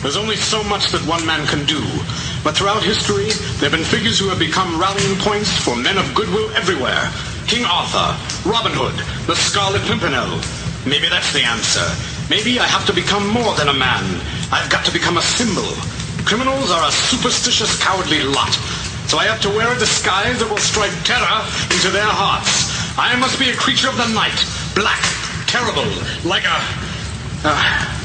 [0.00, 1.80] There's only so much that one man can do.
[2.40, 3.28] But throughout history,
[3.60, 7.12] there have been figures who have become rallying points for men of goodwill everywhere.
[7.44, 8.16] King Arthur,
[8.48, 8.96] Robin Hood,
[9.28, 10.40] the Scarlet Pimpernel.
[10.88, 11.84] Maybe that's the answer.
[12.32, 14.00] Maybe I have to become more than a man.
[14.48, 15.68] I've got to become a symbol.
[16.24, 18.56] Criminals are a superstitious, cowardly lot.
[19.04, 21.44] So I have to wear a disguise that will strike terror
[21.76, 22.72] into their hearts.
[22.96, 24.40] I must be a creature of the night,
[24.72, 25.04] black,
[25.44, 25.92] terrible,
[26.24, 26.56] like a...
[27.44, 27.99] Uh,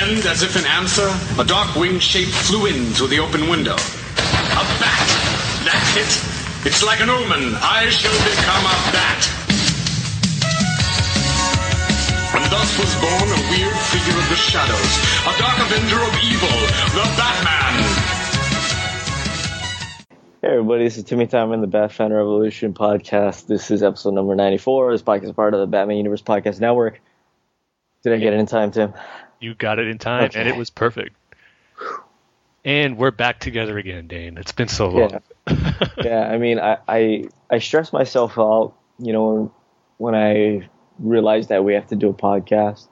[0.00, 1.04] and as if in answer,
[1.38, 3.74] a dark winged shape flew in through the open window.
[3.74, 5.08] A bat!
[5.68, 6.12] That's it!
[6.64, 7.52] It's like an omen.
[7.60, 9.22] I shall become a bat.
[12.32, 14.92] And thus was born a weird figure of the shadows,
[15.28, 16.56] a dark avenger of evil,
[16.96, 17.76] the Batman.
[20.40, 23.46] Hey everybody, this is Timmy Time in the Batman Revolution podcast.
[23.46, 24.92] This is episode number 94.
[24.92, 27.00] This podcast is part of the Batman Universe Podcast Network.
[28.02, 28.94] Did I get it in time, Tim?
[29.42, 30.38] You got it in time, Okay.
[30.40, 31.16] and it was perfect.
[32.64, 34.38] And we're back together again, Dane.
[34.38, 35.20] It's been so long.
[36.04, 39.52] yeah, I mean, I, I I stress myself out, you know,
[39.98, 40.68] when I
[41.00, 42.86] realize that we have to do a podcast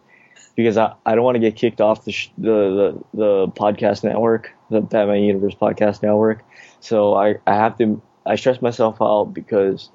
[0.56, 4.02] because I, I don't want to get kicked off the, sh- the the the podcast
[4.02, 6.42] network, the Batman Universe Podcast Network.
[6.80, 9.88] So I I have to I stress myself out because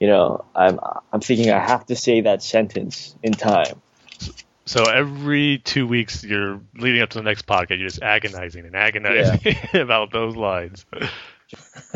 [0.00, 0.80] you know I'm
[1.12, 3.80] I'm thinking I have to say that sentence in time.
[4.66, 7.78] So every two weeks, you're leading up to the next podcast.
[7.78, 10.84] You're just agonizing and agonizing about those lines.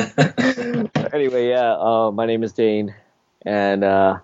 [1.12, 2.94] anyway, yeah, uh, my name is Dane,
[3.44, 4.18] and uh,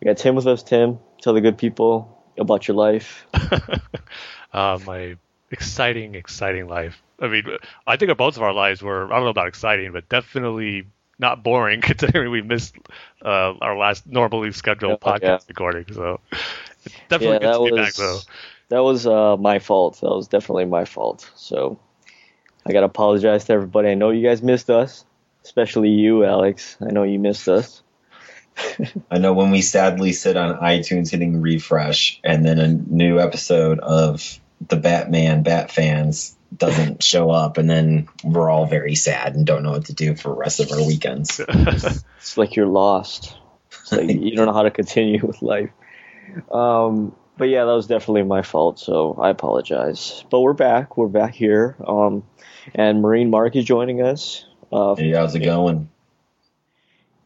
[0.00, 0.62] we got Tim with us.
[0.62, 3.26] Tim, tell the good people about your life.
[4.52, 5.16] uh, my
[5.50, 7.02] exciting, exciting life.
[7.20, 7.44] I mean,
[7.86, 10.86] I think both of our lives were, I don't know about exciting, but definitely
[11.18, 12.76] not boring considering we missed
[13.24, 15.38] uh, our last normally scheduled Yeah, podcast yeah.
[15.48, 15.86] recording.
[15.92, 16.67] So it's
[17.08, 18.18] definitely yeah, good that to be was back, though.
[18.68, 20.00] that was uh, my fault.
[20.00, 21.30] That was definitely my fault.
[21.36, 21.78] So
[22.66, 23.88] I gotta apologize to everybody.
[23.88, 25.04] I know you guys missed us,
[25.44, 26.76] especially you, Alex.
[26.80, 27.82] I know you missed us.
[29.10, 33.78] I know when we sadly sit on iTunes hitting refresh and then a new episode
[33.80, 39.46] of the Batman Bat fans doesn't show up and then we're all very sad and
[39.46, 41.40] don't know what to do for the rest of our weekends.
[41.40, 43.36] It's like you're lost.
[43.70, 45.70] It's like you don't know how to continue with life.
[46.50, 48.78] Um, but yeah, that was definitely my fault.
[48.78, 50.24] So I apologize.
[50.30, 50.96] But we're back.
[50.96, 51.76] We're back here.
[51.86, 52.24] Um,
[52.74, 54.44] and Marine Mark is joining us.
[54.72, 55.88] Uh, Hey, how's it going?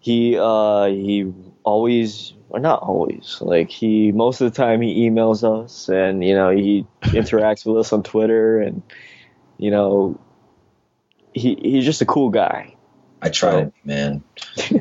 [0.03, 5.45] he uh he always or not always like he most of the time he emails
[5.45, 8.83] us and you know he interacts with us on twitter and
[9.59, 10.19] you know
[11.33, 12.75] he he's just a cool guy
[13.23, 14.25] I tried, man.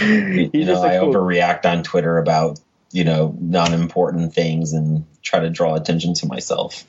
[0.00, 2.58] You, he's know, I cool overreact on Twitter about,
[2.92, 6.84] you know, non important things and try to draw attention to myself.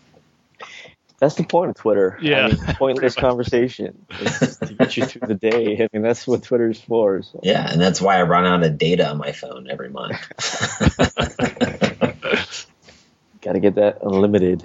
[1.19, 5.05] that's the point of twitter Yeah, I mean, pointless conversation it's just to get you
[5.05, 7.39] through the day i mean that's what twitter's for so.
[7.43, 10.13] Yeah, and that's why I run out of data on my phone every month.
[13.41, 14.63] gotta get that unlimited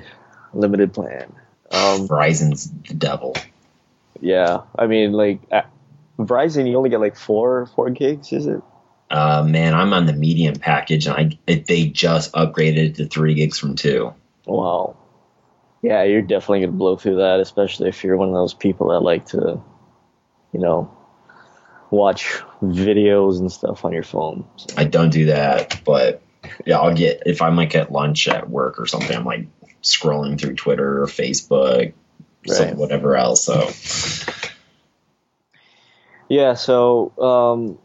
[0.53, 1.33] unlimited plan
[1.73, 3.37] um Verizon's the devil.
[4.21, 5.63] yeah i mean like uh,
[6.19, 8.63] verizon you only get like four four gigs is it
[9.11, 13.35] Uh, man, I'm on the medium package, and I it, they just upgraded to three
[13.35, 14.13] gigs from two.
[14.47, 14.97] Wow.
[15.83, 19.01] Yeah, you're definitely gonna blow through that, especially if you're one of those people that
[19.01, 19.63] like to,
[20.53, 20.95] you know,
[21.91, 24.45] watch videos and stuff on your phone.
[24.57, 26.23] So, I don't do that, but
[26.67, 29.17] yeah, I'll get if I'm like at lunch at work or something.
[29.17, 29.47] I'm like
[29.83, 31.93] scrolling through Twitter or Facebook,
[32.49, 32.75] Right.
[32.77, 33.45] whatever else.
[33.45, 33.71] So
[36.29, 37.79] yeah, so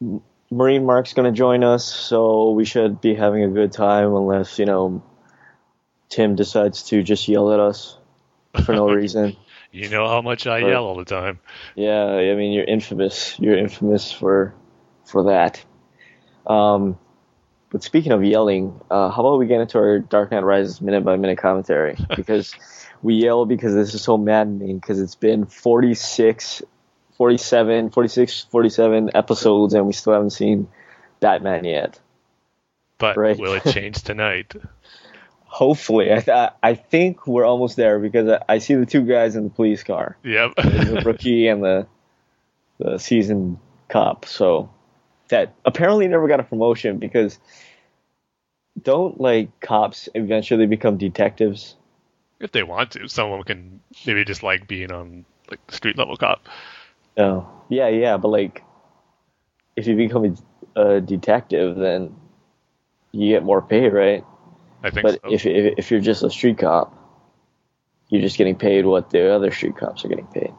[0.00, 4.58] um, Marine Mark's gonna join us, so we should be having a good time, unless
[4.58, 5.02] you know
[6.08, 7.98] Tim decides to just yell at us
[8.64, 9.36] for no reason.
[9.70, 10.68] You know how much I Right.
[10.70, 11.40] yell all the time.
[11.74, 13.38] Yeah, I mean you're infamous.
[13.38, 14.54] You're infamous for
[15.04, 15.62] for that.
[16.46, 16.98] Um,
[17.70, 21.04] but speaking of yelling, uh, how about we get into our Dark Knight Rises minute
[21.04, 21.96] by minute commentary?
[22.16, 22.54] Because
[23.02, 24.78] we yell because this is so maddening.
[24.78, 26.62] Because it's been 46,
[27.18, 30.68] 47, 46, 47 episodes, and we still haven't seen
[31.20, 31.98] Batman yet.
[32.98, 33.38] But Right.
[33.38, 34.54] will it change tonight?
[35.44, 39.34] Hopefully, I th- I think we're almost there because I, I see the two guys
[39.34, 40.16] in the police car.
[40.22, 40.54] Yep.
[40.56, 41.86] the rookie and the
[42.78, 44.24] the seasoned cop.
[44.26, 44.70] So
[45.28, 47.38] that apparently never got a promotion because
[48.80, 51.74] don't like cops eventually become detectives?
[52.40, 56.16] if they want to, someone can maybe just like being on like the street level
[56.16, 56.46] cop.
[57.16, 57.48] No.
[57.68, 58.62] Yeah, yeah, but like
[59.76, 60.36] if you become
[60.76, 62.16] a, a detective, then
[63.12, 64.24] you get more pay, right?
[64.82, 65.32] I think But so.
[65.32, 66.94] if, if if you're just a street cop,
[68.08, 70.52] you're just getting paid what the other street cops are getting paid.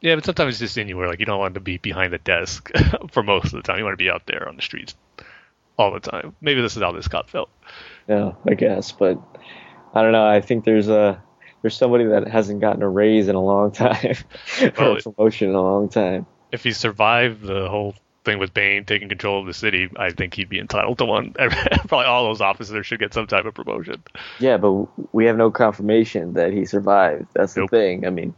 [0.00, 1.08] yeah, but sometimes it's just anywhere.
[1.08, 2.70] Like you don't want to be behind the desk
[3.10, 3.78] for most of the time.
[3.78, 4.94] You want to be out there on the streets
[5.78, 6.36] all the time.
[6.40, 7.50] Maybe this is how this cop felt.
[8.08, 9.18] Yeah, I guess, but
[9.94, 10.26] I don't know.
[10.26, 11.22] I think there's a
[11.66, 14.14] there's somebody that hasn't gotten a raise in a long time
[14.62, 16.24] or Well, a promotion in a long time.
[16.52, 20.34] If he survived the whole thing with Bane taking control of the city, I think
[20.34, 21.32] he'd be entitled to one.
[21.88, 24.00] Probably all those officers should get some type of promotion.
[24.38, 27.26] Yeah, but we have no confirmation that he survived.
[27.34, 28.06] That's the thing.
[28.06, 28.32] I mean,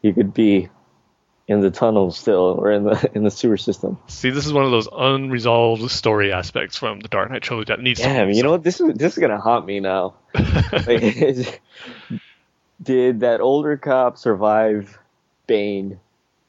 [0.00, 0.68] he could be
[1.46, 3.98] in the tunnel still or in the in the sewer system.
[4.06, 7.80] See, this is one of those unresolved story aspects from the Dark Knight trilogy that
[7.80, 8.00] needs.
[8.00, 8.62] Yeah, mean, you know what?
[8.62, 10.14] This is this is gonna haunt me now.
[10.86, 11.60] Like,
[12.84, 14.98] did that older cop survive
[15.46, 15.98] Bane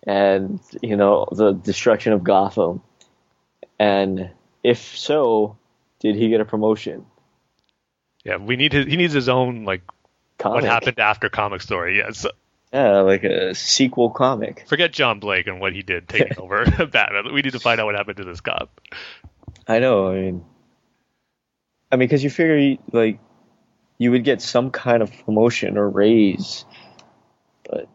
[0.05, 2.81] and you know the destruction of Gotham?
[3.79, 4.29] And
[4.63, 5.57] if so,
[5.99, 7.05] did he get a promotion?
[8.23, 8.85] yeah, we need his.
[8.85, 9.81] He needs his own like
[10.37, 10.55] Comic.
[10.55, 11.97] what happened after comic story.
[11.97, 12.25] Yes,
[12.73, 14.65] Yeah, like a sequel comic.
[14.67, 17.33] forget John Blake and what he did taking over Batman.
[17.33, 18.81] We need to find out what happened to this cop.
[19.67, 20.09] I know.
[20.11, 20.45] I mean,
[21.91, 23.19] I mean, because you figure like
[23.97, 26.65] you would get some kind of promotion or raise,
[27.69, 27.87] but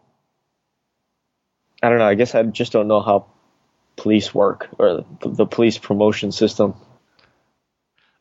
[1.83, 2.05] I don't know.
[2.07, 3.25] I guess I just don't know how
[3.97, 6.73] police work or the, the police promotion system.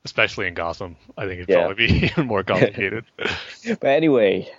[0.05, 0.97] especially in Gotham.
[1.17, 1.67] I think it'd Yeah.
[1.67, 3.05] probably be even more complicated.
[3.81, 4.51] But anyway,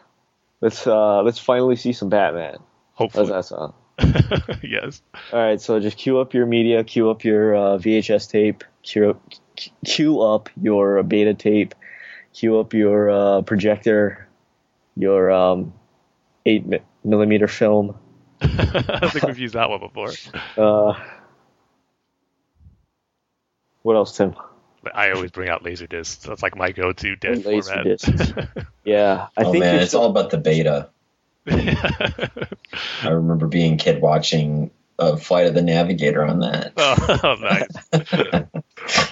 [0.62, 2.58] let's uh let's finally see some Batman.
[2.98, 3.74] How's Hopefully, that sound?
[4.64, 5.02] yes.
[5.34, 9.10] All right, so just queue up your media, queue up your uh, VHS tape, queue
[9.12, 9.22] up,
[9.86, 11.74] queue up your beta tape,
[12.34, 14.28] queue up your uh, projector,
[14.96, 15.74] your um,
[16.46, 17.98] eight mi- millimeter film.
[18.42, 20.12] I think we've used that one before.
[20.58, 20.94] Uh,
[23.84, 24.36] what else, Tim?
[24.94, 26.24] I always bring out laser discs.
[26.26, 27.86] That's like my go-to dead Laser format.
[27.86, 28.34] discs.
[28.84, 30.90] Yeah, I oh think man, it's still- all about the beta.
[31.48, 34.70] I remember being a kid watching
[35.00, 36.74] uh, Flight of the Navigator on that.
[36.78, 39.11] oh, nice.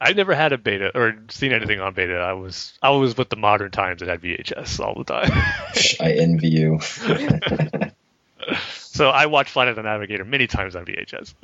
[0.00, 2.14] I've never had a beta or seen anything on beta.
[2.18, 5.30] I was I was with the modern times that had VHS all the time.
[6.00, 6.80] I envy you.
[8.72, 11.34] so I watched Flight of the Navigator many times on VHS.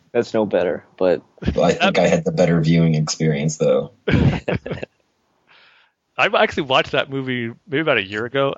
[0.12, 1.22] That's no better, but
[1.54, 3.92] Well, I think I had the better viewing experience though.
[6.16, 8.54] I've actually watched that movie maybe about a year ago.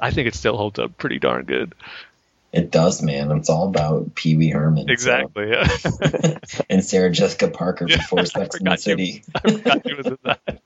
[0.00, 1.74] I think it still holds up pretty darn good.
[2.54, 3.32] It does, man.
[3.32, 4.86] It's all about Pee Wee Herman.
[4.86, 5.50] so- Exactly.
[5.50, 6.38] Yeah.
[6.70, 8.92] and Sarah Jessica Parker Yeah, before I Sex and the forgot you.
[8.92, 9.24] City.
[9.34, 10.60] I forgot he was in that.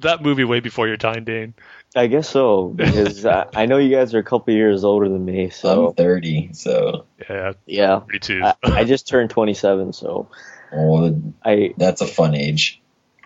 [0.00, 1.52] that movie way before your time, Dane.
[1.94, 5.24] I guess so because I, I know you guys are a couple years older than
[5.24, 8.00] me, so I'm 30, so Yeah, yeah.
[8.06, 8.42] 32.
[8.42, 10.28] I, I just turned 27, so
[10.72, 12.80] oh, I that's a fun age.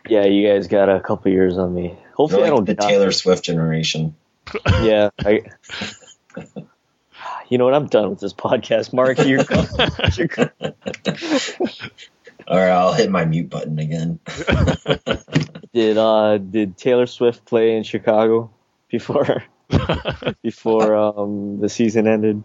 [0.09, 1.97] yeah, you guys got a couple years on me.
[2.15, 2.89] Hopefully, You're I don't the die.
[2.89, 4.17] Taylor Swift generation.
[4.83, 5.43] Yeah, I.
[7.49, 7.75] You know what?
[7.75, 9.19] I'm done with this podcast, Mark.
[9.19, 9.44] You're,
[10.17, 10.52] you're
[12.49, 14.19] All right, I'll hit my mute button again.
[15.75, 18.50] did uh did Taylor Swift play in Chicago
[18.90, 19.44] before
[20.43, 22.43] before um the season ended?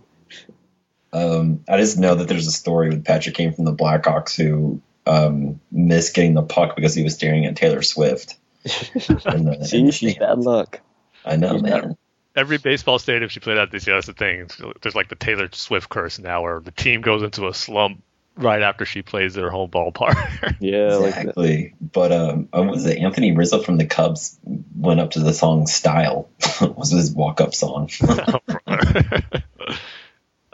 [1.13, 4.81] Um, I just know that there's a story with Patrick Kane from the Blackhawks who
[5.07, 8.37] um, missed getting the puck because he was staring at Taylor Swift.
[8.65, 10.19] in the- in See, the she's stands.
[10.19, 10.81] bad luck.
[11.25, 11.97] I know, she's man.
[12.37, 14.47] Every baseball stadium she played at this year, that's the thing.
[14.81, 18.03] There's like the Taylor Swift curse now, where the team goes into a slump
[18.37, 20.15] right after she plays their home ballpark.
[20.59, 21.73] Yeah, like exactly.
[21.79, 24.39] But um, uh, was it Anthony Rizzo from the Cubs
[24.75, 26.29] went up to the song "Style"?
[26.61, 27.89] was his walk-up song.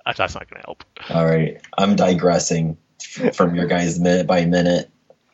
[0.06, 0.84] That's not going to help.
[1.10, 2.78] All right, I'm digressing
[3.34, 4.90] from your guys' minute by minute.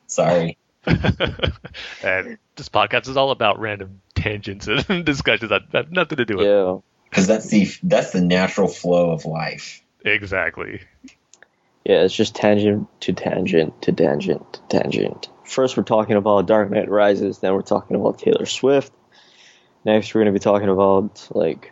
[0.08, 0.58] Sorry.
[0.86, 6.38] and this podcast is all about random tangents and discussions that have nothing to do
[6.38, 6.78] with yeah.
[7.10, 9.82] because that's the that's the natural flow of life.
[10.04, 10.82] Exactly.
[11.86, 15.30] Yeah, it's just tangent to tangent to tangent to tangent.
[15.44, 17.40] First, we're talking about Dark Knight Rises.
[17.40, 18.94] Then we're talking about Taylor Swift.
[19.86, 21.72] Next, we're going to be talking about like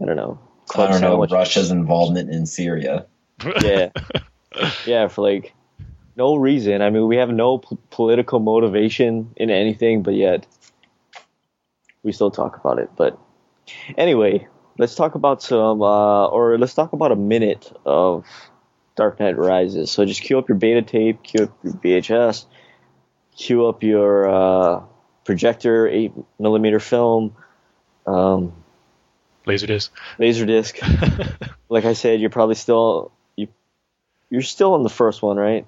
[0.00, 0.38] I don't know.
[0.74, 1.32] I don't know sandwich.
[1.32, 3.06] Russia's involvement in Syria.
[3.62, 3.90] Yeah,
[4.84, 5.54] yeah, for like
[6.16, 6.82] no reason.
[6.82, 10.44] I mean, we have no p- political motivation in anything, but yet
[12.08, 12.88] we still talk about it.
[12.96, 13.18] But
[13.98, 14.48] anyway,
[14.78, 18.24] let's talk about some, uh, or let's talk about a minute of
[18.96, 19.90] Dark Knight Rises.
[19.90, 22.46] So just queue up your beta tape, queue up your VHS,
[23.36, 24.82] queue up your uh,
[25.24, 27.36] projector, eight millimeter film,
[28.06, 28.54] um,
[29.46, 29.90] Laserdisc.
[30.18, 30.78] laser disc.
[31.68, 33.48] like I said, you're probably still you
[34.30, 35.66] you're still on the first one, right?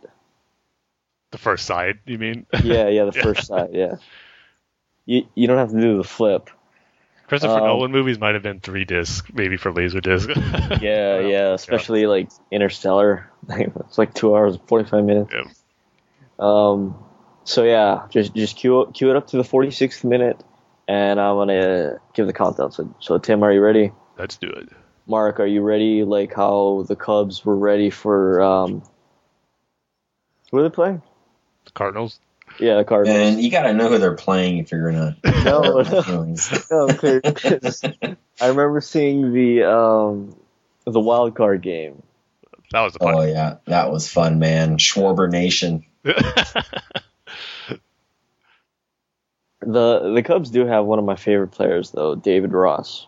[1.33, 2.47] The first side, you mean?
[2.65, 3.97] Yeah, yeah, the first side, yeah.
[5.11, 6.51] You you don't have to do the flip.
[7.27, 10.31] Christopher Um, Nolan movies might have been three disc, maybe for laser disc.
[10.81, 13.29] Yeah, yeah, especially like Interstellar.
[13.49, 15.35] it's like two hours and forty five minutes.
[15.35, 15.51] Yeah.
[16.39, 16.95] Um,
[17.43, 20.41] so yeah, just just cue cue it up to the forty sixth minute,
[20.87, 22.71] and I'm gonna give the countdown.
[22.71, 23.91] So so Tim, are you ready?
[24.17, 24.69] Let's do it.
[25.09, 26.05] Mark, are you ready?
[26.05, 28.85] Like how the Cubs were ready for um,
[30.53, 31.03] who are they playing?
[31.65, 32.21] The Cardinals.
[32.61, 33.19] Yeah, the Cardinals.
[33.19, 35.17] And you got to know who they're playing if you're gonna.
[35.45, 36.03] No, no.
[36.03, 36.51] feelings.
[36.71, 37.83] No, 'cause- 'cause
[38.41, 40.37] I remember seeing the um,
[40.85, 42.03] the wild card game.
[42.73, 43.15] That was fun.
[43.15, 44.77] Oh yeah, that was fun, man.
[44.79, 45.85] Schwarber Nation.
[49.63, 53.07] The the Cubs do have one of my favorite players though, David Ross.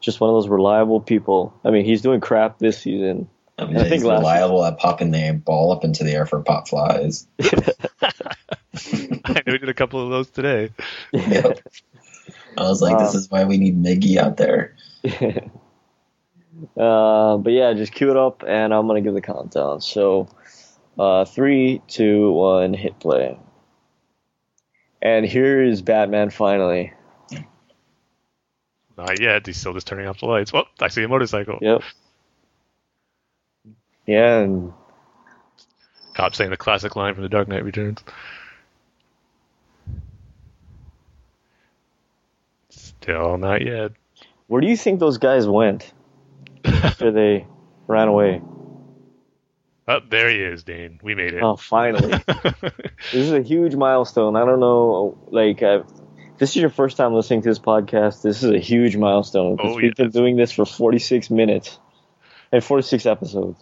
[0.00, 1.52] Just one of those reliable people.
[1.64, 3.28] I mean, he's doing crap this season.
[3.58, 6.24] I mean, I think he's last- reliable at popping the ball up into the air
[6.26, 7.26] for pop flies.
[9.24, 10.70] I know we did a couple of those today.
[11.12, 11.58] Yep.
[12.56, 13.18] I was like, this Wow.
[13.18, 14.76] is why we need Miggy out there.
[16.76, 19.80] uh, but yeah, just cue it up, and I'm gonna give the countdown.
[19.80, 20.28] So,
[20.98, 23.38] uh, three, two, one, hit play.
[25.00, 26.92] And here is Batman finally.
[28.96, 29.46] Not yet.
[29.46, 30.52] He's still just turning off the lights.
[30.52, 31.58] Well, I see a motorcycle.
[31.60, 31.82] Yep.
[34.06, 34.72] Yeah, and
[36.14, 38.02] Cop saying the classic line from The Dark Knight Returns.
[43.02, 43.92] Still not yet.
[44.46, 45.92] where do you think those guys went
[46.64, 47.46] after they
[47.86, 48.40] ran away?
[49.88, 51.00] Oh, there he is, Dane.
[51.02, 51.42] We made it.
[51.42, 52.12] Oh, finally.
[52.26, 54.36] this is a huge milestone.
[54.36, 55.82] I don't know, like, uh,
[56.32, 58.22] if this is your first time listening to this podcast.
[58.22, 61.78] This is a huge milestone because Oh, we've been doing this for 46 minutes
[62.52, 63.60] and 46 episodes.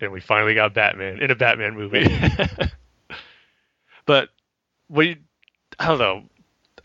[0.00, 2.06] and we finally got Batman in a Batman movie.
[4.06, 4.28] but
[4.90, 5.16] we,
[5.78, 6.24] I don't know.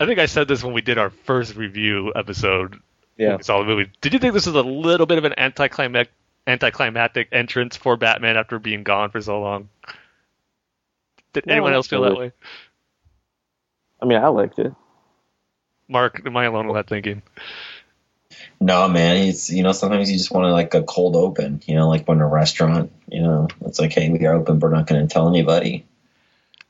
[0.00, 2.80] I think I said this when we did our first review episode.
[3.16, 3.36] Yeah.
[3.36, 3.90] we saw the movie.
[4.00, 6.14] Did you think this was a little bit of an anticlimactic,
[6.46, 9.68] anticlimactic entrance for Batman after being gone for so long?
[11.32, 12.32] Did No, anyone else feel that way?
[14.00, 14.72] I mean, I liked it.
[15.88, 17.22] Mark, am I alone with that thinking?
[18.60, 21.60] No, man, it's you know sometimes you just want to like a cold open.
[21.66, 24.70] You know, like when a restaurant, you know, it's like, hey, we are open, but
[24.70, 25.86] we're not going to tell anybody.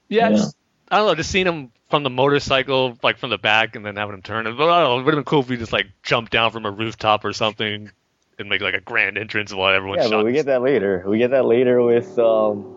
[0.09, 0.37] Yeah, Yeah.
[0.37, 0.57] just-
[0.91, 1.15] I don't know.
[1.15, 4.45] Just seeing him from the motorcycle, like from the back, and then having him turn.
[4.45, 4.99] But I don't know.
[5.01, 7.33] It would have been cool if we just like jumped down from a rooftop or
[7.33, 7.91] something
[8.39, 10.11] and make like a grand entrance while everyone Yeah, shot.
[10.11, 11.03] but we get that later.
[11.07, 12.75] We get that later with, um,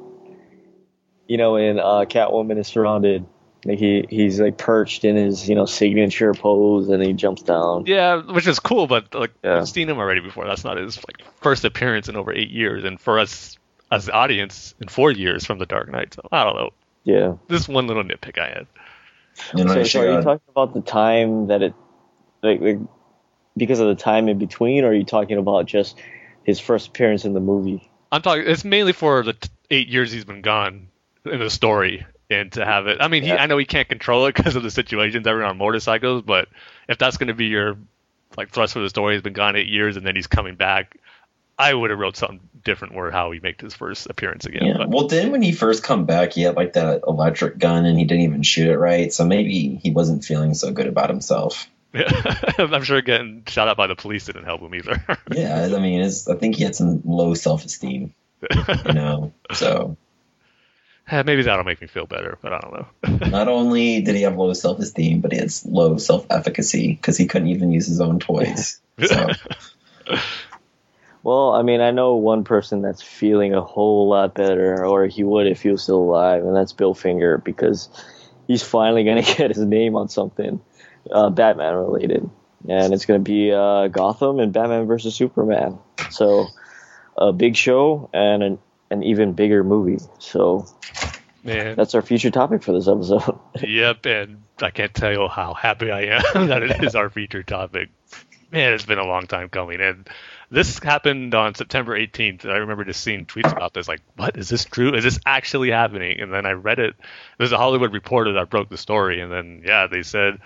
[1.27, 3.25] you know, when uh, Catwoman is surrounded.
[3.63, 7.85] Like he, he's like perched in his, you know, signature pose, and he jumps down.
[7.85, 9.59] Yeah, which is cool, but like Yeah.
[9.59, 10.47] we've seen him already before.
[10.47, 13.59] That's not his like first appearance in over eight years, and for us
[13.91, 16.15] as the audience, in four years from the Dark Knight.
[16.15, 16.69] So I don't know.
[17.03, 17.33] Yeah.
[17.49, 18.67] This one little nitpick I had.
[19.55, 21.73] You know, So, so are you talking about the time that it,
[22.41, 22.79] like, like,
[23.57, 25.97] because of the time in between, or are you talking about just
[26.43, 27.89] his first appearance in the movie?
[28.11, 28.43] I'm talking.
[28.45, 30.87] It's mainly for the t- eight years he's been gone
[31.25, 32.97] in the story, and to have it.
[33.01, 35.43] I mean, he, I know he can't control it because of the situations that were
[35.43, 36.47] on motorcycles, but
[36.87, 37.77] if that's going to be your
[38.37, 40.97] like thrust for the story, he's been gone eight years and then he's coming back.
[41.61, 44.65] I would have wrote something different where how he made his first appearance again.
[44.65, 44.77] yeah.
[44.77, 47.97] But Well, then when he first come back, he had like that electric gun, and
[47.97, 49.13] he didn't even shoot it right.
[49.13, 51.67] So maybe he wasn't feeling so good about himself.
[51.93, 52.09] Yeah.
[52.57, 55.03] I'm sure getting shot out by the police didn't help him either.
[55.31, 58.13] Yeah, I mean, it's, I think he had some low self esteem.
[58.85, 59.97] You know, so
[61.11, 63.27] Maybe that'll make me feel better, but I don't know.
[63.27, 67.17] not only did he have low self esteem, but he had low self efficacy because
[67.17, 68.79] he couldn't even use his own toys.
[69.03, 69.29] So
[71.23, 75.23] Well, I mean, I know one person that's feeling a whole lot better, or he
[75.23, 77.89] would if he was still alive, and that's Bill Finger because
[78.47, 80.61] he's finally going to get his name on something
[81.11, 82.29] uh, Batman related,
[82.67, 85.77] and it's going to be uh, Gotham and Batman versus Superman.
[86.09, 86.47] So,
[87.17, 88.59] a big show and an,
[88.89, 90.03] an even bigger movie.
[90.19, 90.65] So
[91.43, 93.39] Man, that's our future topic for this episode.
[93.61, 97.43] Yep, and I can't tell you how happy I am that it is our feature
[97.43, 97.89] topic.
[98.51, 100.07] Man, it's been a long time coming, and
[100.51, 102.45] this happened on September 18th.
[102.45, 104.93] I remember just seeing tweets about this, like, "What is this true?
[104.93, 106.95] Is this actually happening?" And then I read it.
[107.37, 110.39] There's a Hollywood Reporter that broke the story, and then yeah, they said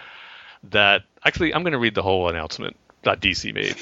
[0.70, 1.04] that.
[1.26, 3.76] Actually, I'm going to read the whole announcement that DC made.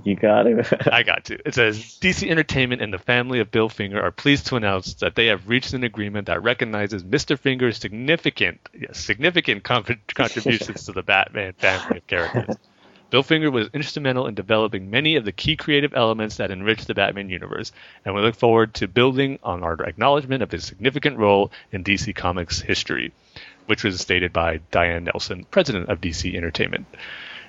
[0.04, 0.66] you got it.
[0.90, 1.38] I got to.
[1.46, 5.14] It says DC Entertainment and the family of Bill Finger are pleased to announce that
[5.14, 7.38] they have reached an agreement that recognizes Mr.
[7.38, 12.56] Finger's significant, yes, significant con- contributions to the Batman family of characters.
[13.12, 16.94] Bill Finger was instrumental in developing many of the key creative elements that enrich the
[16.94, 17.70] Batman universe,
[18.06, 22.16] and we look forward to building on our acknowledgement of his significant role in DC
[22.16, 23.12] Comics history,
[23.66, 26.86] which was stated by Diane Nelson, president of DC Entertainment.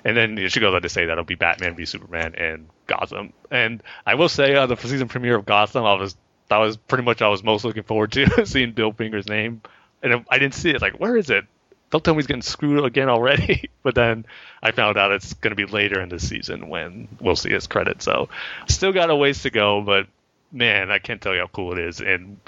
[0.04, 3.32] And then she goes on to say that'll be Batman v Superman and Gotham.
[3.50, 6.14] And I will say, uh, the season premiere of Gotham, I was
[6.48, 9.62] that was pretty much I was most looking forward to seeing Bill Finger's name,
[10.02, 10.82] and I didn't see it.
[10.82, 11.46] Like, where is it?
[11.94, 13.70] Don't tell me he's getting screwed again already.
[13.84, 14.26] but then
[14.60, 17.68] I found out it's going to be later in the season when we'll see his
[17.68, 18.02] credit.
[18.02, 18.30] So
[18.66, 20.08] still got a ways to go, but
[20.50, 22.00] man, I can't tell you how cool it is.
[22.00, 22.40] And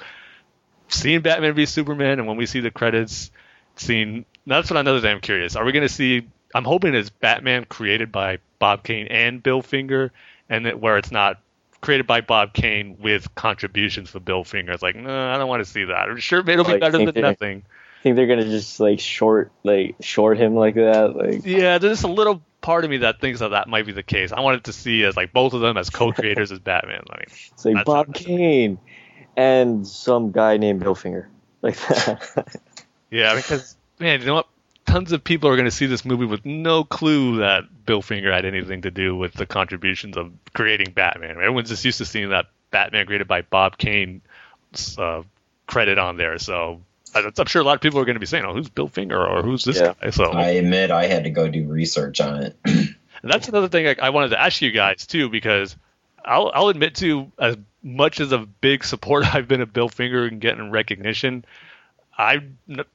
[0.88, 3.30] seeing Batman v Superman, and when we see the credits,
[3.76, 5.54] seeing that's what another thing I'm curious.
[5.54, 9.62] Are we going to see I'm hoping it's Batman created by Bob Kane and Bill
[9.62, 10.10] Finger,
[10.48, 11.38] and that where it's not
[11.80, 14.72] created by Bob Kane with contributions from Bill Finger.
[14.72, 16.08] It's like, no, I don't want to see that.
[16.08, 17.62] I'm sure it'll be better than nothing.
[18.06, 21.16] Think they're gonna just like short, like short him like that.
[21.16, 24.04] Like, yeah, there's a little part of me that thinks that that might be the
[24.04, 24.30] case.
[24.30, 27.02] I wanted to see as like both of them as co-creators as Batman.
[27.10, 28.78] I mean, it's like Bob Kane
[29.36, 31.28] and some guy named Bill Finger,
[31.62, 32.54] like that.
[33.10, 34.46] yeah, because man, you know what?
[34.86, 38.32] tons of people are going to see this movie with no clue that Bill Finger
[38.32, 41.30] had anything to do with the contributions of creating Batman.
[41.30, 44.22] Everyone's just used to seeing that Batman created by Bob Kane
[44.96, 45.24] uh,
[45.66, 46.38] credit on there.
[46.38, 46.82] So
[47.16, 49.24] I'm sure a lot of people are going to be saying, "Oh, who's Bill Finger
[49.24, 49.94] or who's this yeah.
[50.00, 52.56] guy?" So I admit I had to go do research on it.
[52.64, 55.76] and that's another thing I, I, wanted to ask you guys too, because
[56.24, 60.26] I'll, I'll admit to as much as a big supporter I've been of Bill Finger
[60.26, 61.44] and getting recognition.
[62.18, 62.40] I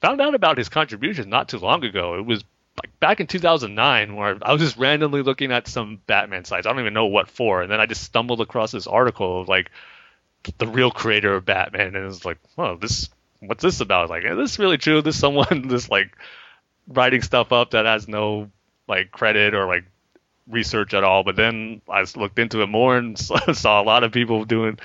[0.02, 2.16] found out about his contributions not too long ago.
[2.16, 2.44] It was
[2.82, 6.66] like back in 2009 where I was just randomly looking at some Batman sites.
[6.66, 9.48] I don't even know what for, and then I just stumbled across this article of
[9.48, 9.70] like
[10.58, 13.10] the real creator of Batman, and it was like, oh, this
[13.42, 14.10] what's this about?
[14.10, 15.02] like, is this really true?
[15.02, 16.16] This someone just like
[16.88, 18.50] writing stuff up that has no
[18.88, 19.84] like credit or like
[20.48, 21.24] research at all.
[21.24, 23.18] But then I looked into it more and
[23.54, 24.80] saw a lot of people doing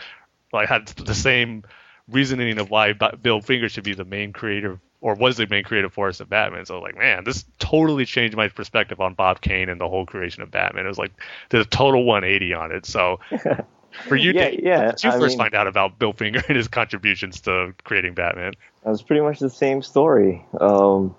[0.52, 1.64] like had the same
[2.08, 5.92] reasoning of why Bill Finger should be the main creator or was the main creative
[5.92, 6.64] force of Batman.
[6.66, 10.42] So like, man, this totally changed my perspective on Bob Kane and the whole creation
[10.42, 10.86] of Batman.
[10.86, 11.12] It was like
[11.52, 12.86] a total 180 on it.
[12.86, 13.20] So
[14.08, 14.90] for you, yeah, yeah.
[14.92, 18.14] did you I first mean, find out about Bill Finger and his contributions to creating
[18.14, 18.52] Batman?
[18.84, 20.44] That was pretty much the same story.
[20.60, 21.14] Um,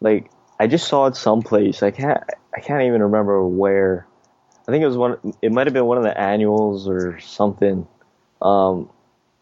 [0.00, 1.82] like I just saw it someplace.
[1.82, 2.22] I can't
[2.54, 4.06] I can't even remember where.
[4.68, 5.34] I think it was one.
[5.42, 7.86] It might have been one of the annuals or something.
[8.42, 8.90] Um,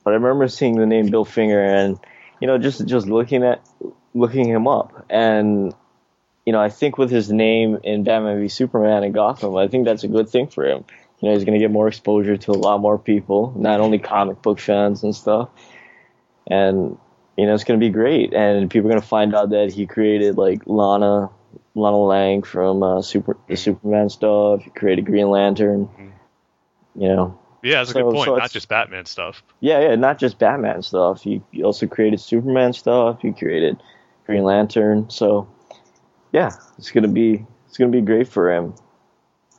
[0.05, 1.98] but I remember seeing the name Bill Finger and
[2.40, 3.62] you know just just looking at
[4.14, 5.74] looking him up and
[6.44, 9.87] you know I think with his name in Batman v Superman and Gotham, I think
[9.87, 10.85] that's a good thing for him.
[11.25, 13.99] You know, he's going to get more exposure to a lot more people, not only
[13.99, 15.49] comic book fans and stuff.
[16.47, 16.99] And
[17.39, 18.35] you know, it's going to be great.
[18.35, 21.31] And people are going to find out that he created like Lana
[21.75, 24.61] Lana Lang from uh, Super the Superman stuff.
[24.65, 25.87] He created Green Lantern.
[25.87, 26.09] Mm-hmm.
[27.01, 28.27] You know, yeah, that's a good point.
[28.27, 29.43] So not just Batman stuff.
[29.61, 31.23] Yeah, yeah, not just Batman stuff.
[31.23, 33.23] He, he also created Superman stuff.
[33.23, 33.83] He created
[34.27, 35.09] Green Lantern.
[35.09, 35.49] So,
[36.33, 38.75] yeah, it's gonna be it's gonna be great for him.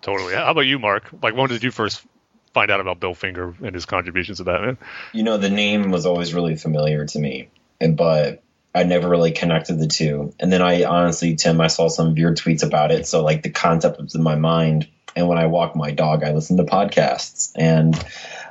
[0.05, 0.35] Totally.
[0.35, 1.09] How about you, Mark?
[1.21, 2.05] Like, when did you first
[2.53, 4.77] find out about Bill Finger and his contributions to Batman?
[5.13, 7.49] You know, the name was always really familiar to me,
[7.81, 10.33] and but I never really connected the two.
[10.39, 13.41] And then I honestly, Tim, I saw some of your tweets about it, so like
[13.43, 16.63] the concept was in my mind and when I walk my dog, I listen to
[16.63, 17.51] podcasts.
[17.55, 17.95] And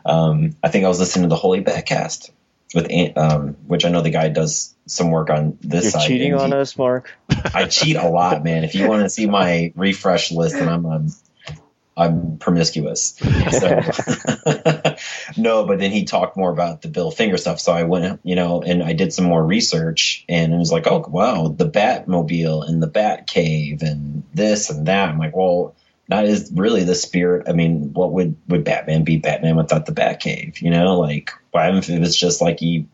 [0.06, 2.30] um, I think I was listening to the Holy Batcast
[2.74, 6.08] with um, which I know the guy does some work on this You're side.
[6.08, 7.12] cheating on us, Mark.
[7.28, 8.64] I cheat a lot, man.
[8.64, 11.08] If you want to see my refresh list, and I'm um,
[11.96, 13.14] I'm promiscuous.
[13.52, 13.80] So,
[15.37, 17.61] no, but then he talked more about the Bill Finger stuff.
[17.61, 20.87] So I went, you know, and I did some more research, and it was like,
[20.87, 25.09] oh wow, the Batmobile and the Bat Cave and this and that.
[25.09, 25.74] I'm like, well
[26.09, 27.48] that is really the spirit.
[27.48, 30.61] I mean, what would would Batman be Batman without the Batcave?
[30.61, 32.87] You know, like why if it was just like he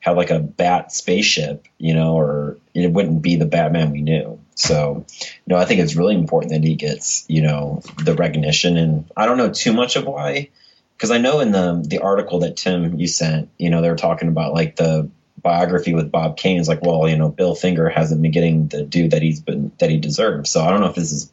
[0.00, 4.39] had like a bat spaceship, you know, or it wouldn't be the Batman we knew.
[4.60, 8.76] So, you know, I think it's really important that he gets, you know, the recognition.
[8.76, 10.50] And I don't know too much of why,
[10.96, 13.96] because I know in the the article that Tim you sent, you know, they were
[13.96, 17.88] talking about like the biography with Bob Kane is like, well, you know, Bill Finger
[17.88, 20.50] hasn't been getting the due that he's been that he deserves.
[20.50, 21.32] So I don't know if this is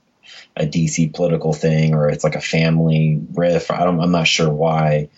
[0.56, 3.72] a DC political thing or it's like a family riff.
[3.72, 5.10] I don't, I'm not sure why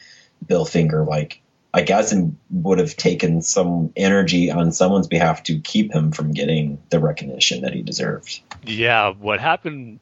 [0.46, 1.42] Bill Finger like
[1.74, 6.32] I guess it would have taken some energy on someone's behalf to keep him from
[6.32, 8.42] getting the recognition that he deserved.
[8.64, 10.00] Yeah, what happened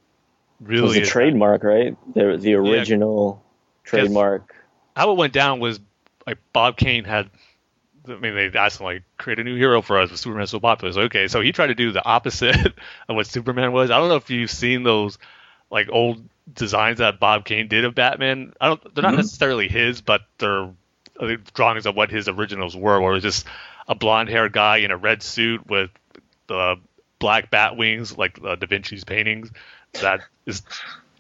[0.62, 2.14] really it was a trademark, that, right?
[2.14, 4.56] The the original yeah, trademark.
[4.96, 5.80] How it went down was
[6.26, 7.30] like Bob Kane had
[8.10, 10.62] I mean, they asked him like, create a new hero for us, but Superman's so
[10.62, 10.94] popular.
[10.94, 12.56] So okay, so he tried to do the opposite
[13.10, 13.92] of what Superman was.
[13.92, 15.18] I don't know if you've seen those
[15.70, 18.54] like old designs that Bob Kane did of Batman.
[18.62, 18.96] I don't.
[18.96, 19.18] They're not Mhm.
[19.18, 20.70] necessarily his, but they're
[21.54, 23.00] drawings of what his originals were.
[23.02, 23.46] Where it was just
[23.88, 25.90] a blonde-haired guy in a red suit with
[26.48, 26.76] the
[27.20, 29.52] black bat wings, like uh, Da Vinci's paintings.
[30.02, 30.62] That is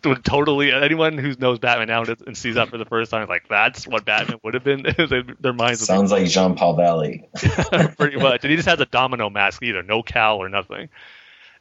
[0.03, 3.47] would totally anyone who knows Batman now and sees that for the first time, like
[3.47, 4.83] that's what Batman would have been.
[4.97, 7.27] Their- Their minds Sounds like Jean Paul Valley.
[7.97, 8.43] pretty much.
[8.43, 10.89] And he just has a domino mask either, no cowl or nothing.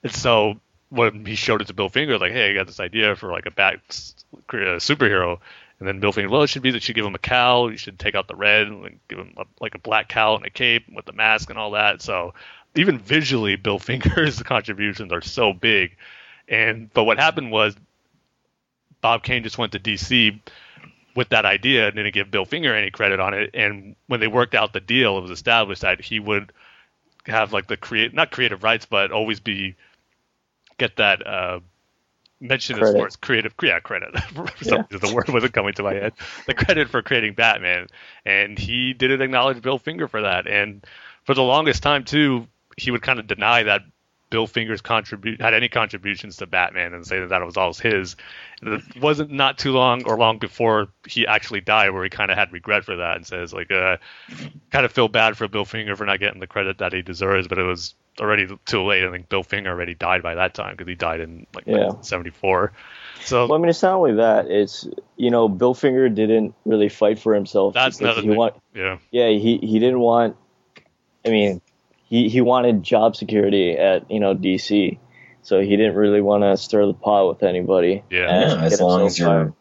[0.03, 3.17] And so when he showed it to Bill Finger, like, hey, I got this idea
[3.17, 5.39] for like a bat superhero.
[5.79, 7.71] And then Bill Finger, well, it should be that you give him a cowl.
[7.71, 10.47] You should take out the red and give him a, like a black cowl and
[10.47, 12.01] a cape with the mask and all that.
[12.01, 12.33] So
[12.75, 15.97] even visually, Bill Finger's contributions are so big.
[16.49, 17.77] And but what happened was
[19.01, 20.41] Bob Kane just went to DC
[21.15, 23.51] with that idea and didn't give Bill Finger any credit on it.
[23.55, 26.53] And when they worked out the deal, it was established that he would
[27.27, 29.75] have like the create not creative rights, but always be
[30.79, 31.61] get that uh,
[32.41, 32.99] mention Credit.
[32.99, 34.15] far as creative yeah credit.
[34.35, 36.13] Reason, the word wasn't coming to my head.
[36.47, 37.87] The credit for creating Batman,
[38.25, 40.47] and he didn't acknowledge Bill Finger for that.
[40.47, 40.85] And
[41.25, 42.47] for the longest time too,
[42.77, 43.83] he would kind of deny that
[44.29, 48.17] Bill Finger's contribute had any contributions to Batman and say that that was all his.
[48.61, 52.31] And it wasn't not too long or long before he actually died where he kind
[52.31, 53.99] of had regret for that and says like uh
[54.71, 57.47] kind of feel bad for Bill Finger for not getting the credit that he deserves,
[57.47, 59.05] but it was already too late.
[59.05, 61.87] I think Bill Finger already died by that time because he died in like Yeah.
[61.89, 62.73] 1974.
[63.25, 64.51] So Well, I mean, it's not only that.
[64.51, 67.75] It's you know, Bill Finger didn't really fight for himself.
[67.75, 68.37] that's another he thing.
[68.37, 68.99] want, yeah.
[69.11, 70.37] yeah, he he didn't want.
[71.25, 71.61] I mean,
[72.07, 74.99] he he wanted job security at you know DC,
[75.43, 78.03] so he didn't really want to stir the pot with anybody.
[78.11, 78.41] Yeah.
[78.57, 79.53] Yeah, as long as your fired.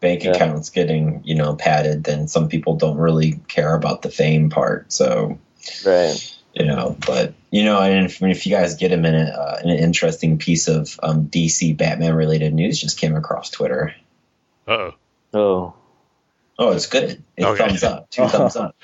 [0.00, 0.32] bank Yeah.
[0.32, 4.92] account's getting, you know, padded, then some people don't really care about the fame part.
[4.92, 5.38] So,
[5.86, 6.36] right.
[6.54, 9.70] you know, but you know, and if, if you guys get a minute, uh, an
[9.70, 13.94] interesting piece of um, DC Batman related news just came across Twitter.
[14.66, 14.94] Uh oh.
[15.32, 15.74] Oh,
[16.56, 17.20] Oh, it's good.
[17.36, 17.66] It Okay.
[17.66, 18.76] thumbs up, two thumbs up.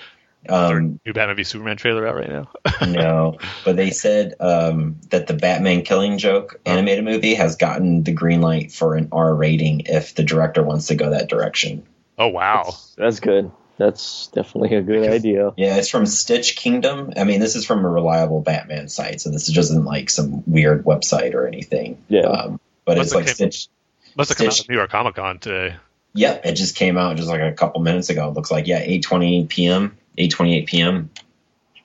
[0.48, 2.50] Um, New Batman v Superman trailer out right now.
[2.86, 8.12] no, but they said um, that the Batman Killing Joke animated movie has gotten the
[8.12, 11.86] green light for an R rating if the director wants to go that direction.
[12.18, 12.62] Oh wow.
[12.64, 13.50] that's, that's good.
[13.76, 15.52] That's definitely a good idea.
[15.56, 17.14] Yeah, it's from Stitch Kingdom.
[17.16, 20.84] I mean, this is from a reliable Batman site, so this isn't like some weird
[20.84, 22.02] website or anything.
[22.08, 22.22] Yeah.
[22.22, 23.68] Um, but Must it's like came- Stitch.
[24.16, 24.66] Must have come out Stitch.
[24.66, 25.76] at New York Comic Con today.
[26.12, 28.28] Yep, it just came out just like a couple minutes ago.
[28.28, 31.10] It looks like yeah, eight twenty p.m., eight twenty eight p.m.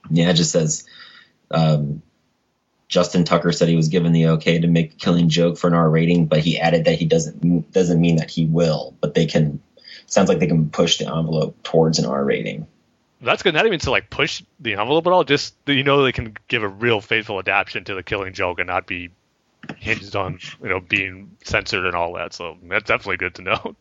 [0.10, 0.86] Yeah, it just says
[1.52, 2.02] um,
[2.88, 5.74] Justin Tucker said he was given the okay to make a killing joke for an
[5.74, 9.26] R rating, but he added that he doesn't doesn't mean that he will, but they
[9.26, 9.62] can.
[10.08, 12.68] Sounds like they can push the envelope towards an R rating.
[13.22, 13.56] That's good.
[13.56, 15.24] Not even to like push the envelope at all.
[15.24, 18.60] Just that you know they can give a real faithful adaptation to the Killing Joke
[18.60, 19.10] and not be
[19.78, 22.34] hinged on you know being censored and all that.
[22.34, 23.76] So that's definitely good to know.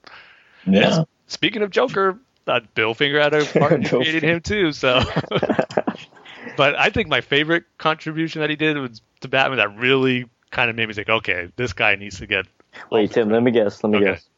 [0.67, 1.05] Yeah.
[1.27, 4.73] Speaking of Joker, that Bill Finger had a part in creating him too.
[4.73, 5.01] So,
[6.57, 10.71] but I think my favorite contribution that he did was to Batman that really kind
[10.71, 12.47] of made me think, okay, this guy needs to get.
[12.91, 13.29] Wait, Tim.
[13.31, 13.83] Let me guess.
[13.83, 14.05] Let me Okay.
[14.07, 14.29] guess.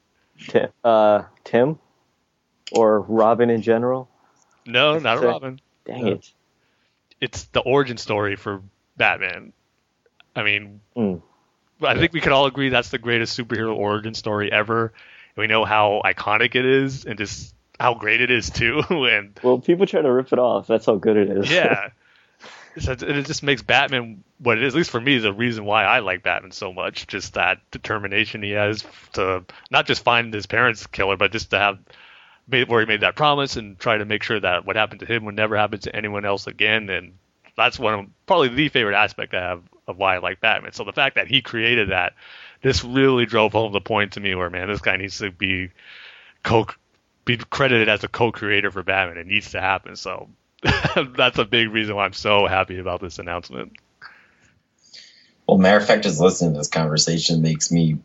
[0.49, 1.79] Tim, uh, Tim,
[2.73, 4.09] or Robin in general.
[4.67, 5.61] No, not a Robin.
[5.85, 6.13] Dang Yeah.
[6.15, 6.33] it.
[7.21, 8.63] It's the origin story for
[8.97, 9.53] Batman.
[10.35, 11.23] I mean, Mm.
[11.83, 14.93] I think we could all agree that's the greatest superhero origin story ever.
[15.37, 18.83] We know how iconic it is and just how great it is too.
[18.91, 20.67] and Well, people try to rip it off.
[20.67, 21.51] That's how good it is.
[21.51, 21.91] yeah,
[22.79, 24.75] so it just makes Batman what it is.
[24.75, 27.07] At least for me, the reason why I like Batman so much.
[27.07, 28.85] Just that determination he has
[29.15, 31.79] to not just find his parents' killer, but just to have
[32.49, 35.07] made, where he made that promise and try to make sure that what happened to
[35.07, 36.89] him would never happen to anyone else again.
[36.91, 37.15] And
[37.57, 40.73] that's one of probably the favorite aspect I have of why I like Batman.
[40.73, 42.15] So the fact that he created that,
[42.63, 45.71] this really drove home the point to me where man, this guy needs to be
[46.43, 46.67] co
[47.27, 49.19] be credited as a co-creator for Batman.
[49.19, 49.97] It needs to happen.
[49.97, 50.31] So
[51.15, 53.73] that's a big reason why I'm so happy about this announcement.
[55.47, 57.99] Well, matter of fact, just listening to this conversation makes me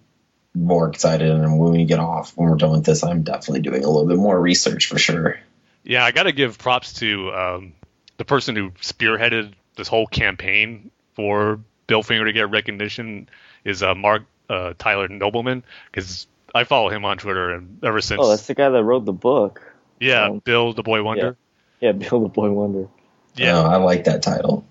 [0.53, 1.29] more excited.
[1.29, 4.07] And when we get off, when we're done with this, I'm definitely doing a little
[4.07, 5.39] bit more research for sure.
[5.83, 7.73] Yeah, I got to give props to um,
[8.17, 13.29] the person who spearheaded this whole campaign for Bill Finger to get recognition
[13.63, 18.19] is uh, Marc uh, Tyler Nobleman because I follow him on Twitter and ever since
[18.23, 19.61] Oh, that's the guy that wrote the book.
[19.99, 21.37] yeah um, Bill the Boy Wonder
[21.79, 22.87] Yeah, Bill the Boy Wonder.
[23.35, 24.65] yeah, Oh, I like that title.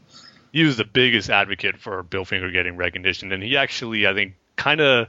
[0.52, 4.34] he was the biggest advocate for Bill Finger getting recognition, and he actually, I think,
[4.56, 5.08] kind of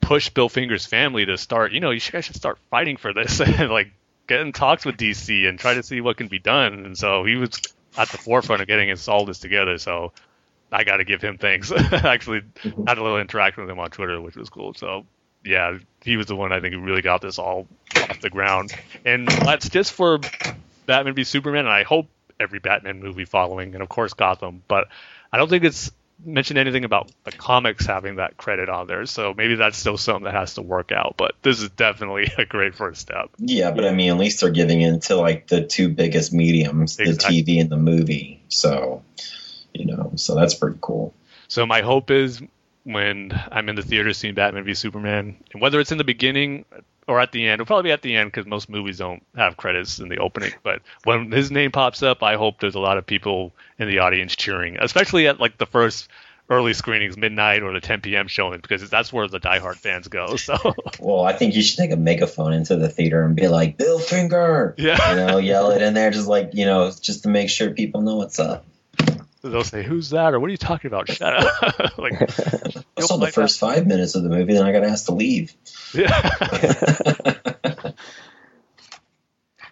[0.00, 1.72] pushed Bill Finger's family to start.
[1.72, 3.92] You know, you guys should start fighting for this, and like
[4.26, 6.84] get in talks with DC and try to see what can be done.
[6.84, 7.60] And so he was
[7.96, 9.78] at the forefront of getting us all this together.
[9.78, 10.12] So
[10.70, 11.70] I got to give him thanks.
[11.92, 12.88] actually, Mhm.
[12.88, 14.74] had a little interaction with him on Twitter, which was cool.
[14.74, 15.06] So
[15.46, 18.72] yeah, he was the one I think who really got this all off the ground.
[19.04, 20.20] And that's just for
[20.86, 24.62] Batman v Superman, and I hope every Batman movie following, and of course Gotham.
[24.68, 24.88] But
[25.32, 25.90] I don't think it's
[26.24, 29.04] mentioned anything about the comics having that credit on there.
[29.06, 31.14] So maybe that's still something that has to work out.
[31.16, 33.30] But this is definitely a great first step.
[33.38, 36.98] Yeah, but I mean, at least they're giving it to like the two biggest mediums,
[36.98, 37.42] Exactly.
[37.42, 38.42] the TV and the movie.
[38.48, 39.02] So,
[39.72, 41.14] you know, so that's pretty cool.
[41.48, 42.40] So my hope is
[42.86, 46.64] when I'm in the theater seeing Batman v Superman, and whether it's in the beginning
[47.08, 49.56] or at the end, it'll probably be at the end because most movies don't have
[49.56, 50.52] credits in the opening.
[50.62, 53.98] But when his name pops up, I hope there's a lot of people in the
[53.98, 56.08] audience cheering, especially at like the first
[56.48, 58.28] early screenings, midnight or the 10 p.m.
[58.28, 60.36] showing, because that's where the diehard fans go.
[60.36, 60.56] So
[61.00, 63.98] Well, I think you should take a megaphone into the theater and be like, Bill
[63.98, 64.76] Finger!
[64.78, 67.70] yeah, You know, yell it in there, just like, you know, just to make sure
[67.70, 68.64] people know what's up.
[69.50, 71.98] They'll say, "Who's that?" or "What are you talking about?" Shut up!
[71.98, 75.06] like, I saw the find first five minutes of the movie, then I got asked
[75.06, 75.54] to leave.
[75.94, 77.32] yeah.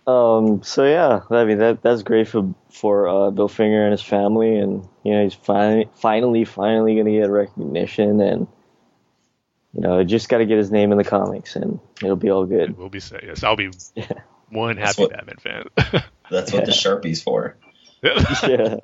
[0.06, 0.62] Um.
[0.62, 4.56] So yeah, I mean that that's great for for uh, Bill Finger and his family,
[4.58, 8.46] and you know he's finally finally finally gonna get recognition, and
[9.72, 12.44] you know just got to get his name in the comics, and it'll be all
[12.44, 12.76] good.
[12.76, 13.42] We'll be saying yes.
[13.42, 14.04] I'll be Yeah.
[14.50, 16.02] one happy what- Batman fan.
[16.30, 17.56] That's what the Sharpie's for.
[18.46, 18.76] yeah.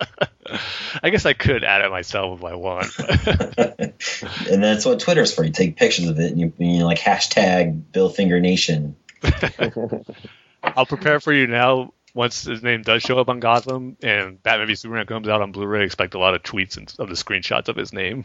[1.02, 2.98] I guess I could add it myself if I want.
[4.50, 5.44] and that's what Twitter's for.
[5.44, 8.96] You take pictures of it and you, you like hashtag Bill Finger Nation.
[10.62, 11.92] I'll prepare for you now.
[12.12, 15.52] Once his name does show up on Gotham and Batman v Superman comes out on
[15.52, 18.24] Blu-ray, expect a lot of tweets and of the screenshots of his name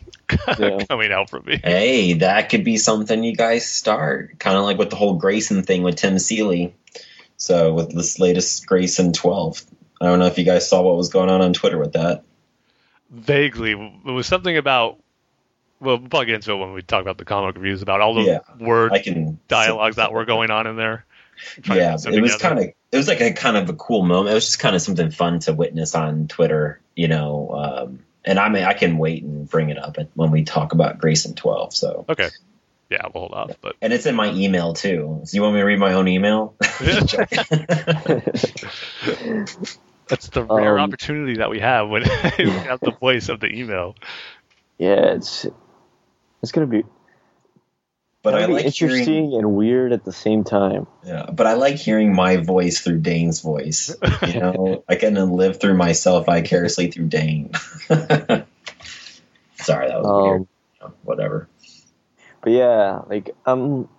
[0.57, 0.83] Yeah.
[0.89, 1.59] coming out from me.
[1.63, 4.39] Hey, that could be something you guys start.
[4.39, 6.73] Kind of like with the whole Grayson thing with Tim Seeley.
[7.37, 9.63] So with this latest Grayson 12.
[10.01, 12.23] I don't know if you guys saw what was going on on Twitter with that.
[13.09, 14.99] Vaguely, it was something about.
[15.79, 18.15] Well, we'll probably get into it when we talk about the comic reviews about all
[18.15, 21.05] the Yeah, word I can dialogues that were going on in there.
[21.65, 24.03] Yeah, put some it was kind of it was like a kind of a cool
[24.03, 24.31] moment.
[24.31, 27.49] It was just kind of something fun to witness on Twitter, you know.
[27.51, 30.97] Um, and I mean, I can wait and bring it up when we talk about
[30.97, 31.75] Grayson 12.
[31.75, 32.29] So, okay.
[32.89, 33.51] Yeah, we'll hold off.
[33.61, 35.21] But and it's in my email too.
[35.25, 36.55] So you want me to read my own email?
[40.07, 42.03] that's the rare Um, opportunity that we have when
[42.37, 43.95] we have the voice of the email.
[44.77, 45.45] Yeah, it's
[46.41, 46.83] it's gonna be,
[48.21, 50.85] but I gonna be like interesting hearing, and weird at the same time.
[51.05, 53.95] yeah, but I like hearing my voice through Dane's voice.
[54.27, 57.51] You know, I can live through myself vicariously through Dane.
[57.89, 60.47] Sorry, that was weird.
[60.81, 61.47] Um, Whatever.
[62.41, 63.89] but yeah, like I'm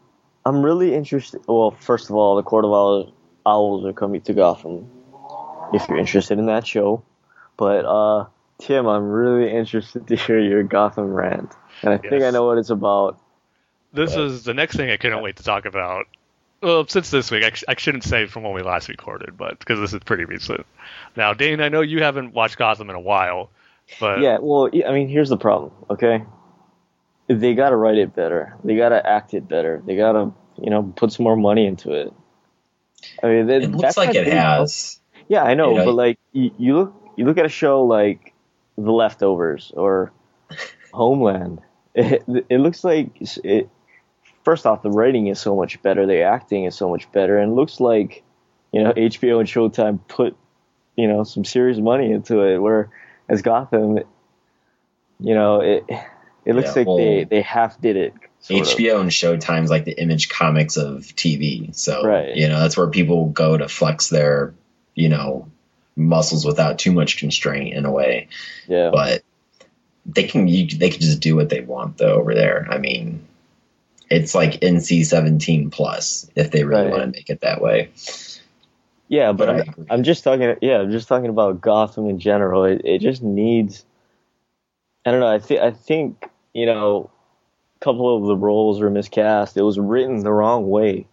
[0.45, 1.41] I'm really interested.
[1.49, 3.13] Well, first of all, the Court of Owls,
[3.45, 4.89] Owls are coming to Gotham.
[5.73, 7.03] If you're interested in that show,
[7.57, 8.27] but uh,
[8.59, 11.53] Tim, I'm really interested to hear your Gotham rant,
[11.83, 13.19] and I think I know what it's about.
[13.93, 16.07] This But- is the next thing I couldn't wait to talk about.
[16.63, 19.59] Well, since this week, I, sh- I shouldn't say from when we last recorded, but
[19.59, 20.65] because this is pretty recent.
[21.15, 23.51] Now, Dane, I know you haven't watched Gotham in a while,
[24.01, 25.73] but Yeah, well, I mean, here's the problem.
[25.91, 26.25] Okay,
[27.29, 28.57] they gotta write it better.
[28.65, 29.83] They gotta act it better.
[29.85, 32.13] They gotta, you know, put some more money into it.
[33.23, 34.99] I mean, that- It looks like it big- has.
[35.29, 37.85] Yeah, I know, You know, but like you, you look, you look at a show
[37.85, 38.33] like
[38.77, 40.13] The Leftovers or
[40.93, 41.61] Homeland.
[41.95, 43.11] It, it looks like
[43.45, 43.69] it.
[44.45, 46.07] First off, the writing is so much better.
[46.07, 48.23] The acting is so much better, and it looks like,
[48.73, 50.37] you know, HBO and Showtime put,
[50.95, 52.59] you know, some serious money into it.
[52.59, 52.91] Where
[53.29, 53.99] as Gotham,
[55.19, 55.85] you know, it
[56.45, 58.15] it looks Yeah, like well, they they half did it.
[58.41, 58.67] sort of.
[58.69, 61.75] HBO and Showtime's like the image comics of TV.
[61.75, 62.37] So, Right.
[62.37, 64.55] you know, that's where people go to flex their,
[64.97, 65.49] you know,
[65.95, 68.27] muscles without too much constraint in a way.
[68.67, 68.91] Yeah.
[68.93, 69.23] But
[70.05, 72.67] they can you, they can just do what they want though over there.
[72.69, 73.25] I mean,
[74.11, 76.91] it's like NC seventeen plus if they really Right.
[76.91, 77.91] want to make it that way.
[79.09, 79.87] Yeah, but, But I I'm.
[79.91, 80.57] I'm just talking.
[80.61, 82.65] Yeah, I'm just talking about Gotham in general.
[82.65, 83.85] It, it just needs.
[85.05, 85.33] I don't know.
[85.33, 87.11] I think I think you know,
[87.81, 89.57] a couple of the roles were miscast.
[89.59, 91.07] It was written the wrong way.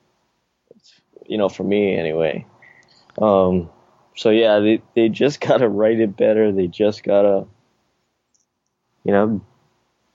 [0.73, 0.93] It's,
[1.25, 2.45] you know, for me anyway.
[3.17, 3.69] Um,
[4.15, 6.51] so yeah, they they just gotta write it better.
[6.51, 7.45] They just gotta,
[9.03, 9.41] you know,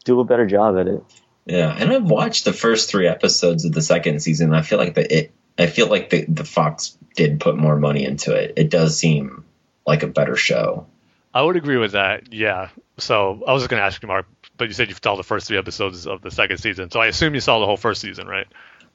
[0.05, 1.03] do a better job at it.
[1.47, 4.55] Yeah, and I've watched the first three episodes of the second season.
[4.55, 5.33] I feel like the it.
[5.59, 8.55] I feel like the the Fox did put more money into it.
[8.57, 9.45] It does seem
[9.87, 10.87] like a better show.
[11.35, 12.33] I would agree with that.
[12.33, 12.69] Yeah.
[12.99, 15.23] So I was just going to ask you, Mark, but you said you saw the
[15.23, 16.91] first three episodes of the second season.
[16.91, 18.47] So I assume you saw the whole first season, right?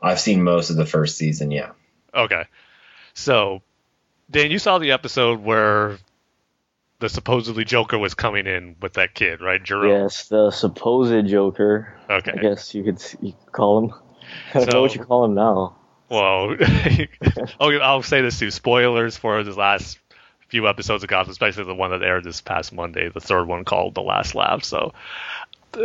[0.01, 1.51] I've seen most of the first season.
[1.51, 1.71] Yeah.
[2.13, 2.43] Okay.
[3.13, 3.61] So,
[4.33, 5.99] Dan, you saw the episode where
[6.97, 9.63] the supposedly Joker was coming in with that kid, right?
[9.63, 9.89] Jerome.
[9.89, 11.95] Yes, the supposed Joker.
[12.09, 12.31] Okay.
[12.31, 13.93] I guess you could, you could call him.
[14.55, 15.75] I don't know what you call him now.
[16.09, 17.09] Well, okay,
[17.59, 18.49] oh, I'll say this too.
[18.49, 19.99] Spoilers for the last
[20.47, 23.65] few episodes of Gotham, especially the one that aired this past Monday, the third one
[23.65, 24.63] called The Last Laugh.
[24.63, 24.93] So,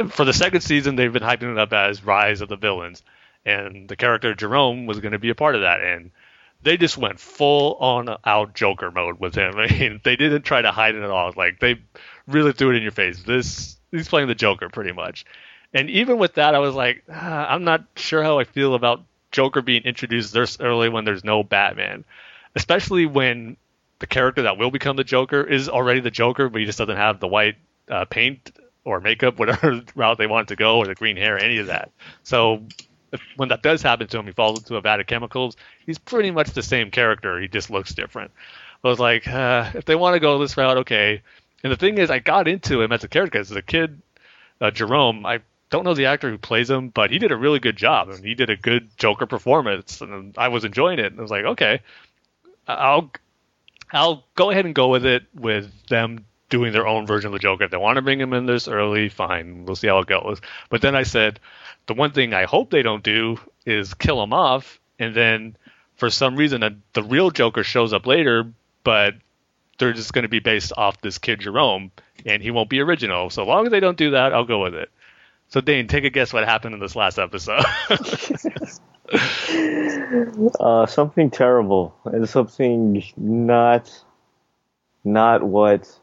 [0.09, 3.03] for the second season, they've been hyping it up as Rise of the Villains,
[3.45, 5.83] and the character Jerome was going to be a part of that.
[5.83, 6.13] And
[6.63, 9.55] they just went full on out Joker mode with him.
[9.59, 11.33] I mean, they didn't try to hide it at all.
[11.37, 11.81] Like they
[12.27, 13.23] really threw it in your face.
[13.23, 15.25] This he's playing the Joker pretty much.
[15.75, 19.03] And even with that, I was like, ah, I'm not sure how I feel about
[19.31, 22.05] Joker being introduced this early when there's no Batman,
[22.55, 23.57] especially when
[23.99, 26.97] the character that will become the Joker is already the Joker, but he just doesn't
[26.97, 27.57] have the white
[27.91, 28.53] uh, paint
[28.85, 31.91] or makeup, whatever route they want to go, or the green hair, any of that.
[32.23, 32.63] So
[33.13, 35.57] if, when that does happen to him, he falls into a vat of chemicals.
[35.87, 37.41] He's pretty much the same character.
[37.41, 38.31] He just looks different.
[38.85, 41.23] I was like, uh, if they want to go this route, okay.
[41.65, 44.01] And the thing is, I got into him as a character as a kid.
[44.61, 45.41] Uh, Jerome, I
[45.71, 48.09] don't know the actor who plays him, but he did a really good job.
[48.09, 51.07] and he did a good Joker performance, and I was enjoying it.
[51.07, 51.81] And I was like, okay,
[52.67, 53.11] I'll
[53.93, 57.39] I'll go ahead and go with it with them doing their own version of the
[57.39, 57.65] Joker.
[57.65, 59.65] If they want to bring him in this early, fine.
[59.65, 60.41] We'll see how it goes.
[60.71, 61.41] But then I said,
[61.87, 65.57] the one thing I hope they don't do is kill him off, and then
[65.97, 68.53] for some reason the real Joker shows up later,
[68.85, 69.15] but
[69.79, 71.91] they're just going to be based off this kid Jerome,
[72.27, 73.31] and he won't be original.
[73.31, 74.91] So long as they don't do that, I'll go with it.
[75.49, 77.65] So Dane, take a guess what happened in this last episode.
[80.61, 84.05] uh, something terrible and something not
[85.05, 85.99] not what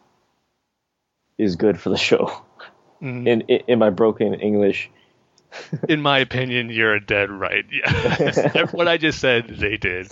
[1.38, 2.42] is good for the show.
[3.02, 3.28] Mm-hmm.
[3.28, 4.90] In, in, in my broken English.
[5.90, 7.66] in my opinion, you're a dead right.
[7.72, 10.12] Yeah, what I just said, they did.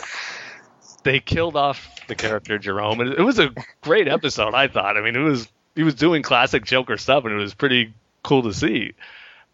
[1.04, 4.54] They killed off the character Jerome, and it was a great episode.
[4.54, 4.96] I thought.
[4.98, 8.44] I mean, it was he was doing classic Joker stuff, and it was pretty cool
[8.44, 8.94] to see.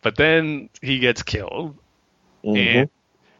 [0.02, 1.76] But then he gets killed,
[2.44, 2.56] mm-hmm.
[2.56, 2.90] and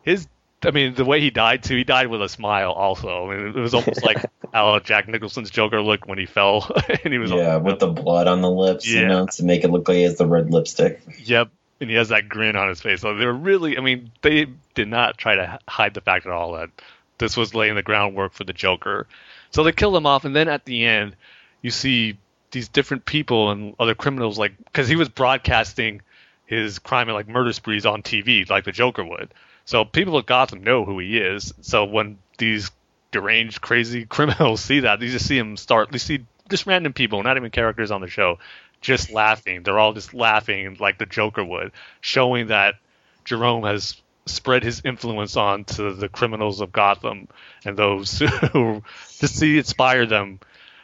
[0.02, 0.28] his
[0.64, 2.72] I mean, the way he died too, he died with a smile.
[2.72, 4.18] Also, I mean, it was almost like
[4.54, 6.70] how Jack Nicholson's Joker looked when he fell,
[7.04, 9.02] and he was yeah, with the blood on the lips, yeah.
[9.02, 11.02] you know, to make it look like he has the red lipstick.
[11.24, 13.02] Yep, and he has that grin on his face.
[13.02, 16.32] So they were really, I mean, they did not try to hide the fact at
[16.34, 16.70] all that
[17.20, 19.08] this was laying the groundwork for the Joker.
[19.52, 21.16] So they killed him off, and then at the end,
[21.62, 22.18] you see
[22.52, 26.02] these different people and other criminals, like because he was broadcasting
[26.48, 29.34] his crime and like murder sprees on TV, like the Joker would.
[29.70, 31.54] So people at Gotham know who he is.
[31.62, 32.72] So when these
[33.12, 35.92] deranged, crazy criminals see that, they just see him start.
[35.92, 38.40] They see just random people, not even characters on the show,
[38.82, 39.62] just laughing.
[39.62, 42.78] They're all just laughing like the Joker would, showing that
[43.26, 47.28] Jerome has spread his influence on to the criminals of Gotham
[47.64, 48.18] and those
[48.54, 48.82] who
[49.20, 50.40] just see inspire them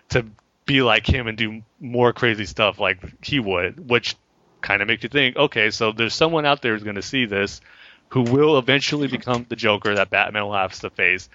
[0.10, 0.28] to
[0.68, 4.16] be like him and do more crazy stuff like he would, which
[4.62, 7.26] kind of makes you think, okay, so there's someone out there who's going to see
[7.26, 7.62] this
[8.16, 11.28] who will eventually become the Joker that Batman will have to face.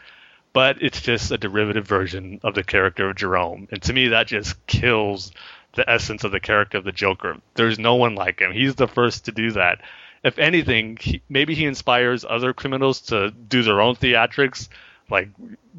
[0.55, 3.69] But it's just a derivative version of the character of Jerome.
[3.71, 5.31] And to me, that just kills
[5.75, 7.37] the essence of the character of the Joker.
[7.53, 8.53] There's no one like him.
[8.53, 9.83] He's the first to do that.
[10.25, 14.71] If anything, he, maybe he inspires other criminals to do their own theatrics.
[15.11, 15.29] Like,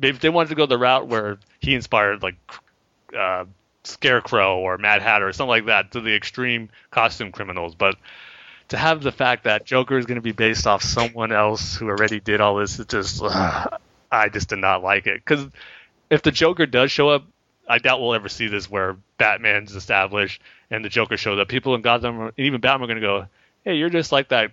[0.04, 2.36] if they wanted to go the route where he inspired, like,
[3.18, 3.46] uh,
[3.86, 7.74] Scarecrow or Mad Hatter or something like that to the extreme costume criminals.
[7.74, 7.96] But
[8.72, 11.90] to have the fact that Joker is going to be based off someone else who
[11.90, 15.16] already did all this, it just I just did not like it.
[15.16, 15.46] Because
[16.10, 17.26] if the Joker does show up,
[17.68, 21.50] I doubt we'll ever see this where Batman's established and the Joker shows up.
[21.50, 23.26] People in Gotham and even Batman are going to go,
[23.66, 24.52] "Hey, you're just like that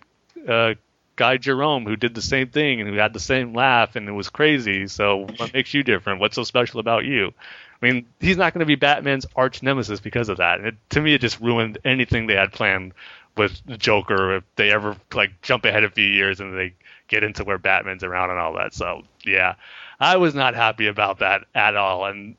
[0.49, 0.75] uh,
[1.15, 4.13] guy Jerome who did the same thing and who had the same laugh and it
[4.13, 4.89] was crazy.
[4.89, 6.19] So what makes you different?
[6.19, 7.33] What's so special about you?"
[7.81, 10.61] I mean, he's not going to be Batman's arch nemesis because of that.
[10.61, 12.93] It, to me, it just ruined anything they had planned
[13.39, 16.75] with the Joker if they ever like jump ahead a few years and they
[17.09, 18.75] get into where Batman's around and all that.
[18.75, 19.55] So yeah,
[19.99, 22.05] I was not happy about that at all.
[22.05, 22.37] And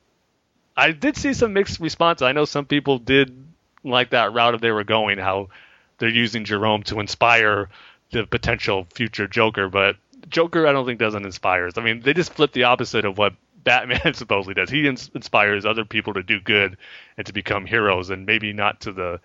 [0.78, 2.22] I did see some mixed response.
[2.22, 3.36] I know some people did
[3.84, 5.50] like that route if they were going, how
[5.98, 7.70] they're using Jerome to inspire
[8.12, 9.98] the potential future Joker, but
[10.30, 11.70] Joker I don't think doesn't inspire.
[11.76, 13.34] I mean, they just flip the opposite of what
[13.64, 14.70] Batman supposedly does.
[14.70, 16.78] He inspires other people to do good
[17.18, 19.20] and to become heroes, and maybe not to the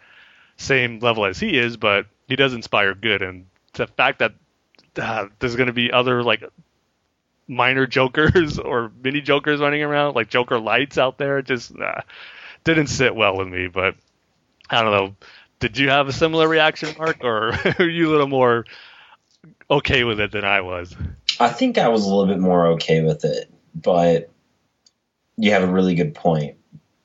[0.56, 3.22] same level as he is, but he does inspire good.
[3.22, 4.34] And the fact that
[4.96, 6.44] uh, there's going to be other like
[7.48, 12.00] minor jokers or mini jokers running around, like Joker lights out there, just uh,
[12.64, 13.68] didn't sit well with me.
[13.68, 13.96] But
[14.70, 15.16] I don't know.
[15.60, 18.64] Did you have a similar reaction, Mark, or are you a little more
[19.70, 20.94] okay with it than I was?
[21.40, 24.30] I think I was a little bit more okay with it, but
[25.36, 26.56] you have a really good point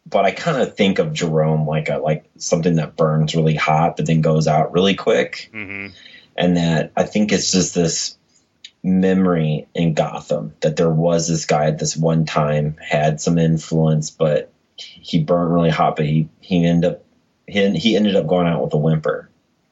[0.10, 3.98] but I kind of think of Jerome like a like something that burns really hot
[3.98, 5.50] but then goes out really quick.
[5.54, 5.94] Mm-hmm.
[6.36, 8.18] and that I think it's just this
[8.82, 14.10] memory in Gotham that there was this guy at this one time had some influence,
[14.10, 15.96] but he burned really hot.
[15.96, 17.04] But he he ended up
[17.48, 19.30] he, he ended up going out with a whimper.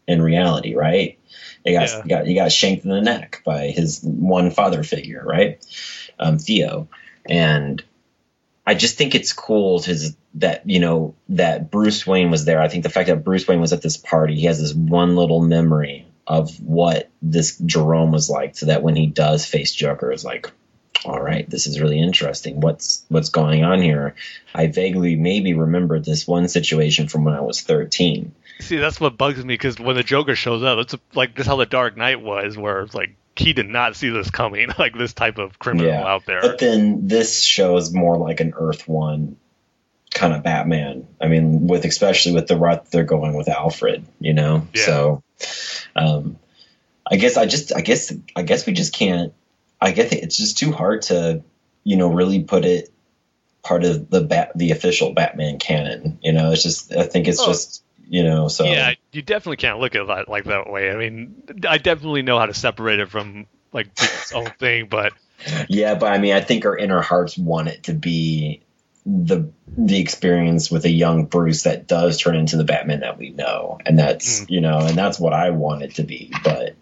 [0.08, 1.20] In reality, right?
[1.66, 2.02] He got, Yeah.
[2.04, 5.60] he got he got shanked in the neck by his one father figure, right?
[6.18, 6.88] Um, Theo,
[7.26, 7.84] and
[8.68, 9.98] I just think it's cool to
[10.36, 12.62] that you know that Bruce Wayne was there.
[12.62, 15.16] I think the fact that Bruce Wayne was at this party, he has this one
[15.16, 20.12] little memory of what this Jerome was like, so that when he does face Joker,
[20.12, 20.52] it's like,
[21.06, 22.60] all right, this is really interesting.
[22.60, 24.16] What's what's going on here?
[24.54, 28.36] I vaguely maybe remember this one situation from when I was thirteen.
[28.60, 31.56] See, that's what bugs me because when the Joker shows up, it's like this how
[31.56, 35.14] the Dark Knight was, where it's like he did not see this coming, like this
[35.14, 36.06] type of criminal Yeah.
[36.06, 36.42] out there.
[36.42, 39.38] But then this show is more like an Earth One
[40.14, 41.08] kind of Batman.
[41.22, 44.68] I mean, with especially with the route they're going with Alfred, you know.
[44.74, 44.86] Yeah.
[44.86, 45.24] So,
[45.96, 46.38] um,
[47.10, 49.34] I guess I just, I guess, I guess we just can't.
[49.80, 51.44] I guess it's just too hard to,
[51.84, 52.90] you know, really put it
[53.64, 56.20] part of the bat, the official Batman canon.
[56.22, 57.46] You know, it's just, I think it's Oh.
[57.48, 60.92] just, you know, so yeah, you definitely can't look at it like that way.
[60.92, 65.14] I mean, I definitely know how to separate it from like its own thing, but
[65.68, 68.62] Yeah, but I mean, I think our inner hearts want it to be
[69.06, 73.30] the the experience with a young Bruce that does turn into the Batman that we
[73.30, 74.50] know, and that's Mm.
[74.50, 76.32] you know, and that's what I want it to be.
[76.44, 76.76] But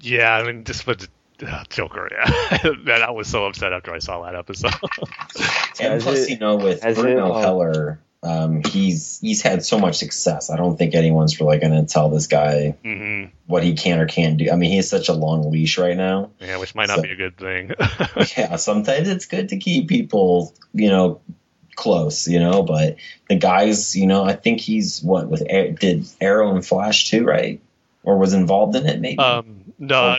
[0.00, 1.08] yeah, I mean, just with
[1.46, 4.72] uh, Joker, yeah, man, I was so upset after I saw that episode.
[5.80, 9.42] and Has plus, it- you know, with has Bruno it, um, Heller, um, he's he's
[9.42, 10.50] had so much success.
[10.50, 14.06] I don't think anyone's really going to tell this guy hmm what he can or
[14.06, 14.50] can't do.
[14.50, 16.32] I mean, he has such a long leash right now.
[16.38, 17.72] Yeah, which might not be a good thing.
[18.36, 21.22] yeah, sometimes it's good to keep people, you know,
[21.74, 22.62] close, you know.
[22.62, 22.96] But
[23.28, 27.62] the guys, you know, I think he's what with did Arrow and Flash too, right?
[28.02, 29.18] Or was involved in it, maybe.
[29.18, 30.18] um, no,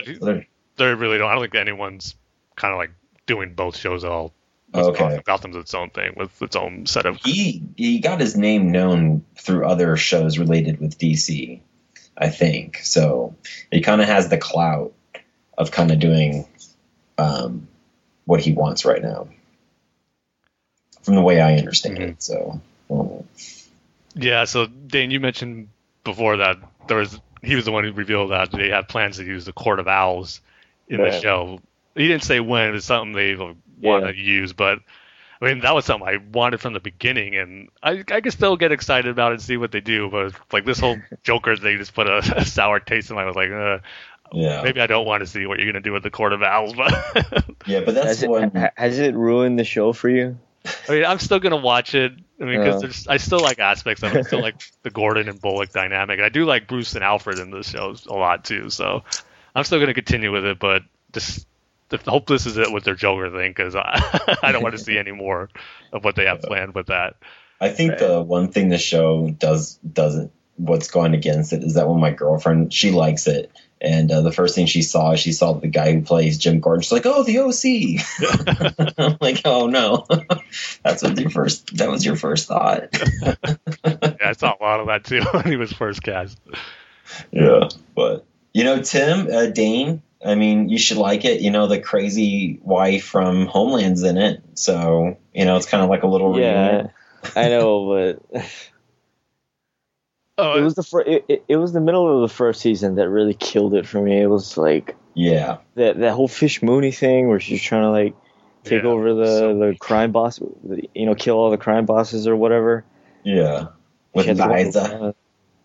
[0.76, 1.28] they really don't.
[1.30, 2.16] I don't think anyone's
[2.56, 2.90] kind of like
[3.26, 4.32] doing both shows at all.
[4.74, 4.98] Okay.
[4.98, 7.16] Gotham- Gotham's its own thing with its own set of.
[7.22, 11.60] he he got his name known through other shows related with DC,
[12.16, 12.78] I think.
[12.78, 13.34] So
[13.72, 14.92] he kind of has the clout
[15.58, 16.46] of kind of doing
[17.18, 17.66] um,
[18.24, 19.28] what he wants right now,
[21.02, 22.08] from the way I understand Mhm.
[22.10, 22.22] it.
[22.22, 22.60] So.
[22.90, 23.24] um,
[24.14, 25.68] Yeah, so Dane, you mentioned
[26.04, 26.56] before that
[26.88, 29.52] there was he was the one who revealed that they had plans to use the
[29.52, 30.40] Court of Owls
[30.88, 31.60] in the show.
[31.94, 34.12] He didn't say when; it was something they want Yeah.
[34.12, 34.78] to use, but
[35.40, 38.56] I mean that was something I wanted from the beginning, and I I can still
[38.56, 40.08] get excited about it and see what they do.
[40.10, 43.22] But like this whole Joker thing just put a, a sour taste in my.
[43.22, 43.78] I was like, uh,
[44.32, 44.62] yeah.
[44.62, 46.74] maybe I don't want to see what you're gonna do with the Court of Owls,
[46.74, 46.92] but.
[47.66, 50.38] Yeah, but that's Has it, has it ruined the show for you?
[50.88, 52.12] I mean, I'm still gonna watch it.
[52.40, 52.80] I mean, because Yeah.
[52.88, 54.18] there's I still like aspects of it.
[54.18, 56.18] I still like the Gordon and Bullock dynamic.
[56.18, 58.70] And I do like Bruce and Alfred in the show a lot too.
[58.70, 59.04] So
[59.54, 60.82] I'm still gonna continue with it, but
[61.12, 61.49] just I
[62.06, 64.98] hope this is it with their Joker thing because I, I don't want to see
[64.98, 65.48] any more
[65.92, 67.16] of what they have planned with that.
[67.60, 71.88] I think the one thing the show does doesn't what's going against it is that
[71.88, 75.54] when my girlfriend she likes it and uh, the first thing she saw she saw
[75.54, 80.06] the guy who plays Jim Gordon she's like oh the OC I'm like oh no.
[80.82, 82.88] That's what your first that was your first thought.
[83.22, 86.38] Yeah, I saw a lot of that too when he was first cast.
[87.30, 91.66] yeah but you know Tim uh, Dane I mean you should like it you know
[91.66, 96.08] the crazy wife from Homeland's in it so you know it's kind of like a
[96.08, 96.92] little Yeah, reunion.
[97.36, 98.42] I know, but
[100.38, 102.94] Oh, it was the fir- it, it, it was the middle of the first season
[102.94, 104.20] that really killed it for me.
[104.20, 108.14] It was like yeah that that whole Fish Mooney thing where she's trying to like
[108.64, 110.40] take Yeah, over the so the crime boss,
[110.94, 112.84] you know, kill all the crime bosses or whatever.
[113.22, 113.68] yeah
[114.14, 115.14] with She had Liza.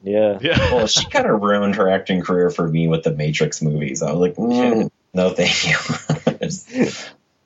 [0.06, 0.38] Yeah.
[0.40, 0.58] yeah.
[0.72, 4.04] well, she kind of ruined her acting career for me with the Matrix movies.
[4.04, 6.88] I was like, mm, no, thank you.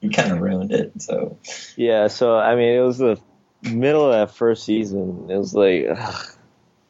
[0.02, 1.02] You kind of ruined it.
[1.02, 1.38] So
[1.76, 3.20] Yeah, so I mean, it was the
[3.64, 5.28] middle of that first season.
[5.30, 6.26] It was like ugh,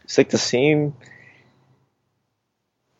[0.03, 0.93] it's like the same,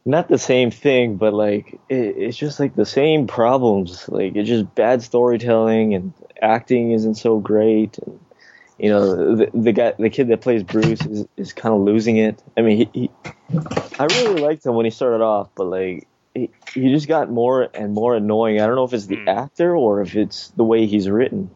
[0.04, 4.10] not the same thing, but like it, it's just like the same problems.
[4.10, 8.20] Like it's just bad storytelling and acting isn't so great, and
[8.80, 12.18] you know the, the guy, the kid that plays Bruce is, is kind of losing
[12.18, 12.42] it.
[12.58, 13.10] I mean, he, he,
[14.00, 16.08] I really liked him when he started off, but like.
[16.36, 18.62] He, he just got more and more annoying.
[18.62, 19.28] I don't know if it's the Hmm.
[19.30, 21.50] actor or if it's the way he's written.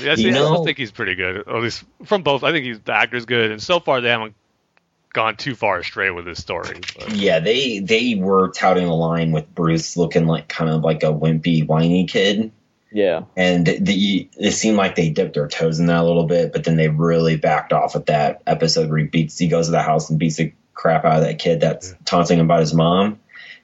[0.00, 1.38] Yeah, see, You I know- still think he's pretty good.
[1.48, 2.44] Or at least from both.
[2.44, 4.36] I think he's the actor's good, and so far they haven't
[5.12, 6.78] gone too far astray with his story.
[6.96, 11.02] But, yeah, they they were touting the line with Bruce looking like kind of like
[11.02, 12.52] a wimpy, whiny kid.
[12.94, 13.24] Yeah.
[13.36, 16.62] And the, it seemed like they dipped their toes in that a little bit, but
[16.62, 19.82] then they really backed off at that episode where he beats, he goes to the
[19.82, 21.96] house and beats the crap out of that kid that's Yeah.
[22.04, 23.18] taunting him about his mom.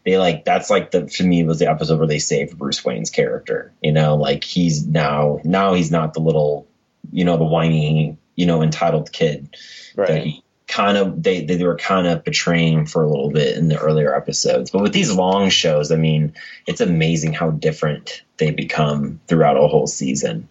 [0.05, 3.11] They like that's like the to me was the episode where they saved Bruce Wayne's
[3.11, 3.73] character.
[3.83, 6.67] You know, like he's now now he's not the little
[7.13, 9.57] you know the whiny you know entitled kid
[9.97, 10.23] that Right.
[10.25, 13.79] he kind of they they were kind of betraying for a little bit in the
[13.79, 14.71] earlier episodes.
[14.71, 16.35] But with these long shows, I mean,
[16.67, 20.49] it's amazing how different they become throughout a whole season.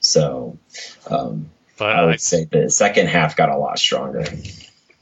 [0.00, 0.56] So
[1.10, 4.24] um, But I I, would say the second half got a lot stronger.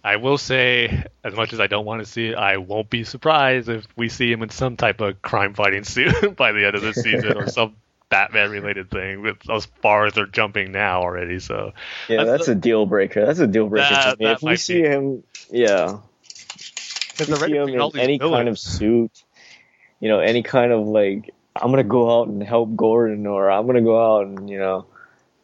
[0.03, 3.05] I will say, as much as I don't want to see it, I won't be
[3.05, 6.75] surprised if we see him in some type of crime fighting suit by the end
[6.75, 7.77] of the season or some
[8.15, 9.23] Batman related thing.
[9.23, 11.73] With as far as they're jumping now already, so
[12.09, 13.27] Yeah, That's that's a deal breaker.
[13.27, 14.31] That's a deal breaker That- to me.
[14.31, 14.89] If we see be.
[14.89, 15.99] him, yeah,
[17.19, 19.11] if we see him in any kind of suit,
[19.99, 23.67] you know, any kind of like, I'm gonna go out and help Gordon, or I'm
[23.67, 24.87] gonna go out and you know,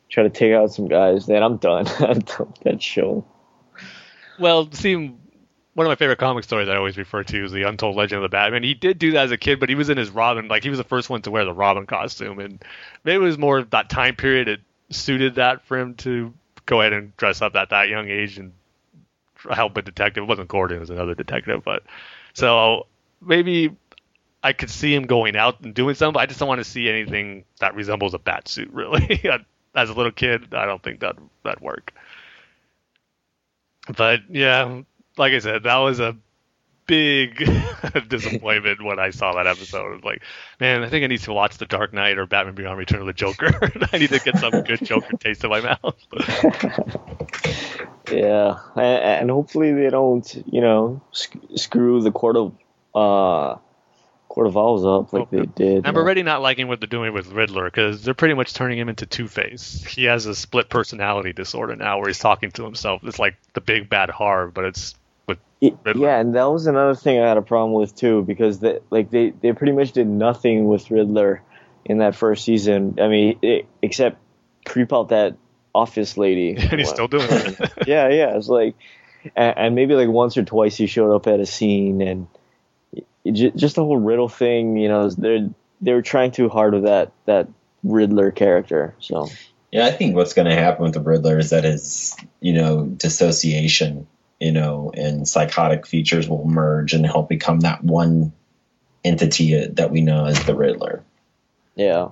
[0.09, 1.27] try to take out some guys.
[1.27, 1.89] Then I'm done.
[1.99, 3.25] I'm done with that show.
[4.39, 5.15] Well, see,
[5.75, 8.23] one of my favorite comic stories I always refer to is the Untold Legend of
[8.23, 8.63] the Batman.
[8.63, 10.71] He did do that as a kid, but he was in his Robin, like he
[10.71, 12.63] was the first one to wear the Robin costume, and
[13.05, 14.61] maybe it was more that time period it
[14.91, 16.35] suited that for him to
[16.67, 18.53] go ahead and dress up at that young age and
[19.49, 20.25] help a detective.
[20.25, 21.85] It wasn't Gordon, it was another detective, but
[22.35, 22.87] so
[23.21, 23.77] maybe
[24.43, 26.15] I could see him going out and doing something.
[26.15, 28.71] But I just don't want to see anything that resembles a bat suit.
[28.73, 29.21] Really,
[29.75, 31.93] as a little kid, I don't think that that'd work.
[33.97, 34.83] But yeah,
[35.17, 36.17] like I said, that was a
[36.87, 37.37] big
[38.09, 39.95] disappointment when I saw that episode.
[39.95, 40.23] Was like,
[40.59, 43.07] man, I think I need to watch The Dark Knight or Batman Beyond Return of
[43.07, 43.51] the Joker.
[43.93, 45.97] I need to get some good Joker taste in my mouth.
[48.11, 52.55] Yeah, and, hopefully they don't, you know, sc- screw the court of
[52.93, 53.57] uh,
[54.29, 55.87] court of owls up like they did.
[55.87, 58.89] I'm already not liking what they're doing with Riddler because they're pretty much turning him
[58.89, 59.85] into Two Face.
[59.85, 63.03] He has a split personality disorder now where he's talking to himself.
[63.05, 64.95] It's like the big bad Harv, but it's
[65.61, 66.07] with Riddler.
[66.07, 69.11] Yeah, and that was another thing I had a problem with too, because they like
[69.11, 71.43] they they pretty much did nothing with Riddler
[71.85, 72.99] in that first season.
[73.01, 74.19] I mean, it, except
[74.65, 75.37] creep out that
[75.75, 76.57] office lady.
[76.59, 77.59] and he's still doing it.
[77.87, 78.37] yeah, yeah.
[78.37, 78.75] It's like,
[79.37, 82.27] and, and maybe like once or twice he showed up at a scene, and
[83.25, 84.77] it, ju- just the whole Riddle thing.
[84.77, 85.49] You know, they're
[85.81, 87.49] they were trying too hard with that that
[87.83, 88.95] Riddler character.
[88.99, 89.29] So
[89.71, 92.85] Yeah, I think what's going to happen with the Riddler is that his, you know,
[92.85, 94.07] dissociation,
[94.41, 98.33] you know, and psychotic features will merge and help become that one
[99.05, 101.03] entity that we know as the Riddler.
[101.77, 102.09] yeah,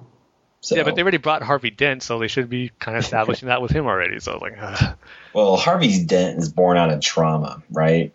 [0.60, 3.48] So, Yeah, but they already brought Harvey Dent, so they should be kind of establishing
[3.48, 4.20] that with him already.
[4.20, 4.96] So I was like, ugh.
[5.32, 8.12] well, Harvey's Dent is born out of trauma, right?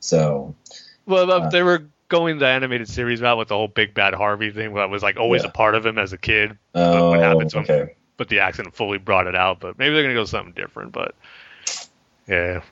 [0.00, 0.54] So,
[1.06, 4.14] well, uh, Uh, they were going the animated series route with the whole big bad
[4.14, 4.74] Harvey thing.
[4.74, 5.48] That was like always Yeah.
[5.48, 7.64] a part of him as a kid, oh, what happened to him?
[7.64, 7.94] okay.
[8.16, 9.58] but the accident fully brought it out.
[9.60, 10.92] But maybe they're gonna go something different.
[10.92, 11.14] But
[12.28, 12.62] yeah.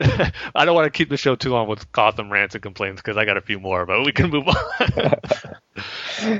[0.54, 3.16] I don't want to keep the show too long with Gotham rants and complaints because
[3.16, 5.14] I got a few more, but we can move on.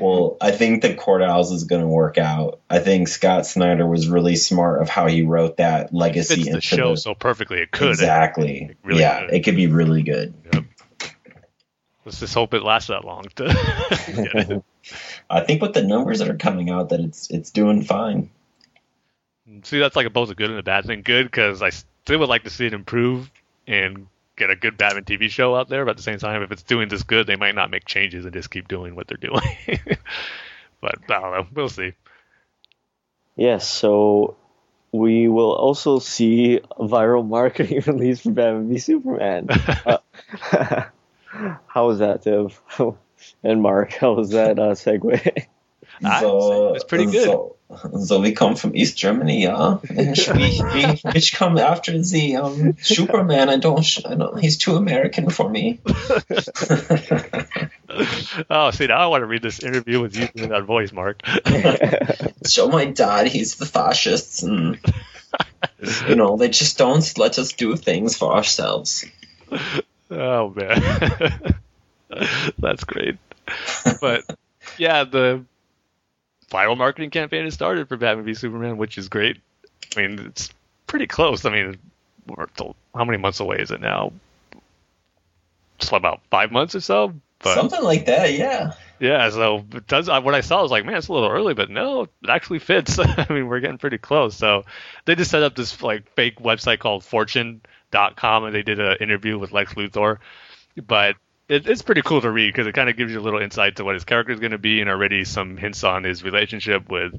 [0.01, 2.61] Well, I think the Court Owls is going to work out.
[2.69, 6.61] I think Scott Snyder was really smart of how he wrote that legacy fits the
[6.61, 7.61] show the- so perfectly.
[7.61, 7.91] It could.
[7.91, 8.75] exactly.
[8.83, 9.35] really yeah, could.
[9.35, 10.35] it could be really good.
[12.05, 13.27] Let's just hope it lasts that long.
[15.31, 18.31] I think with the numbers that are coming out, that it's it's doing fine.
[19.63, 21.03] See, that's like both a good and a bad thing.
[21.03, 23.31] Good because I still would like to see it improve
[23.69, 24.07] and
[24.37, 25.85] get a good Batman TV show out there.
[25.85, 28.25] But at the same time, if it's doing this good, they might not make changes
[28.25, 29.43] and just keep doing what they're doing.
[30.81, 31.47] but I don't know.
[31.53, 31.93] We'll see.
[33.37, 34.37] Yes, so
[34.91, 39.49] we will also see viral marketing release for Batman v Superman.
[39.51, 39.99] Uh,
[41.67, 42.61] how was that, Tiff?
[43.45, 45.47] and Mark, how was that uh, segue?
[46.03, 47.25] Ah, so it's pretty good.
[47.25, 47.57] So,
[48.01, 49.79] so we come from East Germany, yeah.
[49.91, 53.51] We, we which come after the um, Superman.
[53.51, 54.39] I don't, I don't.
[54.41, 55.79] He's too American for me.
[58.51, 61.21] oh, see, now I want to read this interview with you doing that voice, Mark.
[62.47, 63.27] Show my dad.
[63.27, 64.79] He's the fascists, and
[66.09, 69.05] you know they just don't let us do things for ourselves.
[70.11, 71.55] Oh man,
[72.59, 73.19] that's great.
[74.01, 74.25] But
[74.79, 75.45] yeah, the
[76.51, 79.39] viral marketing campaign has started for Batman v Superman, which is great.
[79.97, 80.51] I mean, it's
[80.87, 81.45] pretty close.
[81.45, 81.79] I mean,
[82.95, 84.13] how many months away is it now?
[85.79, 87.15] Just about five months or so.
[87.41, 88.73] But Something like that, yeah.
[88.99, 90.09] yeah, so it does.
[90.09, 92.59] What I saw I was like, man, it's a little early, but no, it actually
[92.59, 92.99] fits.
[92.99, 94.35] I mean, we're getting pretty close.
[94.35, 94.65] So
[95.05, 99.39] they just set up this like fake website called Fortune.com, and they did an interview
[99.39, 100.19] with Lex Luthor.
[100.85, 101.15] But
[101.49, 103.77] it, it's pretty cool to read because it kind of gives you a little insight
[103.77, 106.89] to what his character is going to be, and already some hints on his relationship
[106.91, 107.19] with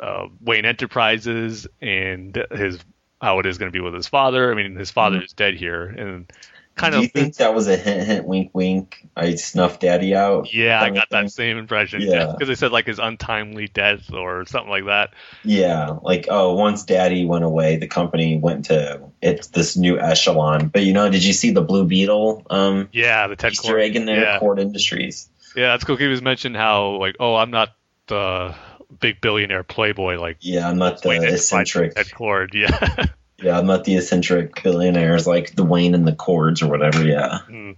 [0.00, 2.78] uh, Wayne Enterprises and his
[3.20, 4.50] how it is going to be with his father.
[4.50, 6.30] I mean, his father is dead here, and
[6.74, 9.06] kind Do of you think that was a hint, hint, wink, wink?
[9.16, 10.52] I snuffed Daddy out.
[10.52, 12.02] yeah, I got that same impression.
[12.02, 12.26] Yeah.
[12.38, 15.10] because they said like his untimely death or something like that.
[15.44, 20.68] Yeah, like oh, once Daddy went away, the company went to it's this new echelon.
[20.68, 23.80] But you know, did you see the Blue Beetle um, Yeah, the Ted Easter Cord-
[23.82, 24.20] egg in there?
[24.20, 25.28] Yeah, Kord Industries.
[25.56, 25.96] yeah, that's cool.
[25.96, 27.70] He was mentioned how like, oh, I'm not
[28.08, 28.54] the
[29.00, 31.94] big billionaire playboy like Yeah, I'm not the eccentric.
[31.94, 32.54] Ted Kord.
[32.54, 33.06] Yeah.
[33.44, 37.04] Yeah, I'm not the eccentric billionaires like the Wayne and the Kords or whatever.
[37.04, 37.40] Yeah.
[37.46, 37.76] Mm.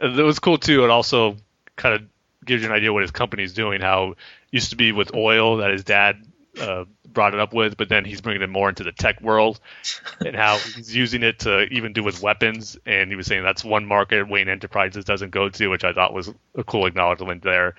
[0.00, 0.82] It was cool too.
[0.82, 1.36] It also
[1.76, 2.02] kind of
[2.44, 3.80] gives you an idea what his company's doing.
[3.80, 4.18] How it
[4.50, 6.26] used to be with oil that his dad
[6.60, 9.60] uh, brought it up with, but then he's bringing it more into the tech world,
[10.26, 12.76] and how he's using it to even do with weapons.
[12.84, 16.12] And he was saying that's one market Wayne Enterprises doesn't go to, which I thought
[16.12, 17.76] was a cool acknowledgement there.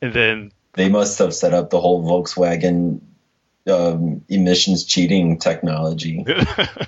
[0.00, 3.00] And then They must have set up the whole Volkswagen
[3.70, 6.24] um, emissions cheating technology.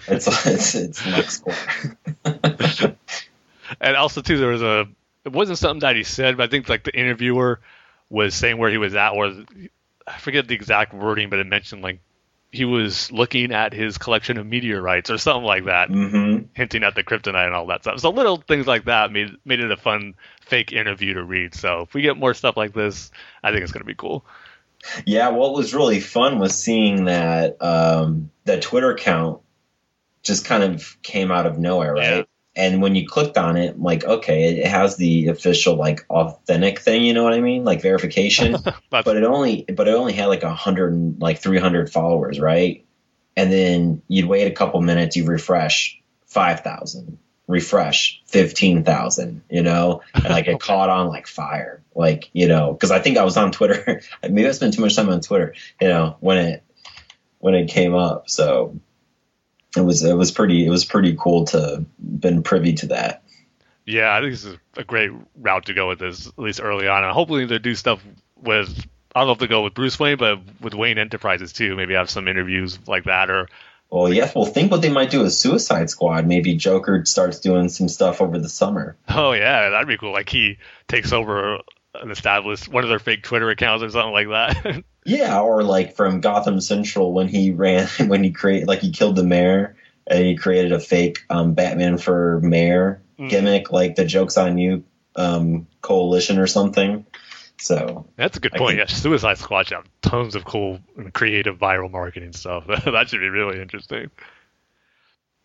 [0.09, 2.97] It's it's it's LexCorp.
[3.81, 4.89] and also too there was a
[5.25, 7.61] it wasn't something that he said but i think like the interviewer
[8.09, 9.33] was saying where he was at or
[10.07, 12.01] i forget the exact wording but it mentioned like
[12.53, 16.97] he was looking at his collection of meteorites or something like that hmm hinting at
[16.97, 19.77] the kryptonite and all that stuff so little things like that made made it a
[19.77, 23.13] fun fake interview to read so if we get more stuff like this
[23.45, 24.25] i think it's going to be cool
[25.05, 29.43] Yeah, what was really fun was seeing that um, that Twitter account
[30.23, 32.17] just kind of came out of nowhere, right?
[32.17, 32.23] Yeah.
[32.57, 37.05] And when you clicked on it, like, okay, it has the official like authentic thing,
[37.05, 38.57] you know what I mean, like verification.
[38.91, 42.41] But it only, but it only had like a hundred, and like three hundred followers,
[42.41, 42.85] right?
[43.37, 47.19] And then you'd wait a couple minutes, you refresh five thousand,
[47.51, 52.73] refresh fifteen thousand, you know, and like it caught on like fire, like you know,
[52.73, 54.01] because I think I was on Twitter.
[54.23, 56.65] Maybe I spent too much time on Twitter, you know, when it
[57.39, 58.31] when it came up.
[58.31, 58.79] So
[59.77, 63.23] it was it was pretty it was pretty cool to been privy to that.
[63.85, 66.87] Yeah, I think this is a great route to go with this, at least early
[66.87, 67.03] on.
[67.03, 68.05] And hopefully they do stuff
[68.37, 71.75] with I don't know if they go with Bruce Wayne, but with Wayne Enterprises too.
[71.75, 73.49] Maybe have some interviews like that, or
[73.91, 74.35] Well, yes.
[74.35, 76.27] Well, think what they might do with Suicide Squad.
[76.27, 78.97] Maybe Joker starts doing some stuff over the summer.
[79.09, 80.13] oh yeah, that'd be cool.
[80.13, 81.59] Like he takes over
[81.95, 84.85] an established one of their fake Twitter accounts or something like that.
[85.07, 89.17] Yeah, or like from Gotham Central when he ran when he created like he killed
[89.17, 89.75] the mayor
[90.07, 93.29] and he created a fake um, Batman for mayor Mm.
[93.31, 94.85] gimmick, like the jokes on you
[95.17, 97.05] um, coalition or something.
[97.61, 98.71] So That's a good I point.
[98.73, 102.67] can- Yeah, Suicide Squad should have tons of cool and creative viral marketing stuff.
[102.69, 104.11] that should be really interesting.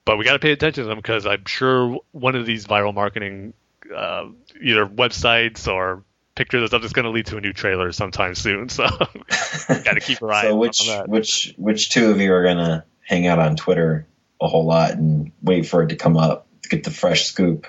[0.06, 2.94] But we got to pay attention to them because I'm sure one of these viral
[2.94, 3.54] marketing,
[3.94, 4.26] uh,
[4.62, 6.04] either websites or
[6.36, 8.70] pictures and stuff, is going to lead to a new trailer sometime soon.
[8.76, 11.08] So got to keep our eye so on which that.
[11.08, 14.06] which which two of you are gonna hang out on Twitter
[14.40, 17.66] a whole lot and wait for it to come up to get the fresh scoop,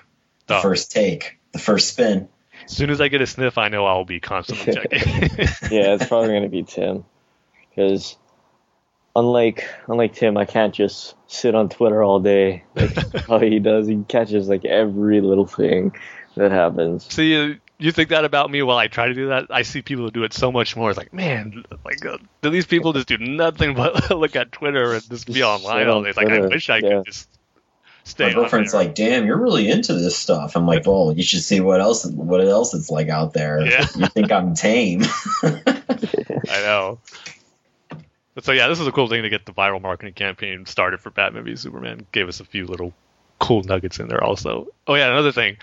[0.46, 0.60] the Oh.
[0.62, 2.28] first take, the first spin?
[2.66, 4.98] As soon as I get a sniff, I know I'll be constantly checking.
[5.70, 7.04] yeah, it's probably gonna be Tim,
[7.70, 8.16] because
[9.14, 13.86] unlike unlike Tim, I can't just sit on Twitter all day like how he does.
[13.86, 15.94] He catches like every little thing
[16.36, 17.12] that happens.
[17.12, 19.46] See, you think that about me while I try to do that?
[19.50, 20.90] I see people who do it so much more.
[20.90, 24.94] It's like, man, like, uh, do these people just do nothing but look at Twitter
[24.94, 26.10] and just be online all day?
[26.10, 26.88] It's like, I wish I yeah.
[26.88, 27.28] could just
[28.06, 31.42] stay My girlfriend's like, "Damn, you're really into this stuff." I'm like, "Well, you should
[31.42, 33.64] see what else what else it's like out there.
[33.66, 33.86] Yeah.
[33.96, 35.02] You think I'm tame?"
[35.42, 36.98] I know.
[38.34, 41.00] But so yeah, this is a cool thing to get the viral marketing campaign started
[41.00, 42.06] for Batman v Superman.
[42.12, 42.92] Gave us a few little
[43.38, 44.68] cool nuggets in there also.
[44.86, 45.56] Oh yeah, another thing,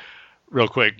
[0.49, 0.95] real quick.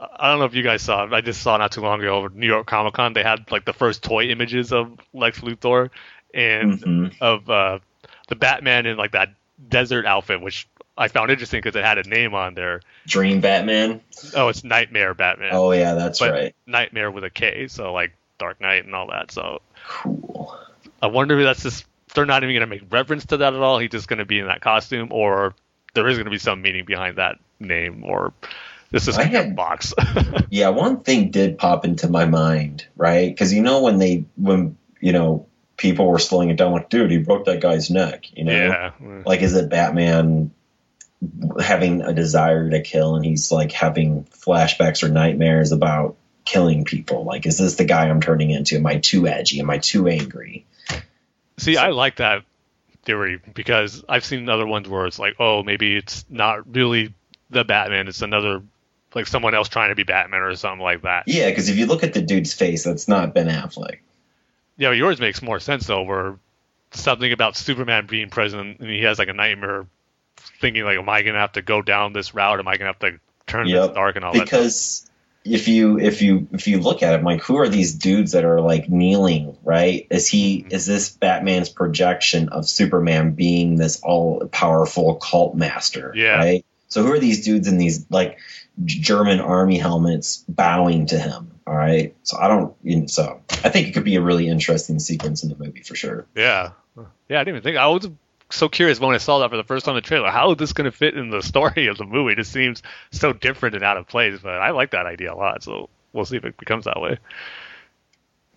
[0.00, 1.04] I don't know if you guys saw.
[1.04, 1.12] it.
[1.12, 3.12] I just saw not too long ago over New York Comic Con.
[3.14, 5.90] They had like the first toy images of Lex Luthor
[6.32, 7.14] and Mhm.
[7.20, 7.78] of uh,
[8.28, 9.30] the Batman in like that
[9.68, 10.68] desert outfit, which
[10.98, 12.82] I found interesting because it had a name on there.
[13.06, 14.00] Dream Batman.
[14.34, 15.50] Oh, it's Knightmare Batman.
[15.52, 16.54] Oh yeah, that's but right.
[16.66, 19.30] Nightmare with a K, so like Dark Knight and all that.
[19.30, 20.56] So Cool.
[21.00, 23.60] I wonder if that's just they're not even going to make reference to that at
[23.60, 23.78] all.
[23.78, 25.54] He's just going to be in that costume, or
[25.94, 28.32] there is going to be some meaning behind that name, or
[28.90, 29.94] this is kind of a box.
[30.50, 33.30] Yeah, one thing did pop into my mind, right?
[33.30, 35.46] Because you know when they when you know
[35.76, 38.24] people were slowing it down, like, dude, he broke that guy's neck.
[38.34, 40.50] You know, yeah, like is it Batman
[41.60, 47.24] having a desire to kill, and he's like having flashbacks or nightmares about killing people?
[47.24, 48.76] Like, is this the guy I'm turning into?
[48.76, 49.60] Am I too edgy?
[49.60, 50.66] Am I too angry?
[51.58, 52.44] see, I like that
[53.02, 57.14] theory because I've seen other ones where it's like, oh, maybe it's not really
[57.50, 58.62] the Batman; it's another
[59.14, 61.24] like someone else trying to be Batman or something like that.
[61.26, 63.98] Yeah, because if you look at the dude's face, that's not Ben Affleck.
[64.76, 66.38] Yeah, yours makes more sense though, where
[66.92, 69.86] something about Superman being present and he has like a nightmare
[70.60, 72.58] thinking like, am I gonna have to go down this route?
[72.58, 73.88] Am I gonna have to turn Yep.
[73.88, 74.44] this dark and all that?
[74.44, 75.04] because
[75.44, 78.44] if you if you if you look at it, like who are these dudes that
[78.44, 79.56] are like kneeling?
[79.62, 80.06] Right?
[80.10, 80.74] Is he Mm-hmm.
[80.74, 86.12] is this Batman's projection of Superman being this all powerful cult master?
[86.14, 86.36] Yeah.
[86.36, 86.64] Right.
[86.88, 88.38] So who are these dudes in these like
[88.84, 91.52] German army helmets bowing to him?
[91.66, 92.14] All right.
[92.22, 92.74] So I don't.
[92.82, 95.82] You know, so I think it could be a really interesting sequence in the movie
[95.82, 96.26] for sure.
[96.34, 96.70] Yeah,
[97.28, 97.40] yeah.
[97.40, 97.76] I didn't even think.
[97.76, 98.08] I was
[98.50, 100.30] so curious when I saw that for the first time in the trailer.
[100.30, 102.32] How is this going to fit in the story of the movie?
[102.32, 104.40] It just seems so different and out of place.
[104.42, 105.62] But I like that idea a lot.
[105.62, 107.18] So we'll see if it becomes that way.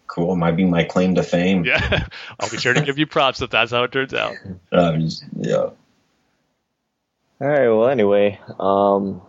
[0.08, 0.36] Cool.
[0.36, 1.64] Might be my claim to fame.
[1.64, 2.08] Yeah,
[2.40, 4.36] I'll be sure to give you props if that's how it turns out.
[4.74, 5.56] Um, yeah.
[5.56, 7.68] All right.
[7.68, 9.22] Well, anyway, um,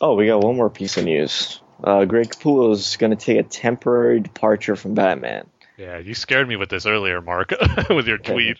[0.00, 1.60] oh, we got one more piece of news.
[1.82, 5.46] Uh, Greg Capullo is going to take a temporary departure from Batman.
[5.76, 7.52] Yeah, you scared me with this earlier, Mark,
[7.90, 8.58] with your tweet.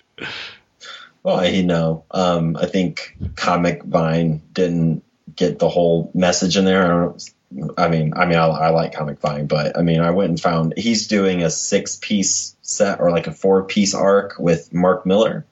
[1.22, 5.04] Well, you know, um, I think Comic Vine didn't
[5.34, 6.84] get the whole message in there.
[6.84, 7.30] I don't.
[7.76, 10.40] I mean, I mean, I, I like Comic Vine, but I mean, I went and
[10.40, 15.44] found he's doing a six-piece set or like a four-piece arc with Mark Millar,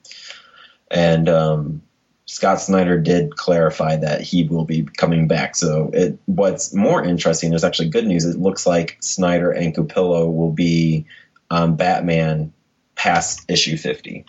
[0.89, 1.83] and um,
[2.25, 5.55] Scott Snyder did clarify that he will be coming back.
[5.55, 7.51] So, it what's more interesting?
[7.51, 8.25] There's actually good news.
[8.25, 11.05] It looks like Snyder and Capullo will be
[11.51, 12.51] um, Batman
[12.95, 14.25] past issue fifty.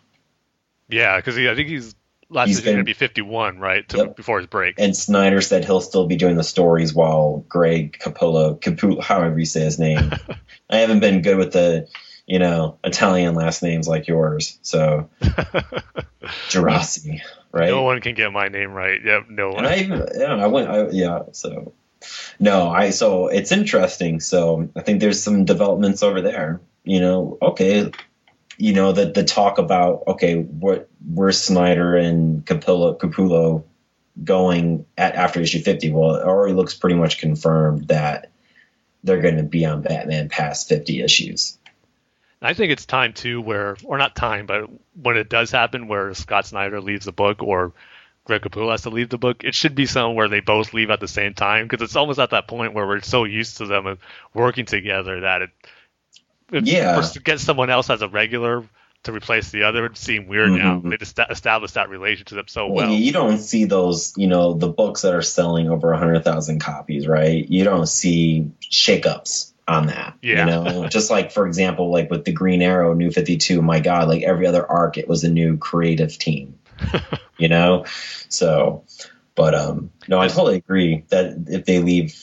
[0.88, 1.94] Yeah, because I think he's
[2.28, 3.88] last He's going to be 51, right?
[3.90, 4.16] To, Yep.
[4.16, 4.76] Before his break.
[4.78, 9.46] and Snyder said he'll still be doing the stories while Greg Capullo, Capullo, however you
[9.46, 10.12] say his name.
[10.70, 11.88] I haven't been good with the,
[12.26, 14.58] you know, Italian last names like yours.
[14.62, 15.10] So
[16.48, 17.20] Gerasi,
[17.52, 17.70] right?
[17.70, 19.00] No one can get my name right.
[19.04, 19.58] Yep, no one.
[19.58, 21.22] and I even, yeah, I went, I, yeah.
[21.32, 21.74] So
[22.40, 24.20] no, I so it's interesting.
[24.20, 26.60] So I think there's some developments over there.
[26.84, 27.92] You know, okay,
[28.62, 33.64] you know the the talk about okay, what where's Snyder and Capullo Capullo
[34.22, 35.90] going at after issue 50?
[35.90, 38.30] Well, it already looks pretty much confirmed that
[39.02, 41.58] they're going to be on Batman past 50 issues.
[42.40, 46.14] I think it's time too, where or not time, but when it does happen, where
[46.14, 47.72] Scott Snyder leaves the book or
[48.24, 50.90] Greg Capullo has to leave the book, it should be something where they both leave
[50.90, 53.66] at the same time because it's almost at that point where we're so used to
[53.66, 53.98] them
[54.32, 55.50] working together that it
[56.52, 57.00] Yeah.
[57.00, 58.64] to get someone else as a regular
[59.04, 60.78] to replace the other would seem weird now.
[60.78, 60.90] Mhm.
[60.90, 62.94] They just established that relationship so Well, well.
[62.94, 67.44] you don't see those, you know, the books that are selling over 100,000 copies, right?
[67.48, 70.14] You don't see shakeups on that.
[70.22, 70.40] Yeah.
[70.40, 74.06] You know, just like, for example, like with the Green Arrow, New 52, my God,
[74.06, 76.54] like every other arc, it was a new creative team,
[77.38, 77.84] you know?
[78.28, 78.84] So,
[79.34, 82.14] but, um, no, I totally agree that if they leave,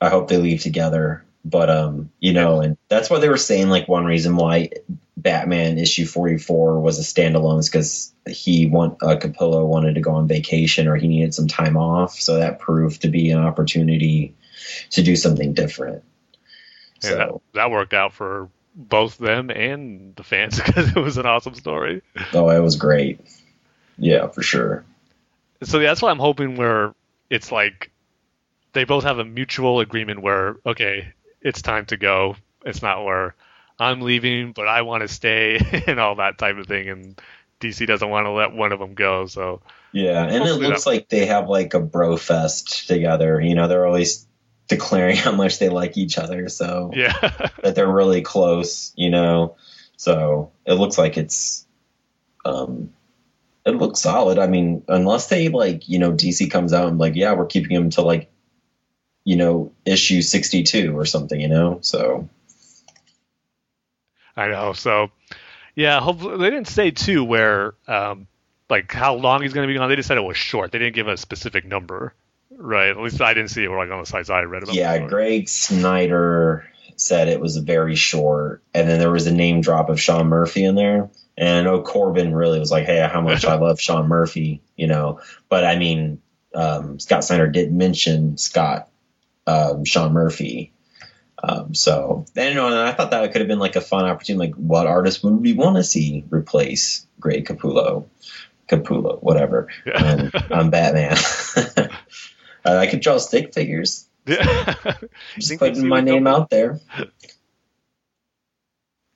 [0.00, 1.22] I hope they leave together.
[1.48, 4.70] But, um, you know, and that's why they were saying, like, one reason why
[5.16, 10.10] Batman issue 44 was a standalone is because he want uh, Capullo wanted to go
[10.12, 12.14] on vacation or he needed some time off.
[12.14, 14.34] So that proved to be an opportunity
[14.90, 16.02] to do something different.
[16.96, 21.16] And So, that, that worked out for both them and the fans because it was
[21.16, 22.02] an awesome story.
[22.34, 23.20] oh, it was great.
[23.98, 24.84] Yeah, for sure.
[25.62, 26.92] so that's why I'm hoping where
[27.30, 27.92] it's like
[28.72, 31.12] they both have a mutual agreement where okay,
[31.46, 32.36] it's time to go.
[32.64, 33.34] It's not where
[33.78, 36.88] I'm leaving, but I want to stay and all that type of thing.
[36.88, 37.20] And
[37.60, 39.26] DC doesn't want to let one of them go.
[39.26, 43.40] So Yeah, and it looks that- like they have like a bro fest together.
[43.40, 44.26] You know, they're always
[44.68, 46.48] declaring how much they like each other.
[46.48, 47.12] So yeah,
[47.62, 49.56] that they're really close, you know.
[49.96, 51.66] So it looks like it's
[52.44, 52.90] um
[53.64, 54.38] it looks solid.
[54.38, 57.72] I mean, unless they like, you know, DC comes out and like, yeah, we're keeping
[57.76, 58.30] him to like,
[59.26, 61.80] you know, issue sixty two or something, you know.
[61.82, 62.28] So
[64.36, 64.72] I know.
[64.72, 65.10] So
[65.74, 68.28] yeah, hopefully they didn't say too where um
[68.70, 69.88] like how long he's going to be gone.
[69.88, 70.70] They just said it was short.
[70.70, 72.14] They didn't give a specific number.
[72.56, 72.88] Right.
[72.88, 74.76] At least I didn't see it like on the sites I read about.
[74.76, 75.08] yeah, before.
[75.08, 76.64] Greg Snyder
[76.94, 80.64] said it was very short, and then there was a name drop of Sean Murphy
[80.64, 81.10] in there.
[81.36, 84.86] And I know Corbin really was like, "Hey, how much I love Sean Murphy," you
[84.86, 85.20] know.
[85.48, 86.22] But I mean,
[86.54, 88.88] um, Scott Snyder didn't mention Scott
[89.46, 90.72] um, Sean Murphy.
[91.42, 94.04] Um, so and, you know, and I thought that could have been like a fun
[94.04, 94.48] opportunity.
[94.48, 98.06] Like, what artist would we want to see replace Greg Capullo?
[98.68, 100.30] Capullo, whatever, Yeah.
[100.32, 101.16] um, on Batman.
[101.76, 101.88] uh,
[102.64, 104.08] I could draw stick figures.
[104.26, 104.74] Yeah.
[105.38, 106.80] Just putting my name out there.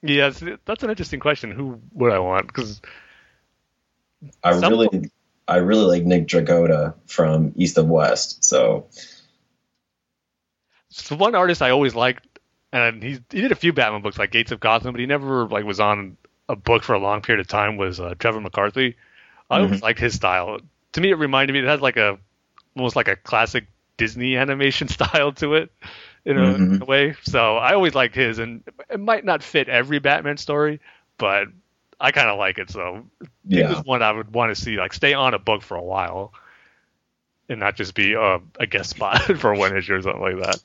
[0.02, 0.30] Yeah,
[0.64, 1.50] that's an interesting question.
[1.50, 2.46] Who would I want?
[2.46, 2.80] Because
[4.42, 5.10] I really,
[5.48, 8.44] I really like Nick Dragotta from East of West.
[8.44, 8.86] So
[10.90, 12.26] so one artist I always liked,
[12.72, 15.46] and he he did a few Batman books like Gates of Gotham, but he never
[15.48, 16.16] like was on
[16.48, 17.76] a book for a long period of time.
[17.76, 18.96] Was uh, Trevor McCarthy?
[19.50, 20.58] I always liked his style.
[20.92, 21.60] to me, it reminded me.
[21.60, 22.18] It has like a
[22.76, 23.66] almost like a classic
[23.96, 25.72] Disney animation style to it
[26.24, 26.74] in a, Mhm.
[26.74, 27.14] in a way.
[27.22, 30.80] So I always liked his, and it might not fit every Batman story,
[31.18, 31.48] but
[32.00, 32.70] I kind of like it.
[32.70, 33.06] So
[33.50, 35.82] it was one I would want to see like stay on a book for a
[35.82, 36.32] while,
[37.48, 40.60] and not just be uh, a guest spot for one issue or something like that.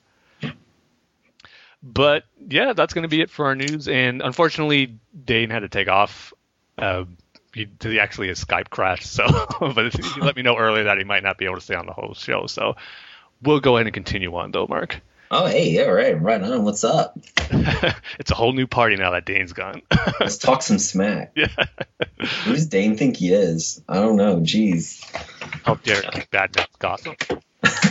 [1.85, 3.87] But yeah, that's going to be it for our news.
[3.87, 6.33] And unfortunately, Dane had to take off.
[6.79, 7.05] Uh,
[7.53, 9.05] he, he actually his Skype crashed.
[9.05, 9.25] So,
[9.59, 11.85] but he let me know earlier that he might not be able to stay on
[11.85, 12.47] the whole show.
[12.47, 12.75] So
[13.43, 14.99] we'll go ahead and continue on, though, Mark.
[15.29, 16.63] Oh, hey, all right, right on.
[16.63, 17.17] What's up?
[18.19, 19.81] it's a whole new party now that Dane's gone.
[20.19, 21.33] Let's talk some smack.
[21.35, 21.47] yeah.
[22.43, 23.81] Who does Dane think he is?
[23.87, 24.37] I don't know.
[24.37, 25.03] Jeez.
[25.63, 27.15] How dare you bad man's gossip?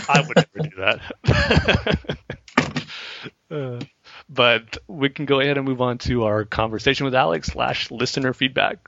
[0.08, 2.18] I would never do that.
[3.54, 3.80] Uh,
[4.28, 8.32] but we can go ahead and move on to our conversation with Alex slash listener
[8.32, 8.78] feedback.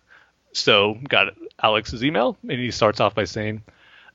[0.52, 3.62] So got Alex's email, and he starts off by saying,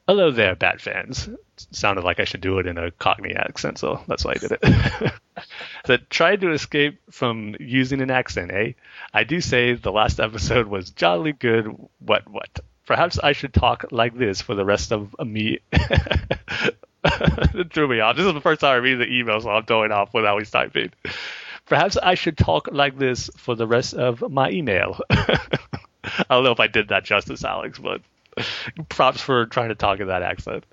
[0.07, 1.29] "Hello there, Bat fans."
[1.71, 4.51] sounded like I should do it in a Cockney accent, so that's why I did
[4.53, 4.61] it.
[5.85, 8.73] that tried to escape from using an accent, eh?
[9.13, 11.67] I do say the last episode was jolly good.
[11.99, 12.59] What what?
[12.85, 15.59] Perhaps I should talk like this for the rest of me.
[17.03, 18.15] it threw me off.
[18.15, 20.51] This is the first time I read the email, so I'm throwing off without always
[20.51, 20.91] typing.
[21.65, 24.99] Perhaps I should talk like this for the rest of my email.
[25.09, 28.01] I don't know if I did that justice, Alex, but
[28.89, 30.65] props for trying to talk in that accent.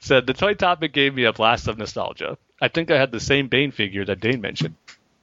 [0.00, 2.38] Said the toy topic gave me a blast of nostalgia.
[2.60, 4.76] I think I had the same Bane figure that Dane mentioned.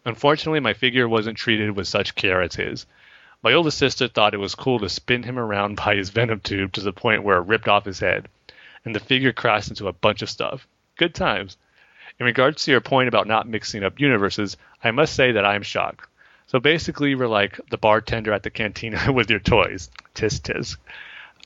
[0.05, 2.85] Unfortunately, my figure wasn't treated with such care as his.
[3.41, 6.73] My older sister thought it was cool to spin him around by his venom tube
[6.73, 8.27] to the point where it ripped off his head,
[8.85, 10.67] and the figure crashed into a bunch of stuff.
[10.97, 11.57] Good times.
[12.19, 15.55] In regards to your point about not mixing up universes, I must say that I
[15.55, 16.07] am shocked.
[16.47, 19.89] So basically, you were like the bartender at the cantina with your toys.
[20.13, 20.77] Tis tis.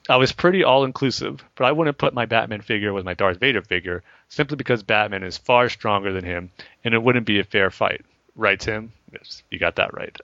[0.09, 3.39] I was pretty all inclusive, but I wouldn't put my Batman figure with my Darth
[3.39, 6.49] Vader figure simply because Batman is far stronger than him,
[6.83, 8.05] and it wouldn't be a fair fight.
[8.35, 8.91] Right, Tim?
[9.11, 10.15] Yes, you got that right.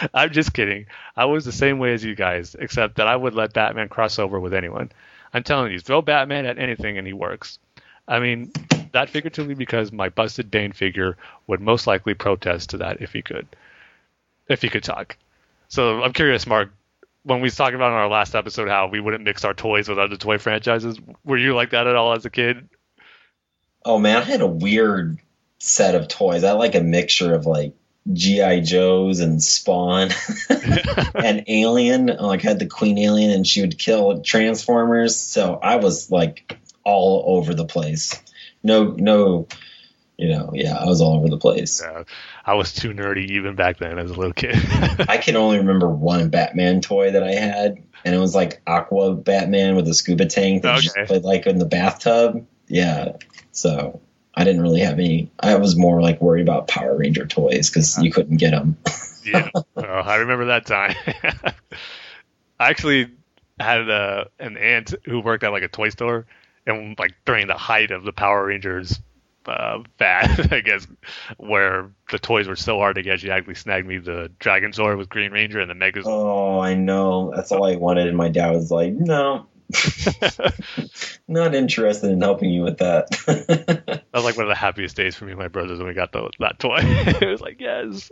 [0.14, 0.86] I'm just kidding.
[1.16, 4.18] I was the same way as you guys, except that I would let Batman cross
[4.18, 4.90] over with anyone.
[5.32, 7.58] I'm telling you, throw Batman at anything and he works.
[8.06, 8.52] I mean,
[8.92, 11.16] that figuratively because my busted Bane figure
[11.46, 13.46] would most likely protest to that if he could.
[14.48, 15.16] If he could talk.
[15.68, 16.72] So I'm curious, Mark,
[17.24, 19.98] when we talking about in our last episode how we wouldn't mix our toys with
[19.98, 22.68] other toy franchises, were you like that at all as a kid?
[23.84, 25.18] Oh man, I had a weird
[25.58, 26.44] set of toys.
[26.44, 27.74] I like a mixture of like
[28.12, 30.10] GI Joes and Spawn
[31.14, 32.10] and Alien.
[32.10, 35.16] I, Like had the Queen Alien and she would kill Transformers.
[35.16, 38.20] So I was like all over the place.
[38.62, 39.46] No, no,
[40.18, 41.80] you know, yeah, I was all over the place.
[41.84, 42.02] Yeah,
[42.44, 44.56] I was too nerdy even back then as a little kid.
[45.08, 49.14] I can only remember one Batman toy that I had, and it was like Aqua
[49.14, 52.46] Batman with a scuba tank that you just played like in the bathtub.
[52.66, 53.12] Yeah,
[53.52, 54.00] so
[54.38, 55.32] I didn't really have any.
[55.40, 58.76] I was more like worried about Power Ranger toys because you couldn't get them.
[59.24, 60.94] yeah, oh, I remember that time.
[62.60, 63.10] I actually
[63.58, 66.26] had a, an aunt who worked at like a toy store,
[66.66, 69.00] and like during the height of the Power Rangers
[69.46, 70.86] uh, fad, I guess,
[71.38, 74.98] where the toys were so hard to get, she actually snagged me the Dragon Zord
[74.98, 76.06] with Green Ranger and the Megazord.
[76.06, 77.32] Oh, I know.
[77.34, 79.48] That's all I wanted, and my dad was like, "No,
[81.28, 83.08] not interested in helping you with that."
[84.10, 85.94] That was like one of the happiest days for me and my brothers when we
[85.94, 86.78] got the, that toy.
[86.82, 88.10] it was like, yes.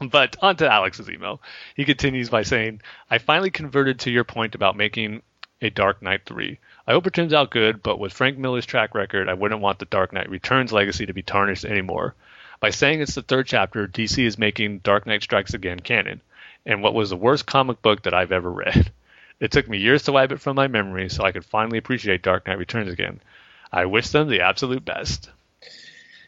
[0.00, 1.40] But on to Alex's email.
[1.76, 5.22] He continues by saying, I finally converted to your point about making
[5.62, 6.58] a Dark Knight 3.
[6.86, 9.78] I hope it turns out good, but with Frank Miller's track record, I wouldn't want
[9.78, 12.14] the Dark Knight Returns legacy to be tarnished anymore.
[12.60, 16.20] By saying it's the third chapter, DC is making Dark Knight Strikes Again canon,
[16.66, 18.92] and what was the worst comic book that I've ever read.
[19.40, 22.22] It took me years to wipe it from my memory so I could finally appreciate
[22.22, 23.20] Dark Knight Returns again.
[23.72, 25.28] I wish them the absolute best.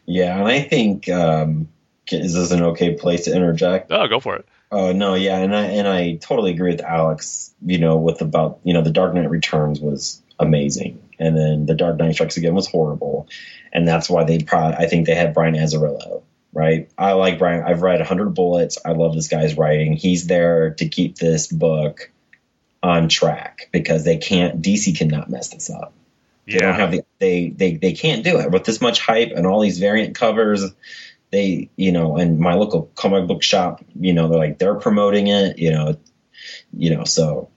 [0.04, 1.68] yeah, and I think um,
[2.10, 3.90] is this an okay place to interject?
[3.92, 4.46] Oh, go for it.
[4.70, 7.54] Oh no, yeah, and I and I totally agree with Alex.
[7.64, 11.74] You know, with about you know the Dark Knight Returns was amazing, and then the
[11.74, 13.28] Dark Knight Strikes Again was horrible,
[13.72, 16.22] and that's why they probably I think they had Brian Azzarello.
[16.52, 17.64] Right, I like Brian.
[17.64, 18.78] I've read 100 Bullets.
[18.84, 19.92] I love this guy's writing.
[19.92, 22.10] He's there to keep this book
[22.86, 24.62] on track because they can't.
[24.62, 25.92] DC cannot mess this up.
[26.46, 29.46] They don't have the they they they can't do it with this much hype and
[29.46, 30.64] all these variant covers.
[31.30, 35.26] They you know, and my local comic book shop, you know, they're like they're promoting
[35.26, 35.96] it, you know,
[36.72, 37.50] you know, so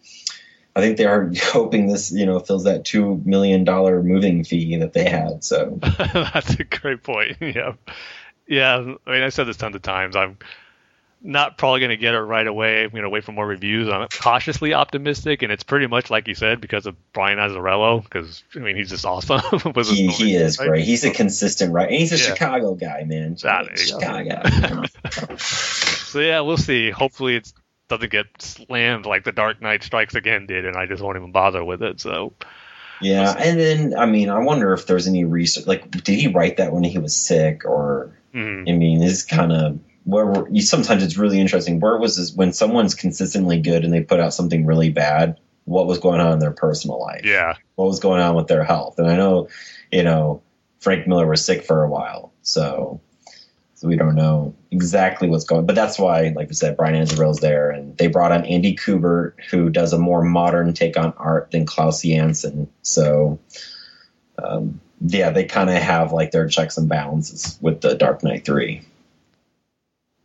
[0.76, 4.78] I think they are hoping this, you know, fills that two million dollar moving fee
[4.78, 5.44] that they had.
[5.44, 5.80] So
[6.14, 7.38] That's a great point.
[7.42, 7.74] Yeah,
[8.48, 8.96] yeah.
[9.06, 10.16] I mean, I said this tons of times.
[10.16, 10.38] I'm,
[11.22, 12.84] not probably going to get it right away.
[12.84, 13.90] I'm going to wait for more reviews.
[13.90, 18.04] I'm cautiously optimistic, and it's pretty much like you said because of Brian Azzarello.
[18.04, 19.42] Because I mean, he's just awesome.
[19.86, 20.86] he, he is great.
[20.86, 21.90] He's a consistent right.
[21.90, 22.34] He's a yeah.
[22.34, 23.36] Chicago guy, man.
[23.44, 24.84] That, Chicago.
[25.38, 26.90] so yeah, we'll see.
[26.90, 27.52] Hopefully, it
[27.90, 31.32] doesn't get slammed like the Dark Knight Strikes Again did, and I just won't even
[31.32, 32.00] bother with it.
[32.00, 32.34] So.
[33.02, 35.66] Yeah, and then I mean, I wonder if there's any research.
[35.66, 38.70] Like, did he write that when he was sick, or mm.
[38.70, 41.80] I mean, it's kind of where you sometimes it's really interesting.
[41.80, 45.39] Where was this when someone's consistently good and they put out something really bad?
[45.66, 47.22] What was going on in their personal life?
[47.24, 48.97] Yeah, what was going on with their health?
[48.97, 49.50] And I know,
[49.91, 50.41] you know,
[50.80, 53.02] Frank Miller was sick for a while, so
[53.76, 55.66] so we don't know exactly what's going.
[55.66, 59.34] But that's why, like I said, Brian Azzarello's there, and they brought on Andy Kubert,
[59.52, 62.70] who does a more modern take on art than Klaus Janson.
[62.82, 63.39] So.
[64.41, 68.45] Um, yeah, they kind of have like their checks and balances with the Dark Knight
[68.45, 68.82] 3.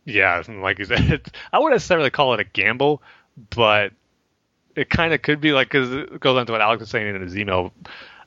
[0.05, 3.01] Yeah, like you said, I wouldn't necessarily call it a gamble,
[3.49, 3.91] but
[4.75, 7.15] it kind of could be like because it goes on to what Alex was saying
[7.15, 7.73] in his email.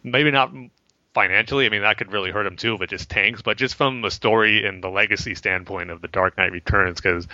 [0.03, 0.53] Maybe not
[1.15, 1.67] financially.
[1.67, 3.43] I mean, that could really hurt him too if it just tanks.
[3.43, 7.29] But just from the story and the legacy standpoint of the Dark Knight Returns, because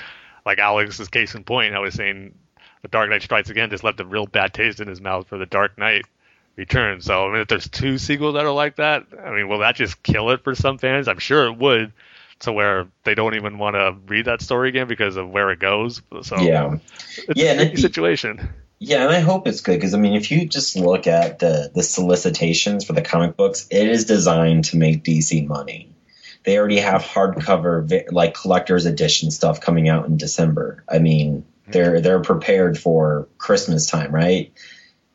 [0.45, 2.35] like Alex's case in point, I was saying
[2.83, 5.39] the Dark Knight Strikes Again just left a real bad taste in his mouth for
[5.39, 6.05] the Dark Knight
[6.57, 7.05] Returns.
[7.05, 9.77] So I mean, if there's two sequels that are like that, I mean, will that
[9.77, 11.09] just kill it for some fans?
[11.09, 11.93] I'm sure it would
[12.41, 15.59] to where they don't even want to read that story again because of where it
[15.59, 16.03] goes.
[16.23, 16.79] So yeah,
[17.29, 18.49] it's yeah, a situation.
[18.79, 21.71] Yeah, and I hope it's good because I mean, if you just look at the
[21.75, 25.91] the solicitations for the comic books, it is designed to make DC money.
[26.45, 30.85] They already have hardcover like collector's edition stuff coming out in December.
[30.89, 31.73] I mean, mm-hmm.
[31.73, 34.53] they're they're prepared for Christmas time, right?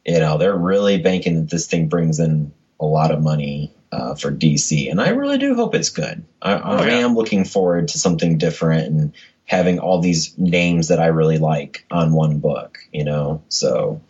[0.05, 4.15] You know, they're really banking that this thing brings in a lot of money uh,
[4.15, 6.23] for DC, and I really do hope it's good.
[6.41, 9.13] I, oh, I am looking forward to something different and
[9.45, 12.79] having all these names that I really like on one book.
[12.91, 14.01] You know, so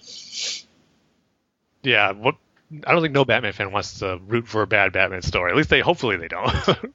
[1.83, 2.11] yeah.
[2.11, 2.35] What
[2.85, 5.51] I don't think no Batman fan wants to root for a bad Batman story.
[5.51, 6.53] At least they hopefully they don't.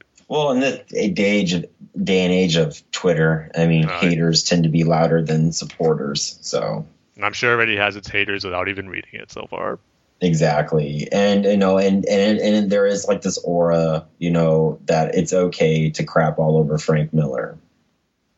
[0.27, 1.65] well, in the day age of,
[2.01, 6.37] day and age of Twitter, I mean, uh, haters tend to be louder than supporters.
[6.41, 6.85] So
[7.21, 9.79] I'm sure already has its haters without even reading it so far.
[10.21, 11.07] Exactly.
[11.11, 15.33] And you know, and, and and there is like this aura, you know, that it's
[15.33, 17.57] okay to crap all over Frank Miller.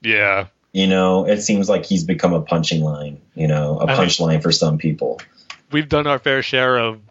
[0.01, 0.47] Yeah.
[0.73, 4.51] You know, it seems like he's become a punching line, you know, a punchline for
[4.51, 5.19] some people.
[5.71, 7.01] We've done our fair share of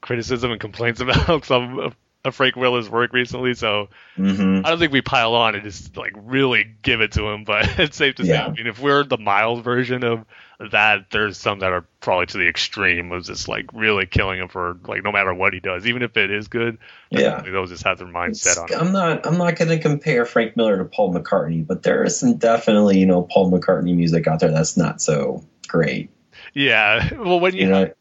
[0.00, 1.96] criticism and complaints about some of,
[2.32, 4.64] Frank Miller's work recently, so mm-hmm.
[4.64, 7.44] I don't think we pile on and just like really give it to him.
[7.44, 10.24] But it's safe to say, I mean, if we're the mild version of
[10.58, 14.48] that there's some that are probably to the extreme of just like really killing him
[14.48, 16.78] for like no matter what he does, even if it is good.
[17.10, 18.72] Yeah, those just have their mindset on.
[18.72, 18.76] It.
[18.76, 19.26] I'm not.
[19.26, 22.98] I'm not going to compare Frank Miller to Paul McCartney, but there is some definitely
[22.98, 26.10] you know Paul McCartney music out there that's not so great.
[26.52, 27.92] Yeah, well, when you, you know,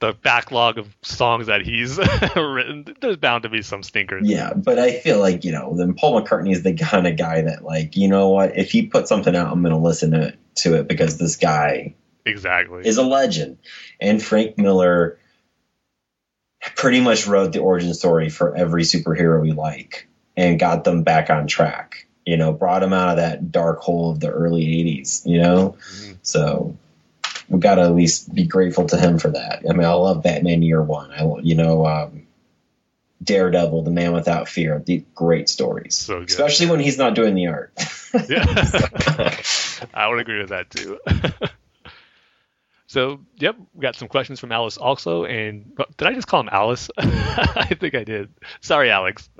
[0.00, 1.96] the backlog of songs that he's
[2.36, 4.28] written, there's bound to be some stinkers.
[4.28, 7.42] Yeah, but I feel like you know, then Paul McCartney is the kind of guy
[7.42, 10.34] that like you know what, if he put something out, I'm going to listen to
[10.56, 11.94] to it because this guy
[12.24, 12.86] Exactly.
[12.86, 13.58] Is a legend.
[14.00, 15.18] And Frank Miller
[16.76, 21.30] pretty much wrote the origin story for every superhero we like and got them back
[21.30, 22.06] on track.
[22.24, 25.76] You know, brought them out of that dark hole of the early 80s, you know?
[25.80, 26.12] Mm-hmm.
[26.22, 26.76] So
[27.48, 29.64] we got to at least be grateful to him for that.
[29.68, 31.10] I mean, I love Batman Year One.
[31.10, 32.26] I, you know, um,
[33.22, 37.48] Daredevil, The Man Without Fear, the great stories, so especially when he's not doing the
[37.48, 37.72] art.
[38.28, 38.44] yeah,
[39.94, 40.98] I would agree with that too.
[42.92, 45.24] So, yep, we got some questions from Alice also.
[45.24, 46.90] And did I just call him Alice?
[46.98, 48.28] I think I did.
[48.60, 49.30] Sorry, Alex.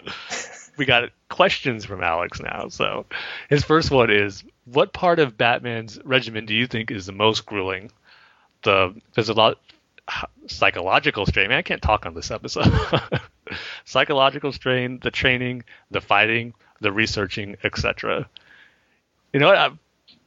[0.78, 2.68] We got questions from Alex now.
[2.68, 3.04] So,
[3.50, 7.44] his first one is What part of Batman's regimen do you think is the most
[7.44, 7.90] grueling?
[8.62, 9.56] The physio-
[10.46, 11.50] psychological strain.
[11.50, 12.72] Man, I can't talk on this episode.
[13.84, 18.26] psychological strain, the training, the fighting, the researching, etc.
[19.34, 19.72] You know what?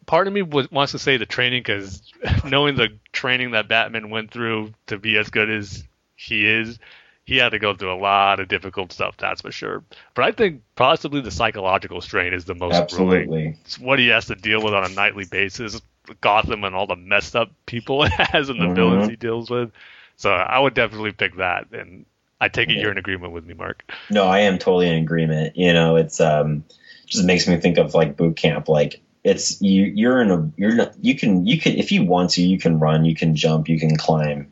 [0.06, 2.02] Part of me wants to say the training because
[2.46, 5.84] knowing the training that Batman went through to be as good as
[6.16, 6.80] he is,
[7.26, 9.18] he had to go through a lot of difficult stuff.
[9.18, 9.84] That's for sure.
[10.14, 13.58] But I think possibly the psychological strain is the most absolutely.
[13.66, 15.82] It's what he has to deal with on a nightly basis.
[16.22, 18.76] Gotham and all the messed up people it has and the mm-hmm.
[18.76, 19.72] villains he deals with.
[20.18, 21.72] So I would definitely pick that.
[21.72, 22.06] And
[22.40, 22.84] I take it yeah.
[22.84, 23.92] you're in agreement with me, Mark.
[24.12, 25.58] No, I am totally in agreement.
[25.58, 26.64] You know, it's um
[27.08, 28.70] just makes me think of like boot camp.
[28.70, 32.30] Like it's you you're in a you're not, you can you can if you want
[32.32, 34.52] to you can run you can jump you can climb.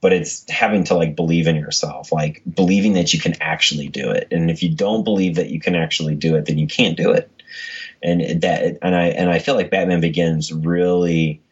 [0.00, 4.10] But it's having to like believe in yourself like believing that you can actually do
[4.10, 4.28] it.
[4.30, 7.12] And if you don't believe that you can actually do it then you can't do
[7.12, 7.30] it.
[8.02, 11.42] And that and I and I feel like Batman Begins really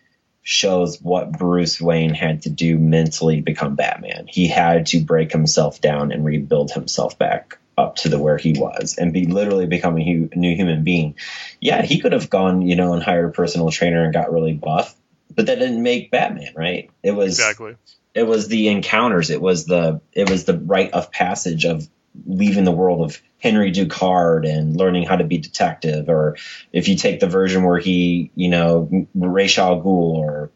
[0.43, 4.27] shows what Bruce Wayne had to do mentally become Batman.
[4.29, 8.53] He had to break himself down and rebuild himself back up to the where he
[8.53, 11.15] was and be literally become a new human being.
[11.61, 14.55] Yeah, he could have gone, you know, and hired a personal trainer and got really
[14.55, 14.95] buff,
[15.35, 16.91] but that didn't make Batman, right?
[17.03, 17.77] It was Exactly.
[18.15, 21.87] it was the encounters it was the it was the rite of passage of
[22.27, 26.37] leaving the world of henry ducard and learning how to be detective or
[26.73, 30.51] if you take the version where he you know Ra's al Ghul or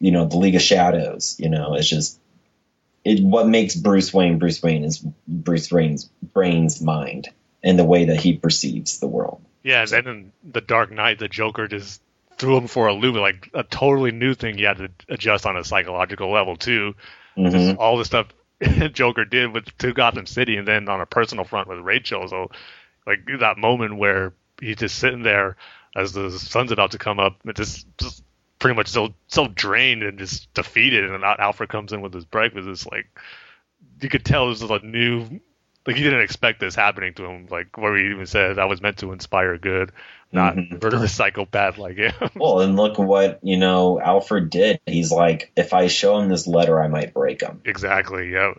[0.00, 2.18] you know the league of shadows you know it's just
[3.04, 7.28] it what makes bruce wayne bruce wayne is bruce wayne's brain's mind
[7.62, 11.18] and the way that he perceives the world Yeah, and then in the Dark Knight,
[11.18, 12.02] the Joker just
[12.36, 15.56] threw him for a loop, like a totally new thing he had to adjust on
[15.56, 16.94] a psychological level too.
[17.36, 17.76] Mhm.
[17.78, 18.26] All the stuff
[18.92, 22.28] Joker did with to Gotham City, and then on a personal front with Rachel.
[22.28, 22.50] So,
[23.06, 25.56] like that moment where he's just sitting there
[25.96, 28.23] as the sun's about to come up, and just just
[28.64, 32.24] pretty much so so drained and just defeated, and Al- Alfred comes in with his
[32.24, 32.66] breakfast.
[32.66, 33.06] It's like
[34.00, 35.40] you could tell this is a new.
[35.86, 37.46] Like he didn't expect this happening to him.
[37.50, 39.92] Like where he even said, "I was meant to inspire good,
[40.32, 40.82] not Mhm.
[40.82, 44.80] murder a psychopath like him." Well, and look what you know Alfred did.
[44.86, 47.60] He's like, if I show him this letter, I might break him.
[47.66, 48.32] exactly.
[48.32, 48.54] Yeah.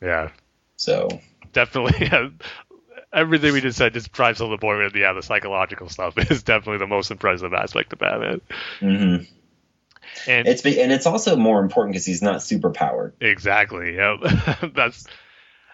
[0.00, 0.30] Yeah.
[0.76, 1.08] So
[1.52, 2.08] Definitely.
[3.12, 6.42] Everything we just said just drives home the point with yeah, the psychological stuff is
[6.42, 8.40] definitely the most impressive aspect of Batman.
[8.80, 9.16] hmm
[10.26, 13.14] And it's be- and it's also more important because he's not super powered.
[13.20, 13.94] Exactly.
[13.96, 14.72] Yep.
[14.74, 15.06] That's.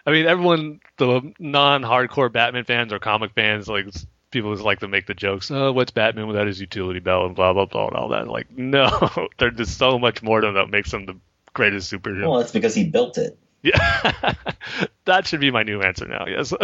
[0.05, 3.85] I mean, everyone, the non-hardcore Batman fans or comic fans, like
[4.31, 5.49] people just like to make the jokes.
[5.49, 8.27] Oh, what's Batman without his utility belt and blah blah blah and all that.
[8.27, 8.89] Like, no,
[9.37, 11.17] there's just so much more to him that makes him the
[11.53, 12.29] greatest superhero.
[12.29, 13.37] Well, it's because he built it.
[13.63, 14.33] Yeah,
[15.05, 16.25] that should be my new answer now.
[16.27, 16.53] Yes.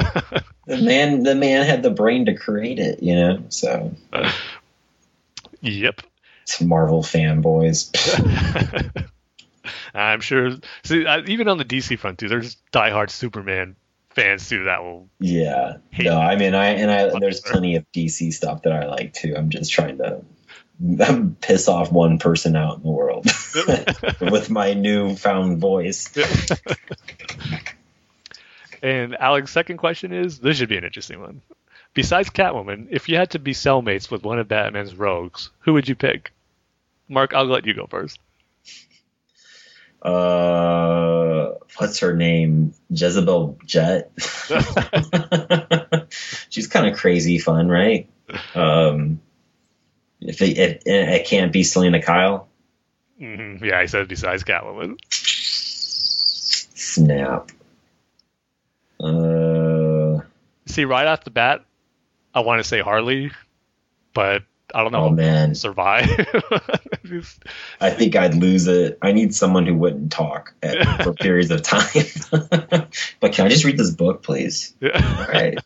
[0.70, 3.02] The man, the man had the brain to create it.
[3.02, 3.92] You know, so
[5.62, 6.02] yep.
[6.44, 7.90] it's Marvel fanboys.
[9.96, 10.52] I'm sure.
[10.84, 13.78] See, uh, even on the DC front too, there's diehard Superman
[14.12, 15.10] fans too that will.
[15.20, 19.14] Yeah, no, I mean, I and I there's plenty of DC stuff that I like
[19.14, 19.34] too.
[19.36, 20.22] I'm just trying to
[21.42, 23.26] piss off one person out in the world
[24.22, 26.10] with my newfound voice.
[28.82, 31.42] And Alex, second question is this should be an interesting one.
[31.94, 35.90] Besides Catwoman, if you had to be cellmates with one of Batman's rogues, who would
[35.90, 36.32] you pick?
[37.10, 38.20] Mark, I'll let you go first.
[40.02, 44.12] uh what's her name jezebel jet
[46.50, 48.10] she's kind of crazy fun right
[48.56, 49.20] um
[50.22, 52.48] if it, if it can't be selina kyle?
[53.20, 54.98] Hmm Yeah, I said besides Catwoman.
[56.76, 57.52] snap.
[59.00, 60.20] Uh
[60.68, 61.64] See, right off the bat,
[62.34, 63.32] I want to say Harley,
[64.14, 64.44] but
[64.74, 65.06] I don't know.
[65.06, 65.56] oh man.
[65.56, 66.08] Survive.
[67.82, 69.00] i think i'd lose it.
[69.02, 71.90] I need someone who wouldn't talk at, for periods of time.
[73.20, 74.76] But can i just read this book please?
[74.84, 74.90] All
[75.28, 75.58] right.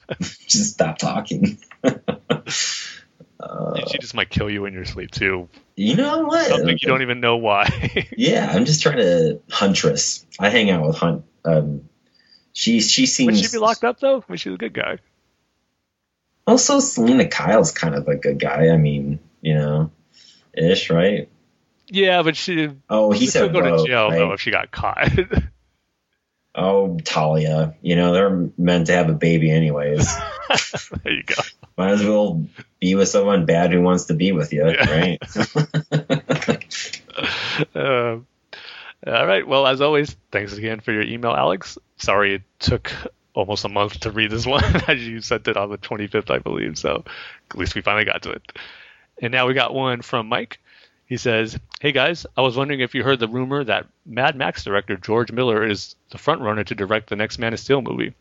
[0.48, 1.58] Just stop talking
[3.44, 5.50] uh, she just might kill you in your sleep too.
[5.76, 7.68] you know what Something you don't even know why.
[8.18, 10.26] Yeah, I'm just trying to huntress.
[10.40, 11.26] I hang out with hunt.
[11.46, 11.90] Um,
[12.54, 13.42] she she Would seems.
[13.42, 14.18] she be locked up though?
[14.18, 14.98] I mean, she's a good guy.
[16.46, 18.70] Also, Selina Kyle's kind of a good guy.
[18.70, 19.92] I mean, you know,
[20.54, 21.30] ish, right?
[21.88, 24.18] Yeah, but she Oh, he said go to jail right?
[24.18, 25.12] though if she got caught.
[26.56, 27.74] Oh, Talia.
[27.82, 30.06] You know, they're meant to have a baby anyways.
[31.04, 31.34] there you go.
[31.78, 32.46] Might as well
[32.80, 34.90] be with someone bad who wants to be with you, Yeah.
[34.92, 35.20] right?
[37.76, 38.28] Um,
[39.08, 39.48] all right.
[39.48, 41.78] Well, as always, thanks again for your email, Alex.
[41.98, 42.92] Sorry it took
[43.34, 46.40] almost a month to read this one, as you sent it on the 25th, I
[46.40, 46.78] believe.
[46.78, 47.04] So
[47.52, 48.52] at least we finally got to it.
[49.22, 50.60] And now we got one from Mike.
[51.06, 54.64] He says, "Hey guys, I was wondering if you heard the rumor that Mad Max
[54.64, 58.14] director George Miller is the front runner to direct the next Man of Steel movie.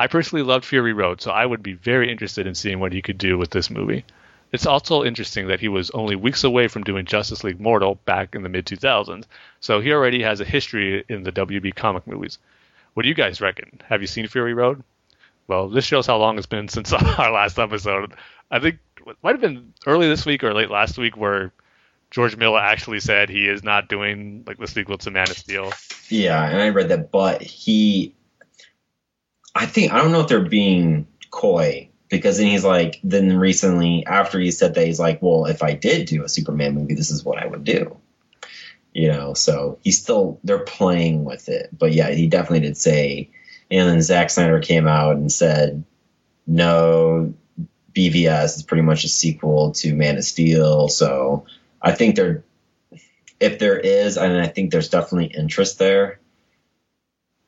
[0.00, 3.02] I personally loved Fury Road, so I would be very interested in seeing what he
[3.02, 4.06] could do with this movie.
[4.50, 8.34] It's also interesting that he was only weeks away from doing Justice League Mortal back
[8.34, 9.26] in the mid 2000s,
[9.60, 12.38] so he already has a history in the WB comic movies.
[12.94, 13.82] What do you guys reckon?
[13.90, 14.82] Have you seen Fury Road?
[15.48, 18.14] Well, this shows how long it's been since our last episode.
[18.50, 21.52] I think it might have been early this week or late last week where
[22.10, 25.74] George Miller actually said he is not doing like the sequel to Man of Steel.
[26.08, 28.14] Yeah, and I read that, but he,
[29.54, 34.04] I think I don't know if they're being coy because then he's like, then recently
[34.06, 37.10] after he said that he's like, well, if I did do a Superman movie, this
[37.10, 37.96] is what I would do.
[38.92, 43.30] You know, so he's still they're playing with it, but yeah, he definitely did say.
[43.70, 45.84] And then Zack Snyder came out and said,
[46.46, 47.34] no,
[47.94, 50.88] BVS is pretty much a sequel to Man of Steel.
[50.88, 51.46] So
[51.80, 52.44] I think there,
[53.38, 56.19] if there is, and I think there's definitely interest there,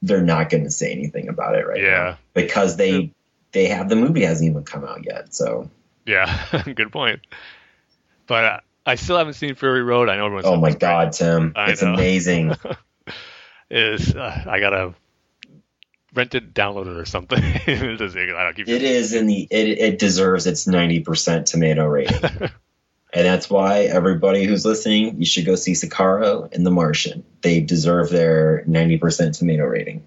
[0.03, 1.91] they're not going to say anything about it right Yeah.
[1.91, 3.13] now because they
[3.53, 5.35] they have the movie hasn't even come out yet.
[5.35, 5.71] So
[6.07, 7.21] Yeah, good point.
[8.27, 10.09] But uh, I still haven't seen Fury Road.
[10.09, 10.47] I know everyone's.
[10.47, 10.81] oh my it's great.
[10.81, 11.95] god, Tim, I it's know.
[11.95, 12.55] amazing.
[13.71, 14.95] Is uh, I gotta
[16.15, 17.39] rent it, download it, or something.
[17.67, 18.69] It I don't keep.
[18.69, 22.21] It is in the it, it deserves its ninety percent tomato rating,
[23.13, 27.25] and that's why everybody who's listening, you should go see Sicario and The Martian.
[27.43, 30.05] They deserve their ninety percent tomato rating.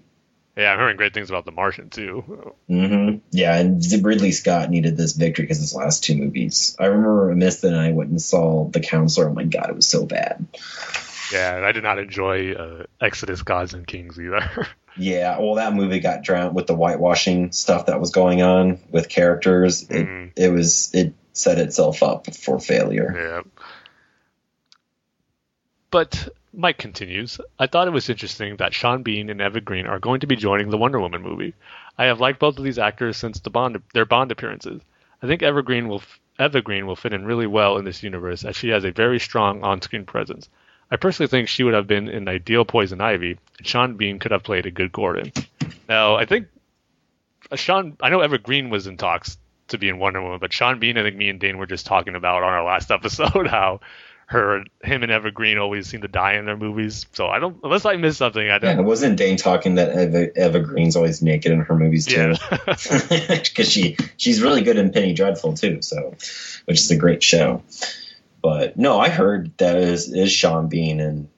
[0.56, 2.54] Yeah, I'm hearing great things about The Martian too.
[2.66, 6.74] hmm Yeah, and Ridley Scott needed this victory because his last two movies.
[6.80, 9.28] I remember Mista and I went and saw The Counselor.
[9.28, 10.46] Oh my god, it was so bad.
[11.32, 14.66] Yeah, and I did not enjoy uh, Exodus: Gods and Kings either.
[14.98, 19.10] Yeah, well, that movie got drowned with the whitewashing stuff that was going on with
[19.10, 19.82] characters.
[19.82, 20.30] It, Mhm.
[20.36, 23.14] it was it set itself up for failure.
[23.14, 23.64] Yeah.
[25.90, 27.38] But Mike continues.
[27.58, 30.36] I thought it was interesting that Sean Bean and Eva Green are going to be
[30.36, 31.54] joining the Wonder Woman movie.
[31.98, 34.80] I have liked both of these actors since the Bond their Bond appearances.
[35.22, 36.02] I think Eva Green will
[36.38, 39.18] Eva Green will fit in really well in this universe as she has a very
[39.18, 40.48] strong on-screen presence.
[40.90, 44.30] I personally think she would have been an ideal Poison Ivy, and Sean Bean could
[44.30, 45.32] have played a good Gordon.
[45.88, 46.48] Now, I think
[47.50, 47.96] uh, Sean.
[48.00, 49.38] I know Eva Green was in talks
[49.68, 51.86] to be in Wonder Woman, but Sean Bean, I think me and Dane were just
[51.86, 53.80] talking about on our last episode how
[54.28, 57.06] her, him, and Eva Green always seem to die in their movies.
[57.12, 58.78] So I don't, unless I missed something, I Yeah, don't.
[58.80, 62.56] it wasn't Dane talking that Eva, Eva Green's always naked in her movies too, Yeah.
[63.44, 65.80] because she she's really good in Penny Dreadful too.
[65.82, 66.14] So,
[66.64, 67.62] which is a great show.
[68.42, 71.28] But no, I heard that is is Sean Bean and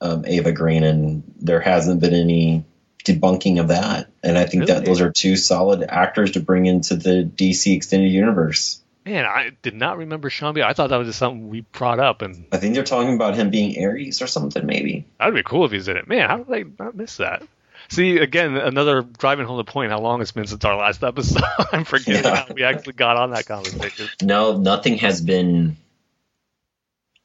[0.00, 2.64] um, Eva Green, and there hasn't been any
[3.04, 4.08] debunking of that.
[4.22, 8.10] And I think that those are two solid actors to bring into the DC extended
[8.10, 8.80] universe.
[9.04, 10.62] Man, I did not remember Sean Bean.
[10.62, 13.34] I thought that was just something we brought up, and I think they're talking about
[13.34, 15.04] him being Ares or something, maybe.
[15.18, 16.06] that'd be cool if he's in it.
[16.06, 17.42] Man, how did I not miss that?
[17.88, 21.42] See, again, another driving home the point how long it's been since our last episode.
[21.72, 22.44] I'm forgetting Yeah.
[22.46, 24.06] how we actually got on that conversation.
[24.22, 25.76] No, nothing has been.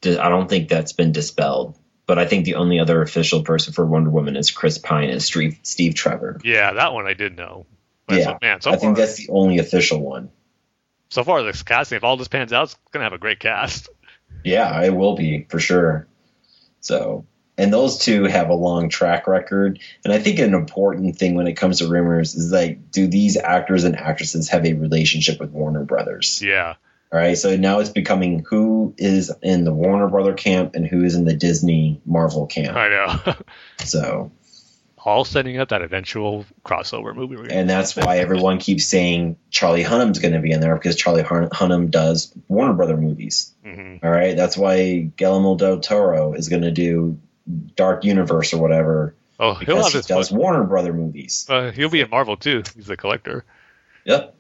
[0.03, 1.77] I don't think that's been dispelled.
[2.07, 5.21] But I think the only other official person for Wonder Woman is Chris Pine and
[5.21, 6.39] Steve, Steve Trevor.
[6.43, 7.65] Yeah, that one I did know.
[8.07, 10.29] But Yeah, so, man, so I far, think that's the only official one.
[11.09, 13.89] so far this casting, if all this pans out, it's gonna have a great cast.
[14.43, 16.07] Yeah, it will be for sure.
[16.79, 17.25] So,
[17.57, 19.79] and those two have a long track record.
[20.05, 23.35] And I think an important thing when it comes to rumors is like, do these
[23.35, 26.41] actors and actresses have a relationship with Warner Brothers?
[26.41, 26.75] Yeah,
[27.11, 27.37] All right.
[27.37, 31.25] So now it's becoming who is in the Warner Brother camp and who is in
[31.25, 32.75] the Disney Marvel camp.
[32.77, 33.33] I know.
[33.85, 34.31] So,
[34.97, 37.37] all setting up that eventual crossover movie.
[37.53, 41.23] and that's why everyone keeps saying Charlie Hunnam's going to be in there because Charlie
[41.23, 43.53] Hunnam does Warner Brother movies.
[43.65, 44.03] Mhm.
[44.03, 44.35] All right.
[44.35, 47.19] That's why Guillermo del Toro is going to do
[47.77, 50.31] Dark Universe or whatever Oh, he'll have he does.
[50.31, 51.45] Warner Brother movies.
[51.47, 52.63] Uh, he'll be in Marvel too.
[52.75, 53.45] He's the collector.
[54.03, 54.35] Yep.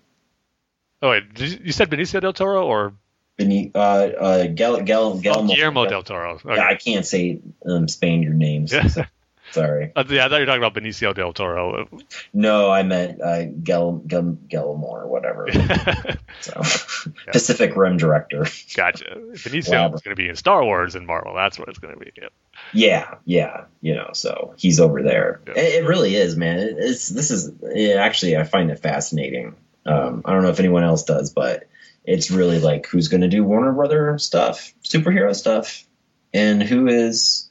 [1.01, 2.93] Oh wait, you, said Benicio del Toro or
[3.37, 6.35] Beni- uh, uh, Gel- Gel- oh, Guillermo, del Toro?
[6.43, 6.55] Okay.
[6.55, 8.73] Yeah, I can't say um, Spaniard names.
[8.73, 8.87] Yeah.
[8.87, 9.03] so-
[9.51, 9.91] sorry.
[9.95, 11.87] Uh, yeah, I thought you were talking about Benicio del Toro.
[12.33, 15.47] No, I meant uh, Gel- Gel- Gelmore or whatever.
[16.39, 16.61] So,
[17.31, 18.45] Pacific Rim director.
[18.75, 19.15] gotcha.
[19.15, 19.93] Benicio Wow.
[19.95, 21.33] is going to be in Star Wars and Marvel.
[21.33, 22.11] That's what it's going to be.
[22.15, 22.31] Yep.
[22.73, 25.41] Yeah, yeah, you know, so he's over there.
[25.47, 25.53] Yeah.
[25.53, 26.59] It, it really is, man.
[26.59, 29.55] It, it's this is it, actually I find it fascinating.
[29.87, 31.67] Um, I don't know if anyone else does, but
[32.03, 35.85] it's really like who's going to do Warner Brother stuff, superhero stuff,
[36.33, 37.49] and who is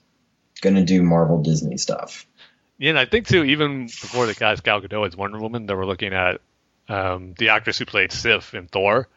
[0.60, 2.26] going to do Marvel Disney stuff.
[2.78, 5.74] Yeah, and I think too, even before the cast Gal Gadot as Wonder Woman, they
[5.74, 6.40] were looking at
[6.88, 9.08] um, the actress who played Sif in Thor,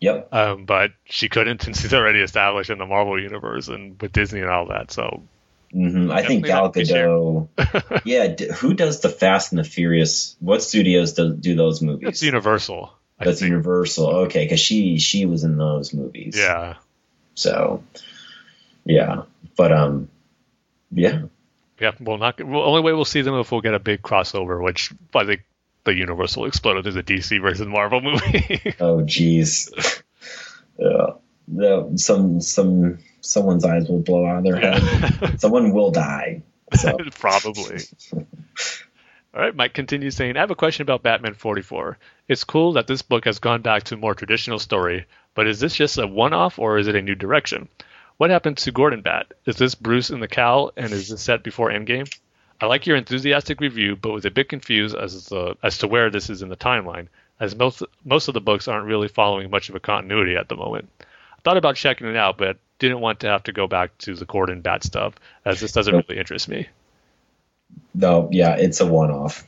[0.00, 0.32] Yep.
[0.32, 4.40] um, but she couldn't since she's already established in the Marvel universe and with Disney
[4.40, 4.90] and all that.
[4.90, 5.22] So
[5.72, 7.48] hmm I think Gal Gadot.
[8.04, 10.36] yeah, d- who does the Fast and the Furious?
[10.40, 12.04] What studios do, do those movies?
[12.04, 12.92] that's Universal.
[13.18, 13.50] I That's think.
[13.50, 14.06] Universal.
[14.26, 16.34] Okay, because she she was in those movies.
[16.36, 16.74] Yeah,
[17.34, 17.84] So,
[18.84, 19.22] yeah,
[19.56, 20.08] but um,
[20.90, 21.22] yeah,
[21.80, 21.92] yeah.
[22.00, 24.92] Well, not well, only way we'll see them if we'll get a big crossover, which
[25.14, 25.42] I think
[25.84, 28.74] the Universal exploded as a DC versus Marvel movie.
[28.80, 29.70] oh geez,
[30.78, 31.10] yeah,
[31.56, 34.82] the, some some someone's eyes will blow out of their head.
[35.40, 36.42] Someone will die.
[36.74, 37.80] So, Probably.
[39.34, 41.96] All right, Mike continues saying, I have a question about Batman 44.
[42.28, 45.58] It's cool that this book has gone back to a more traditional story, but is
[45.58, 47.68] this just a one off or is it a new direction?
[48.18, 49.32] What happened to Gordon Bat?
[49.46, 52.12] Is this Bruce in the cowl and is this set before Endgame?
[52.60, 56.10] I like your enthusiastic review, but was a bit confused as, the, as to where
[56.10, 57.08] this is in the timeline.
[57.40, 60.56] as most most of the books aren't really following much of a continuity at the
[60.56, 60.88] moment.
[61.44, 64.24] Thought about checking it out, but didn't want to have to go back to the
[64.24, 65.14] Gordon Bat stuff,
[65.44, 66.68] as this doesn't really interest me.
[67.94, 69.44] No, yeah, it's a one-off.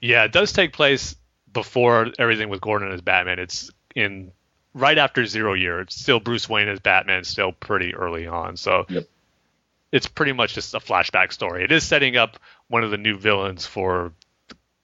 [0.00, 1.16] Yeah, it does take place
[1.52, 3.38] before everything with Gordon as Batman.
[3.38, 4.32] It's in
[4.74, 5.80] right after Zero Year.
[5.80, 8.56] It's still Bruce Wayne as Batman, still pretty early on.
[8.56, 9.04] So Yep.
[9.92, 11.64] it's pretty much just a flashback story.
[11.64, 12.38] It is setting up
[12.68, 14.12] one of the new villains for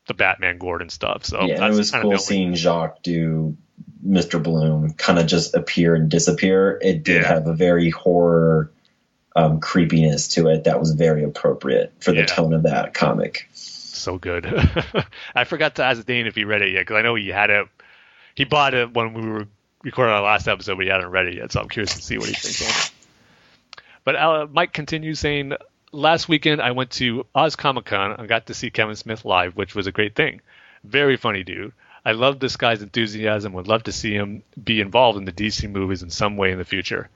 [0.08, 1.24] the Batman Gordon stuff.
[1.24, 3.56] So yeah, and it was cool only- seeing Jock do
[4.04, 4.42] Mr.
[4.42, 6.78] Bloom kind of just appear and disappear.
[6.82, 7.28] It did Yeah.
[7.28, 8.70] have a very horror
[9.34, 12.26] um, creepiness to it that was very appropriate for the Yeah.
[12.26, 13.48] tone of that comic.
[13.52, 14.46] so good.
[15.34, 17.50] I forgot to ask Dane if he read it yet because I know he had
[17.50, 17.66] it.
[18.34, 19.46] He bought it when we were
[19.82, 21.50] recording our last episode, but he hadn't read it yet.
[21.52, 22.90] So I'm curious to see what he thinks on it.
[24.04, 25.54] But uh, Mike continues saying,
[25.92, 29.56] "Last weekend I went to Oz Comic Con and got to see Kevin Smith live,
[29.56, 30.40] which was a great thing.
[30.84, 31.72] Very funny dude.
[32.06, 33.52] I love this guy's enthusiasm.
[33.54, 36.58] Would love to see him be involved in the DC movies in some way in
[36.58, 37.08] the future.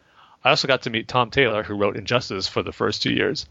[0.43, 3.47] I also got to meet Tom Taylor, who wrote Injustice for the first two years.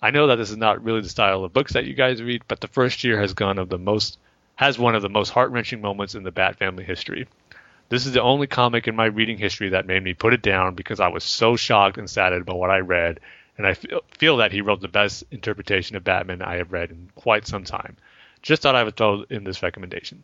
[0.00, 2.42] I know that this is not really the style of books that you guys read,
[2.46, 4.18] but the first year has gone of the most
[4.54, 7.26] has one of the most heart wrenching moments in the Bat family history.
[7.88, 10.76] This is the only comic in my reading history that made me put it down
[10.76, 13.18] because I was so shocked and saddened by what I read,
[13.58, 16.92] and I feel, feel that he wrote the best interpretation of Batman I have read
[16.92, 17.96] in quite some time.
[18.42, 20.22] Just thought I would throw in this recommendation.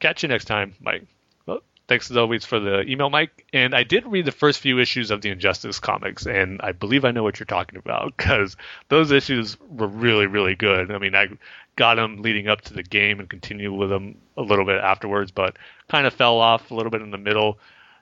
[0.00, 1.06] Catch you next time, Mike.
[1.46, 3.46] Well, thanks as always for the email, Mike.
[3.52, 7.04] And I did read the first few issues of the Injustice comics, and I believe
[7.04, 8.56] I know what you're talking about because
[8.88, 10.92] those issues were really, really good.
[10.92, 11.28] I mean, I
[11.76, 15.30] got them leading up to the game and continued with them a little bit afterwards,
[15.30, 15.56] but
[15.88, 17.58] kind of fell off a little bit in the middle.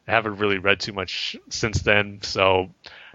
[0.09, 2.71] I haven't really read too much since then, so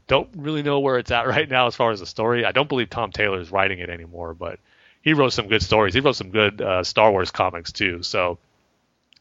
[0.08, 2.45] don't really know where it's at right now as far as the story.
[2.45, 4.60] I don't believe Tom Taylor is writing it anymore, but
[5.02, 5.94] he wrote some good stories.
[5.94, 8.38] He wrote some good uh, Star Wars comics too, so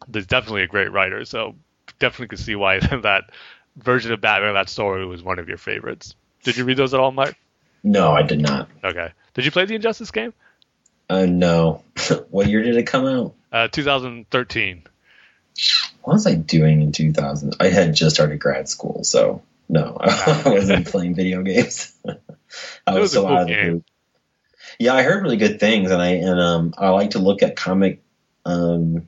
[0.08, 1.24] there's definitely a great writer.
[1.24, 1.56] So
[1.98, 3.30] definitely could see why that
[3.76, 6.14] version of Batman, that story, was one of your favorites.
[6.42, 7.36] Did you read those at all, Mike?
[7.82, 8.68] No, I did not.
[8.84, 9.12] Okay.
[9.34, 10.32] Did you play the Injustice game?
[11.08, 11.82] Uh, no.
[12.30, 13.34] what year did it come out?
[13.52, 14.84] Uh, 2013.
[16.02, 17.56] What was I doing in 2000?
[17.60, 21.92] I had just started grad school, so no, I wasn't playing video games.
[22.86, 23.84] I was was a so cool out of the loop.
[24.78, 27.56] Yeah, I heard really good things, and I and um I like to look at
[27.56, 28.02] comic,
[28.44, 29.06] um,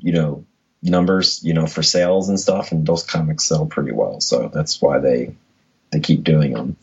[0.00, 0.44] you know,
[0.82, 4.80] numbers, you know, for sales and stuff, and those comics sell pretty well, so that's
[4.80, 5.34] why they
[5.90, 6.76] they keep doing them.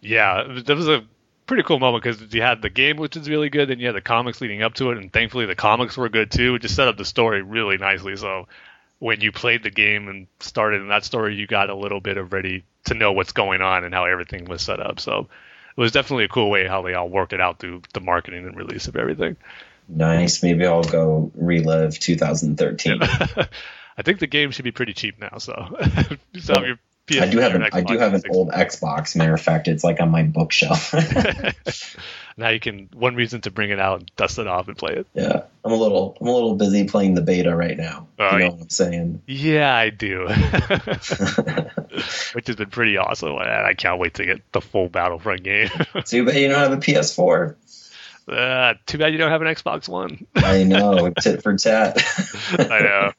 [0.00, 1.04] Yeah, that was a
[1.46, 3.94] pretty cool moment because you had the game, which is really good, then you had
[3.94, 6.56] the comics leading up to it, and thankfully the comics were good too.
[6.56, 8.16] It just set up the story really nicely.
[8.16, 8.48] So
[8.98, 12.16] when you played the game and started in that story, you got a little bit
[12.16, 15.00] of ready to know what's going on and how everything was set up.
[15.00, 15.28] So
[15.76, 18.46] it was definitely a cool way how they all worked it out through the marketing
[18.46, 19.36] and release of everything.
[19.88, 20.42] Nice.
[20.42, 23.00] Maybe I'll go relive 2013.
[23.98, 25.38] I think the game should be pretty cheap now.
[25.38, 25.54] So,
[26.38, 28.30] so your PS I do have an I do have an 360.
[28.30, 29.16] old Xbox.
[29.16, 30.92] Matter of fact, it's like on my bookshelf.
[32.36, 34.94] now you can one reason to bring it out and dust it off and play
[34.94, 35.06] it.
[35.14, 38.08] yeah, I'm a little I'm a little busy playing the beta right now.
[38.18, 38.48] You know yeah.
[38.48, 39.22] what I'm saying?
[39.26, 40.26] Yeah, I do.
[42.34, 45.70] Which has been pretty awesome, and I can't wait to get the full Battlefront game.
[46.04, 47.54] Too bad you don't have a PS4.
[48.28, 50.26] Uh, too bad you don't have an Xbox One.
[50.34, 52.02] I know, tit for tat.
[52.58, 53.12] I know.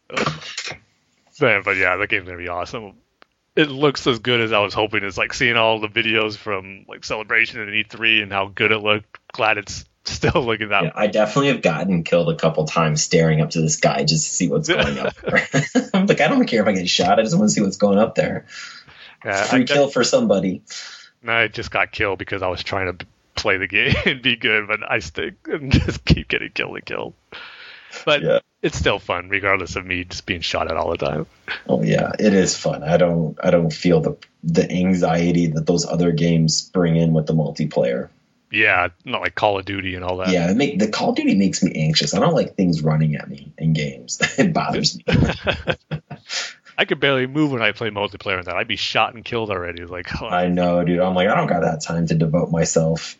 [1.39, 2.93] Man, but yeah, that game's gonna be awesome.
[3.55, 5.03] It looks as good as I was hoping.
[5.03, 8.79] It's like seeing all the videos from like Celebration and E3 and how good it
[8.79, 9.19] looked.
[9.31, 13.41] Glad it's still looking that Yeah, I definitely have gotten killed a couple times staring
[13.41, 15.15] up to the sky just to see what's going up.
[15.93, 17.19] I'm like, I don't care if I get shot.
[17.19, 18.45] I just want to see what's going up there.
[19.25, 20.61] Yeah, Free I, kill for somebody.
[21.25, 23.05] I just got killed because I was trying to
[23.37, 26.85] play the game and be good, but I stick and just keep getting killed and
[26.85, 27.13] killed.
[28.05, 28.39] But Yeah.
[28.61, 31.25] it's still fun, regardless of me just being shot at all the time.
[31.67, 32.83] Oh yeah, it is fun.
[32.83, 37.27] I don't I don't feel the the anxiety that those other games bring in with
[37.27, 38.09] the multiplayer.
[38.51, 40.29] Yeah, not like Call of Duty and all that.
[40.29, 42.13] Yeah, it make the Call of Duty makes me anxious.
[42.13, 44.19] I don't like things running at me in games.
[44.37, 45.03] it bothers me.
[46.77, 48.55] I could barely move when I play multiplayer and that.
[48.55, 49.83] I'd be shot and killed already.
[49.85, 50.99] Like, oh, I know, dude.
[50.99, 53.17] I'm like, I don't got that time to devote myself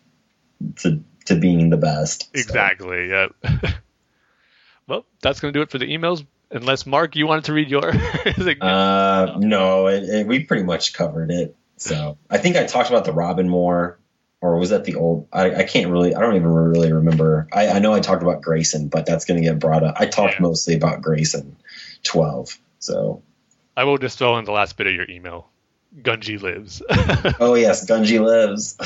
[0.78, 2.24] to to being the best.
[2.24, 3.10] So, exactly.
[3.10, 3.28] Yeah.
[4.88, 6.26] well, that's gonna do it for the emails.
[6.50, 7.92] Unless Mark, you wanted to read your.
[8.38, 11.56] Like, uh, no, it, it, we pretty much covered it.
[11.78, 14.00] So I think I talked about the Robin more,
[14.42, 15.28] or was that the old?
[15.34, 16.16] I, I can't really.
[16.16, 17.48] I don't even really remember.
[17.52, 19.96] I, I know I talked about Grayson, but that's going to get brought up.
[20.00, 20.44] I talked Yeah.
[20.44, 21.58] mostly about Grayson,
[22.04, 22.58] twelve.
[22.80, 23.24] So
[23.76, 25.50] I will just throw in the last bit of your email.
[26.02, 26.82] Gungi lives.
[27.40, 28.78] oh yes, Gungi lives.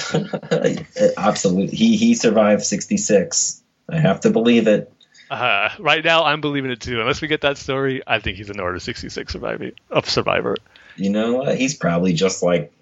[1.17, 3.61] Absolutely, he he survived sixty six.
[3.89, 4.91] I have to believe it.
[5.29, 6.99] Uh, right now, I'm believing it too.
[6.99, 9.71] Unless we get that story, I think he's an Order 66 survivor.
[9.89, 10.57] Of survivor.
[10.97, 11.57] You know what?
[11.57, 12.73] He's probably just like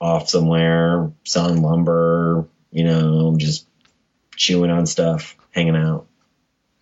[0.00, 2.46] off somewhere, selling lumber.
[2.70, 3.66] You know, just
[4.36, 6.06] chewing on stuff, hanging out.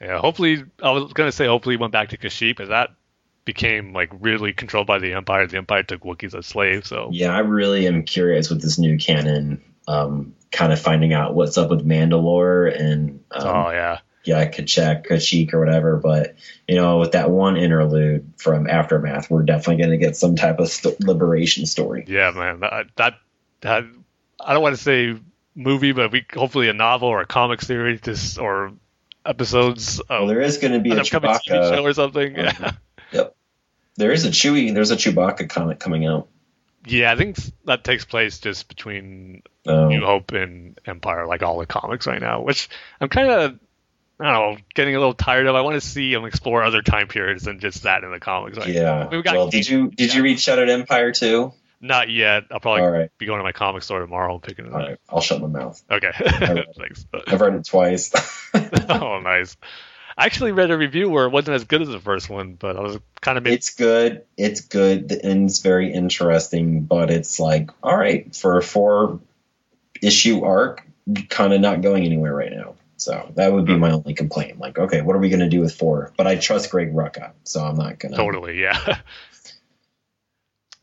[0.01, 0.19] Yeah.
[0.19, 2.91] Hopefully, I was gonna say hopefully he went back to Kashyyyk, but that
[3.47, 5.47] became like really controlled by the Empire.
[5.47, 6.91] The Empire took Wookiees as slaves.
[6.91, 9.63] So Yeah, I really am curious with this new canon.
[9.89, 14.01] Um, kind of finding out what's up with Mandalore and um, oh yeah.
[14.25, 15.97] yeah, Kachek, Kashyyyk, or whatever.
[15.97, 16.35] But
[16.67, 20.59] you know, with that one interlude from Aftermath, we're definitely going to get some type
[20.59, 22.05] of st- liberation story.
[22.09, 22.61] Yeah, man.
[22.61, 23.15] That, that
[23.61, 23.85] that
[24.45, 25.17] I don't want to say
[25.55, 28.73] movie, but we hopefully a novel or a comic series, just or
[29.25, 32.35] episodes of Well, there is going to be an a upcoming TV show or something.
[32.35, 32.73] Yeah.
[33.07, 33.13] Mhm.
[33.13, 33.36] Yep.
[33.97, 34.73] There is a Chewie.
[34.75, 36.29] There's a Chewbacca comic coming out.
[36.87, 41.59] yeah, I think that takes place just between Um, New Hope and Empire, like all
[41.59, 42.69] the comics right now, which
[43.01, 43.59] I'm kind of.
[44.19, 45.55] I don't know, getting a little tired of.
[45.55, 48.57] I want to see them explore other time periods than just that in the comics.
[48.57, 49.09] Like, yeah.
[49.09, 51.53] We've got well, did you did you read Shattered Empire too?
[51.83, 52.45] Not yet.
[52.51, 53.11] I'll probably right.
[53.19, 54.89] be going to my comic store tomorrow and picking it All up.
[54.89, 54.99] right.
[55.11, 55.83] I'll shut my mouth.
[55.91, 56.13] Okay.
[56.19, 56.65] right.
[56.79, 57.05] Thanks.
[57.27, 58.11] I've read it twice.
[58.89, 59.57] oh, nice.
[60.17, 62.77] I actually read a review where it wasn't as good as the first one, but
[62.77, 63.53] I was kind of made.
[63.53, 64.25] it's good.
[64.37, 65.11] It's good.
[65.11, 69.21] The end's very interesting, but it's like, all right, for a four
[70.01, 70.87] issue arc,
[71.29, 72.77] kind of not going anywhere right now.
[72.97, 73.81] So that would be hmm.
[73.81, 74.59] my only complaint.
[74.59, 76.13] Like, okay, what are we going to do with four?
[76.17, 78.19] But I trust Greg Rucka, so I'm not going to.
[78.19, 78.79] Totally, yeah.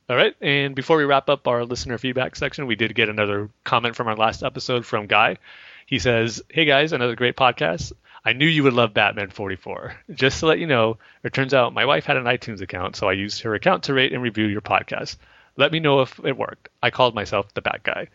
[0.09, 3.49] All right, and before we wrap up our listener feedback section, we did get another
[3.63, 5.37] comment from our last episode from Guy.
[5.85, 7.93] He says, Hey guys, another great podcast.
[8.25, 9.95] I knew you would love Batman 44.
[10.13, 13.07] Just to let you know, it turns out my wife had an iTunes account, so
[13.09, 15.17] I used her account to rate and review your podcast.
[15.57, 16.69] Let me know if it worked.
[16.81, 18.07] I called myself the Bat Guy.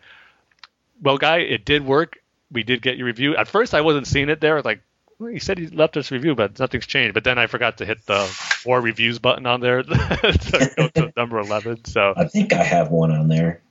[1.01, 2.17] Well, Guy, it did work.
[2.51, 3.35] We did get your review.
[3.35, 4.53] At first, I wasn't seeing it there.
[4.53, 4.81] I was like,
[5.19, 7.13] well, he said he left us a review, but nothing's changed.
[7.13, 8.27] But then I forgot to hit the
[8.65, 11.85] more reviews button on there to go to number 11.
[11.85, 13.61] So I think I have one on there.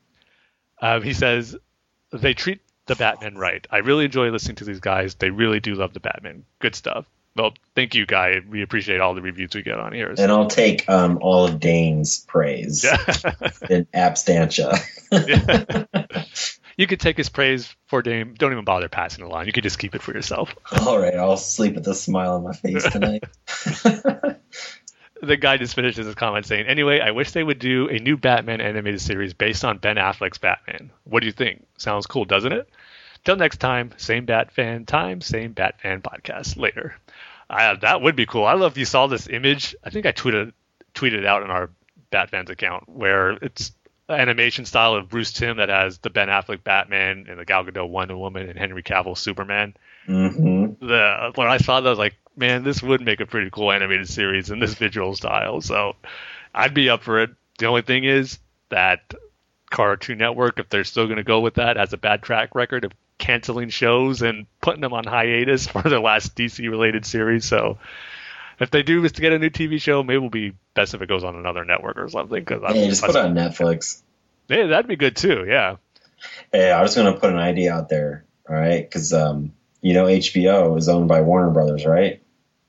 [0.80, 1.56] um, he says
[2.12, 3.64] they treat the Batman right.
[3.70, 5.14] I really enjoy listening to these guys.
[5.14, 6.44] They really do love the Batman.
[6.58, 7.06] Good stuff.
[7.36, 8.40] Well, thank you, Guy.
[8.48, 10.12] We appreciate all the reviews we get on here.
[10.18, 12.96] And I'll take um, all of Dane's praise Yeah.
[13.70, 14.74] in abstantia.
[16.76, 18.34] you could take his praise for Dame.
[18.36, 19.46] Don't even bother passing it along.
[19.46, 20.52] You could just keep it for yourself.
[20.80, 23.22] all right, I'll sleep with a smile on my face tonight.
[25.22, 28.16] the guy just finishes his comment saying, "Anyway, I wish they would do a new
[28.16, 30.90] Batman animated series based on Ben Affleck's Batman.
[31.04, 31.66] What do you think?
[31.76, 32.68] Sounds cool, doesn't it?"
[33.28, 36.56] Till next time, same Bat fan time, same Bat fan podcast.
[36.56, 36.96] Later.
[37.50, 38.46] Uh, that would be cool.
[38.46, 39.76] I love if you saw this image.
[39.84, 40.54] I think I tweeted
[40.94, 41.68] tweeted out in our
[42.10, 43.72] Bat fans account where it's
[44.08, 47.90] animation style of Bruce Timm that has the Ben Affleck Batman and the Gal Gadot
[47.90, 49.74] Wonder Woman and Henry Cavill Superman
[50.06, 53.50] hmm the when I saw that, I was like, man, this would make a pretty
[53.50, 55.60] cool animated series in this visual style.
[55.60, 55.96] So
[56.54, 57.32] I'd be up for it.
[57.58, 58.38] The only thing is
[58.70, 59.12] that
[59.68, 62.84] Cartoon Network, if they're still going to go with that, has a bad track record
[62.84, 67.44] of canceling shows and putting them on hiatus for their last DC related series.
[67.44, 67.78] So
[68.60, 71.02] if they do is to get a new TV show, maybe it'll be best if
[71.02, 72.42] it goes on another network or something.
[72.44, 74.02] Because Hey, just put it on Netflix.
[74.48, 75.44] yeah, that'd be good too.
[75.46, 75.76] Yeah.
[76.52, 78.88] Hey, I was going to put an idea out there, all right?
[78.88, 82.22] Because um, you know HBO is owned by Warner Brothers, right?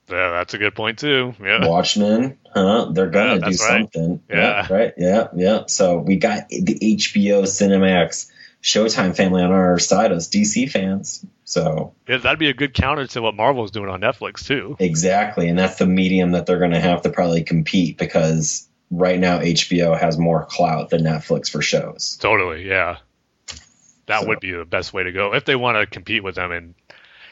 [0.10, 1.36] Yeah, that's a good point too.
[1.42, 1.68] Yeah.
[1.68, 2.90] Watchmen, huh?
[2.92, 3.82] They're gonna do that's right.
[3.82, 4.22] something.
[4.28, 4.66] Yeah.
[4.72, 4.94] right.
[4.98, 5.64] Yeah, yeah.
[5.68, 11.26] So we got the HBO Cinemax Showtime family on our side as DC fans.
[11.46, 14.76] So yeah, that'd be a good counter to what Marvel's doing on Netflix too.
[14.80, 19.40] exactly, and that's the medium that they're gonna have to probably compete because right now
[19.40, 22.18] HBO has more clout than Netflix for shows.
[22.22, 22.98] Totally, yeah.
[24.08, 26.36] That So- would be the best way to go if they want to compete with
[26.36, 26.74] them, and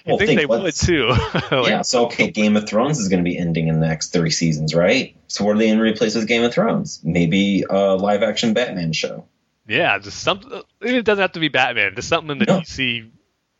[0.05, 1.07] you Well, think, think they would too.
[1.51, 1.81] Like, yeah.
[1.81, 5.15] So okay, Game of Thrones is gonna be ending in the next three seasons, right?
[5.27, 7.01] So what are they gonna replace with Game of Thrones?
[7.03, 9.25] Maybe a live action Batman show.
[9.67, 10.61] Yeah, just something.
[10.81, 11.93] It doesn't have to be Batman.
[11.95, 12.59] Just something in the No.
[12.61, 13.09] DC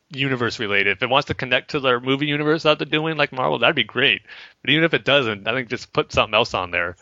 [0.10, 0.98] universe related.
[0.98, 3.76] If it wants to connect to their movie universe that they're doing, like Marvel, that'd
[3.76, 4.22] be great.
[4.62, 6.96] But even if it doesn't, I think just put something else on there.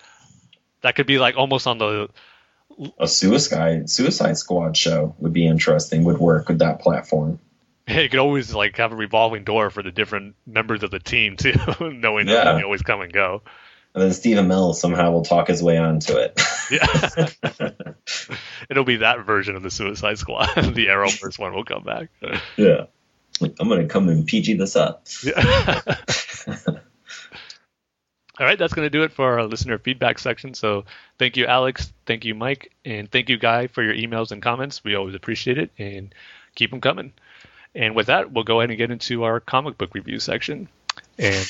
[0.81, 2.09] That could be like almost on the
[2.99, 6.03] a Suicide Suicide Squad show would be interesting.
[6.05, 7.39] Would work with that platform.
[7.87, 10.97] Hey, you could always like have a revolving door for the different members of the
[10.97, 12.43] team too, knowing Yeah.
[12.45, 13.43] that they always come and go.
[13.95, 16.39] And then Stephen Mills somehow will talk his way onto it.
[16.69, 17.69] Yeah.
[18.69, 20.47] It'll be that version of the Suicide Squad.
[20.55, 22.09] the Arrowverse one will come back.
[22.57, 22.87] yeah.
[23.41, 25.05] I'm gonna come and PG this up.
[25.23, 25.81] Yeah.
[28.37, 30.53] All right, that's going to do it for our listener feedback section.
[30.55, 30.83] So
[31.17, 31.93] thank you, Alex.
[32.05, 32.73] Thank you, Mike.
[32.83, 34.83] And thank you, Guy, for your emails and comments.
[34.83, 36.13] We always appreciate it and
[36.53, 37.13] keep them coming.
[37.73, 40.67] And with that, we'll go ahead and get into our comic book review section.
[41.17, 41.47] And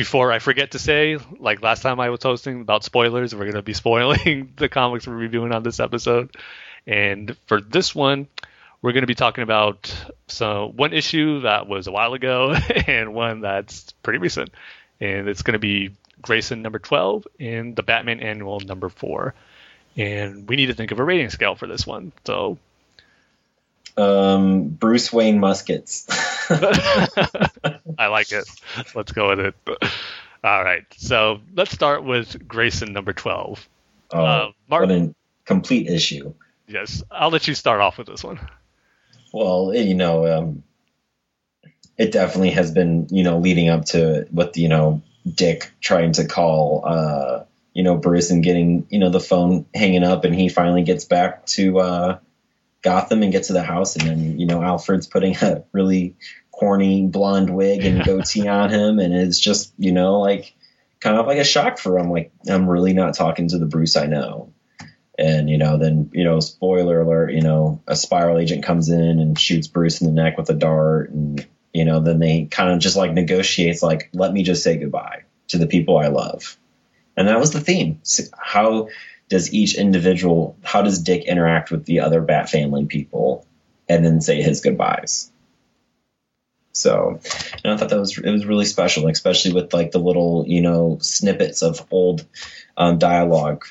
[0.00, 3.52] before I forget to say, like last time I was hosting about spoilers, we're going
[3.56, 6.34] to be spoiling the comics we're reviewing on this episode.
[6.86, 8.26] And for this one,
[8.80, 9.94] we're going to be talking about
[10.26, 12.54] so one issue that was a while ago
[12.86, 14.48] and one that's pretty recent.
[15.02, 15.90] And it's going to be
[16.22, 19.34] Grayson number 12 and the Batman Annual number 4.
[19.98, 22.12] And we need to think of a rating scale for this one.
[22.24, 22.56] So
[23.98, 26.06] um, Bruce Wayne muskets.
[27.98, 28.44] I like it.
[28.94, 29.54] Let's go with it.
[30.42, 30.84] All right.
[30.96, 33.68] So let's start with Grayson number 12.
[34.12, 35.14] Oh, uh, a
[35.44, 36.34] complete issue.
[36.66, 37.02] Yes.
[37.10, 38.40] I'll let you start off with this one.
[39.32, 40.62] Well, you know, um,
[41.96, 45.02] it definitely has been, you know, leading up to what, you know,
[45.32, 47.44] Dick trying to call, uh,
[47.74, 51.04] you know, Bruce and getting, you know, the phone hanging up and he finally gets
[51.04, 52.18] back to, uh,
[52.82, 56.16] Gotham and gets to the house, and then you know Alfred's putting a really
[56.60, 60.54] corny blonde wig and goatee on him, and it's just you know like
[61.00, 62.10] kind of like a shock for him.
[62.10, 64.52] Like I'm really not talking to the Bruce I know.
[65.18, 69.18] And you know, then you know, spoiler alert, you know, a spiral agent comes in
[69.20, 72.70] and shoots Bruce in the neck with a dart, and you know, then they kind
[72.72, 76.56] of just like negotiates, like, let me just say goodbye to the people I love,
[77.16, 78.00] and that was the theme.
[78.38, 78.88] How
[79.28, 83.46] does each individual, how does Dick interact with the other Bat family people
[83.88, 85.30] and then say his goodbyes?
[86.72, 87.20] So,
[87.64, 90.62] and I thought that was it was really special, especially with like the little you
[90.62, 92.24] know snippets of old
[92.76, 93.64] um, dialogue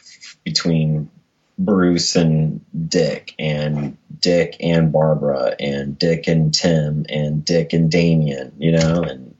[0.44, 1.10] between
[1.58, 8.54] Bruce and Dick, and Dick and Barbara, and Dick and Tim, and Dick and Damian.
[8.60, 9.36] You know, and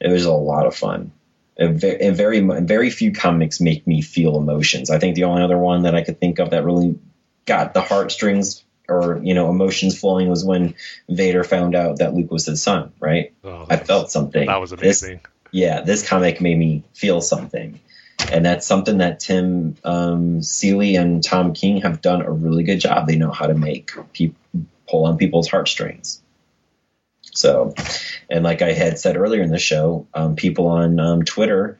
[0.00, 1.12] it was a lot of fun
[1.56, 1.68] a,
[2.10, 4.90] very very few comics make me feel emotions.
[4.90, 6.98] I think the only other one that I could think of that really
[7.46, 10.74] got the heartstrings or you know emotions flowing was when
[11.08, 12.92] Vader found out that Luke was his son.
[13.00, 13.32] Right?
[13.44, 14.46] Oh, I felt something.
[14.46, 15.20] That was amazing.
[15.22, 17.80] This, yeah, this comic made me feel something,
[18.30, 22.80] and that's something that Tim um, Seeley and Tom King have done a really good
[22.80, 23.06] job.
[23.06, 24.36] They know how to make people
[24.88, 26.20] pull on people's heartstrings.
[27.32, 27.74] So,
[28.30, 31.78] and like I had said earlier in the show, um, people on um, Twitter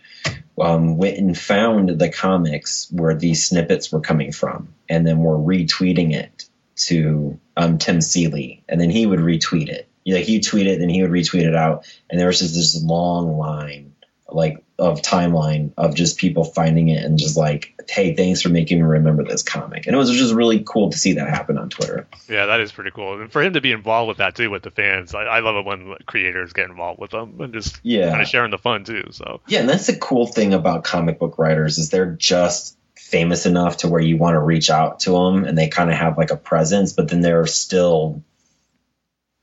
[0.60, 5.36] um, went and found the comics where these snippets were coming from, and then were
[5.36, 9.88] retweeting it to um, Tim Seeley, and then he would retweet it.
[10.06, 12.82] Like he tweet it, then he would retweet it out, and there was just this
[12.82, 13.94] long line
[14.34, 18.78] like of timeline of just people finding it and just like, hey, thanks for making
[18.78, 19.86] me remember this comic.
[19.86, 22.08] And it was just really cool to see that happen on Twitter.
[22.28, 23.20] Yeah, that is pretty cool.
[23.20, 25.56] And for him to be involved with that too with the fans, I, I love
[25.56, 28.10] it when creators get involved with them and just yeah.
[28.10, 29.04] kind of sharing the fun too.
[29.12, 33.46] So yeah, and that's the cool thing about comic book writers is they're just famous
[33.46, 36.16] enough to where you want to reach out to them and they kind of have
[36.16, 38.22] like a presence, but then they're still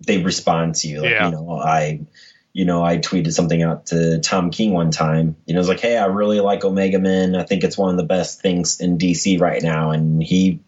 [0.05, 1.01] they respond to you.
[1.01, 1.25] Like, yeah.
[1.25, 2.01] you know, I
[2.53, 5.37] you know, I tweeted something out to Tom King one time.
[5.45, 7.35] You know, it was like, hey, I really like Omega Men.
[7.35, 9.91] I think it's one of the best things in DC right now.
[9.91, 10.59] And he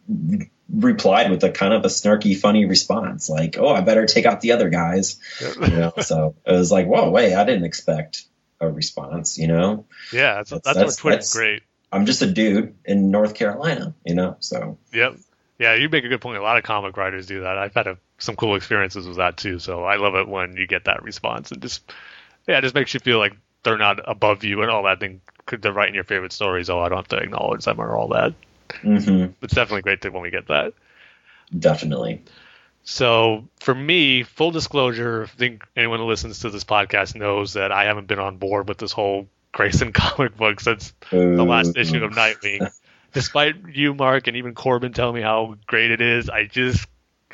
[0.74, 4.40] replied with a kind of a snarky, funny response, like, oh, I better take out
[4.40, 5.20] the other guys.
[5.42, 8.26] you know, so it was like, whoa, wait, I didn't expect
[8.62, 9.86] a response, you know?
[10.14, 11.64] Yeah, that's, that's, that's, that's Twitter's great.
[11.94, 14.78] I'm just a dude in North Carolina, you know, so.
[14.92, 15.18] Yep.
[15.60, 16.40] Yeah, you make a good point.
[16.40, 17.58] A lot of comic writers do that.
[17.58, 19.60] I've had a, some cool experiences with that too.
[19.60, 21.84] So I love it when you get that response and just
[22.48, 25.22] yeah, it just makes you feel like they're not above you and all that thing.
[25.48, 26.70] They're writing your favorite stories.
[26.70, 28.34] Oh, I don't have to acknowledge them or all that.
[28.82, 29.34] Mm-hmm.
[29.44, 30.74] It's definitely great to, when we get that.
[31.58, 32.24] Definitely.
[32.84, 37.72] So for me, full disclosure, I think anyone who listens to this podcast knows that
[37.72, 42.04] I haven't been on board with this whole Grayson comic book since the last issue
[42.04, 42.70] of Nightwing
[43.14, 46.88] despite you, Mark, and even Corbin telling me how great it is, I just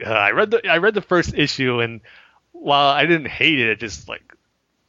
[0.06, 2.02] uh, I read the I read the first issue, and
[2.52, 4.22] while I didn't hate it, it just like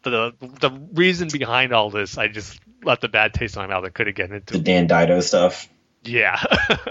[0.03, 3.85] the the reason behind all this, I just left a bad taste in my mouth.
[3.85, 5.69] I couldn't get into the Dan DiDio stuff.
[6.05, 6.43] Yeah.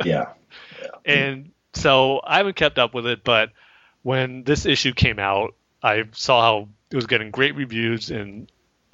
[0.03, 0.29] yeah.
[0.81, 0.89] yeah.
[1.05, 3.51] And so I haven't kept up with it, but
[4.01, 8.51] when this issue came out, I saw how it was getting great reviews and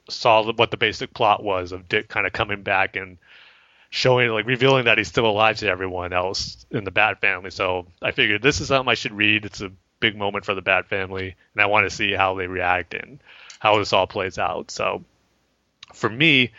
[0.10, 3.18] saw what the basic plot was of Dick kind of coming back and
[3.90, 7.49] showing like revealing that he's still alive to everyone else in the Bat family.
[7.49, 9.45] So I figured this is something I should read.
[9.45, 12.48] It's a big moment for the Bat family, and I want to see how they
[12.48, 13.19] react and
[13.60, 14.69] how this all plays out.
[14.69, 15.03] So
[15.94, 16.52] for me,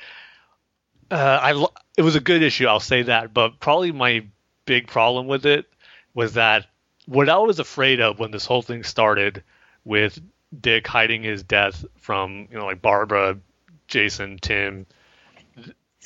[1.11, 1.67] uh, I
[1.97, 2.67] it was a good issue.
[2.67, 4.27] I'll say that, but probably my
[4.65, 5.67] big problem with it
[6.15, 6.67] was that
[7.07, 9.43] what I was afraid of when this whole thing started
[9.85, 10.19] with
[10.61, 13.39] Dick hiding his death from you know like Barbara,
[13.89, 14.87] Jason, Tim.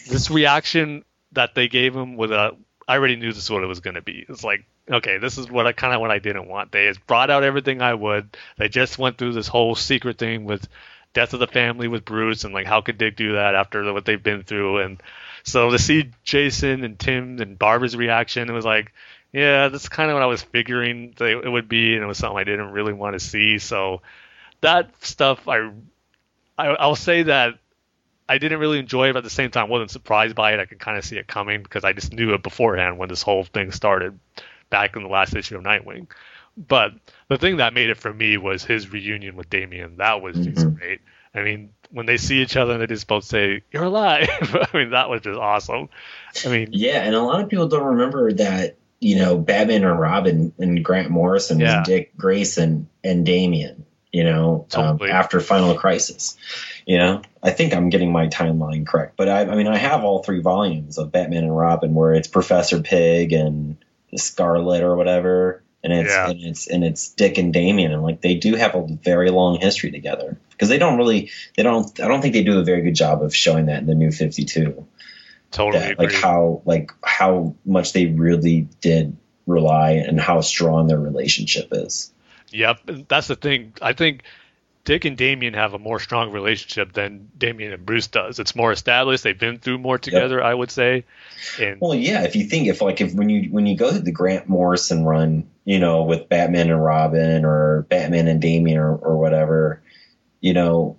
[0.08, 2.56] This reaction that they gave him with a
[2.88, 4.24] I already knew this is what it was going to be.
[4.28, 6.72] It's like, okay, this is what I kind of what I didn't want.
[6.72, 8.36] They brought out everything I would.
[8.58, 10.66] They just went through this whole secret thing with
[11.12, 14.04] death of the family with Bruce and like how could Dick do that after what
[14.04, 15.02] they've been through and
[15.42, 18.92] so to see Jason and Tim and Barbara's reaction it was like
[19.32, 22.38] yeah that's kind of what I was figuring it would be and it was something
[22.38, 24.02] I didn't really want to see so
[24.60, 25.70] that stuff I
[26.58, 27.54] I I'll say that
[28.28, 30.60] I didn't really enjoy it, but at the same time, wasn't surprised by it.
[30.60, 33.22] I could kind of see it coming because I just knew it beforehand when this
[33.22, 34.18] whole thing started
[34.70, 36.06] back in the last issue of Nightwing.
[36.56, 36.92] But
[37.28, 39.96] the thing that made it for me was his reunion with Damian.
[39.96, 40.78] That was just Mhm.
[40.78, 41.00] great.
[41.34, 44.28] I mean, when they see each other and they just both say, You're alive.
[44.40, 45.88] I mean, that was just awesome.
[46.44, 49.98] I mean, Yeah, and a lot of people don't remember that, you know, Batman and
[49.98, 51.78] Robin and Grant Morrison Yeah.
[51.80, 56.36] was Dick Grayson and Damian, you know, um, after Final Crisis.
[56.86, 60.02] You know, I think I'm getting my timeline correct, but I, I mean, I have
[60.02, 63.76] all three volumes of Batman and Robin where it's Professor Pig and
[64.16, 65.62] Scarlet or whatever.
[65.82, 66.30] And it's, Yeah.
[66.30, 69.58] and it's and it's Dick and Damian and like they do have a very long
[69.58, 72.82] history together because they don't really they don't I don't think they do a very
[72.82, 74.86] good job of showing that in the new 52
[75.50, 76.06] totally that, agree.
[76.08, 79.16] like how like how much they really did
[79.46, 82.12] rely and how strong their relationship is.
[82.50, 83.74] Yep, that's the thing.
[83.80, 84.22] I think
[84.84, 88.38] Dick and Damian have a more strong relationship than Damian and Bruce does.
[88.38, 89.22] It's more established.
[89.22, 91.04] They've been through more together, I would say.
[91.60, 94.00] And Well, yeah, if you think if like if when you when you go through
[94.00, 98.96] the Grant Morrison run, you know, with Batman and Robin or Batman and Damian or,
[98.96, 99.82] or whatever,
[100.40, 100.96] you know,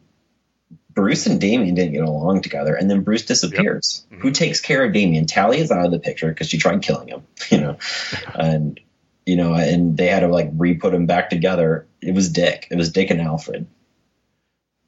[0.93, 4.05] Bruce and Damian didn't get along together, and then Bruce disappears.
[4.11, 4.19] Mhm.
[4.19, 5.25] Who takes care of Damian?
[5.25, 7.77] Talia is out of the picture because she tried killing him, you know,
[8.35, 8.79] and
[9.26, 11.88] you know, and they had to like re-put him back together.
[12.02, 12.68] It was Dick.
[12.72, 13.68] It was Dick and Alfred.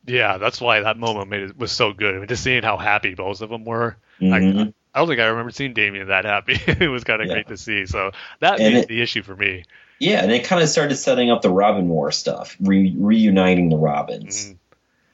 [0.05, 2.15] yeah, that's why that moment made it was so good.
[2.15, 3.95] I mean, just seeing how happy both of them were.
[4.19, 4.33] Mhm.
[4.59, 6.53] I, I don't think I remember seeing Damian that happy.
[6.67, 7.33] it was kind of Yeah.
[7.35, 7.85] great to see.
[7.85, 8.11] So
[8.41, 9.63] that And made it- the issue for me.
[9.99, 13.77] Yeah, and it kind of started setting up the Robin War stuff, re- reuniting the
[13.77, 14.49] Robins.
[14.49, 14.57] Mhm.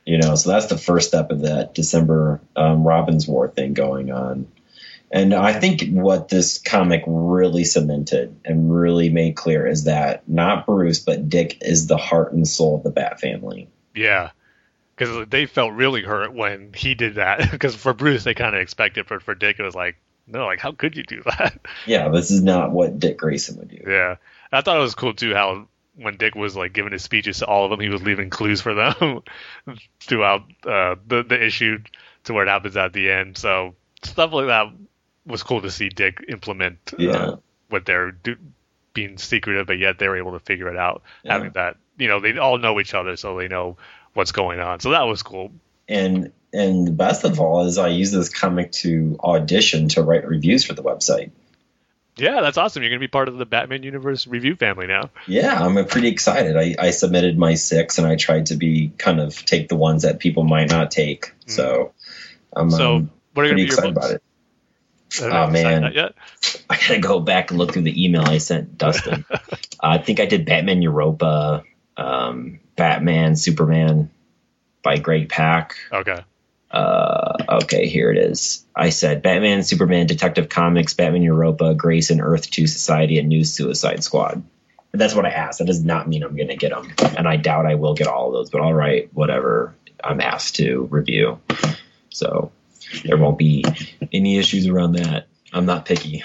[0.06, 4.10] You know, so that's the first step of that December um, Robins War thing going
[4.12, 4.48] on.
[5.12, 10.66] And I think what this comic really cemented and really made clear is that not
[10.66, 13.70] Bruce, but Dick is the heart and soul of the Bat family.
[13.96, 14.32] Yeah.
[14.96, 17.52] Because they felt really hurt when he did that.
[17.52, 19.96] Because for Bruce, they kind of expected, but for Dick, it was like,
[20.28, 21.60] no, like, how could you do that?
[21.88, 23.84] Yeah, this is not what Dick Grayson would do.
[23.88, 24.18] Yeah,
[24.52, 27.48] I thought it was cool too how when Dick was like giving his speeches to
[27.48, 29.22] all of them, he was leaving clues for them
[30.02, 31.80] throughout uh, the the issue
[32.26, 33.38] to where it happens at the end.
[33.38, 34.68] So stuff like that
[35.30, 37.12] was cool to see Dick implement Yeah.
[37.12, 37.38] uh,
[37.70, 38.38] what they're do-
[38.94, 41.04] being secretive, but yet they're able to figure it out.
[41.24, 41.34] Yeah.
[41.34, 43.78] Having that, you know, they all know each other, so they know
[44.14, 44.80] what's going on.
[44.80, 45.52] So that was cool.
[45.88, 50.28] And and the best of all is I use this comic to audition to write
[50.28, 51.32] reviews for the website.
[52.18, 52.84] Yeah, that's awesome.
[52.84, 55.10] You're gonna be part of the Batman Universe review family now.
[55.28, 56.58] Yeah, I'm pretty excited.
[56.58, 60.02] I, I submitted my six, and I tried to be kind of take the ones
[60.04, 61.34] that people might not take.
[61.46, 61.94] So
[62.54, 62.72] I'm.
[62.72, 64.24] So um, what are pretty excited about it.
[65.22, 65.84] Oh, man.
[66.70, 69.26] I gotta go back and look through the email I sent Dustin.
[69.80, 71.64] I think I did Batman Europa,
[71.98, 74.10] um, Batman Superman
[74.84, 75.76] by Greg Pak.
[75.92, 76.18] Okay.
[76.72, 77.34] Uh,
[77.64, 78.66] okay, here it is.
[78.76, 84.04] I said Batman, Superman, Detective Comics, Batman Europa, Grayson Earth 2 Society, and New Suicide
[84.04, 84.44] Squad.
[84.92, 85.60] And that's what I asked.
[85.60, 86.92] That does not mean I'm to get them.
[87.18, 90.56] And I doubt I will get all of those, but all right, whatever I'm asked
[90.58, 91.40] to review.
[92.10, 92.52] So
[93.04, 93.64] there won't be
[94.12, 95.28] any issues around that.
[95.54, 96.24] I'm not picky.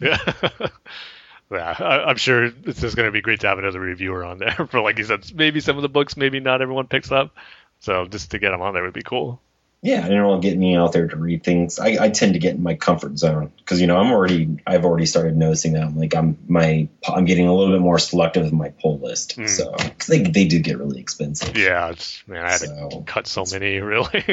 [0.00, 0.18] Yeah.
[1.50, 4.38] yeah, I, I'm sure it's just going to be great to have another reviewer on
[4.38, 7.34] there for, like you said, maybe some of the books, maybe not everyone picks up.
[7.80, 9.40] So just to get them on there would be cool.
[9.86, 11.78] Yeah, and it'll get me out there to read things.
[11.78, 14.84] I, I tend to get in my comfort zone because you know I'm already I've
[14.84, 18.42] already started noticing that I'm like I'm my I'm getting a little bit more selective
[18.42, 19.36] with my pull list.
[19.36, 21.56] So So 'cause they they do get really expensive.
[21.56, 24.24] Yeah, it's, man, I had to cut so many, really.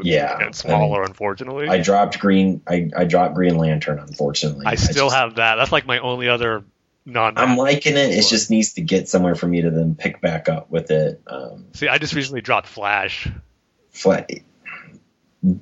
[0.00, 1.68] Yeah, and smaller, unfortunately.
[1.68, 4.64] I dropped Green I, I dropped Green Lantern unfortunately.
[4.66, 5.56] I still just- have that.
[5.56, 6.64] That's like my only other
[7.04, 7.36] non.
[7.36, 8.10] I'm liking it.
[8.12, 11.20] It just needs to get somewhere for me to then pick back up with it.
[11.26, 13.28] Um, See, I just recently dropped Flash.
[13.90, 14.30] flat.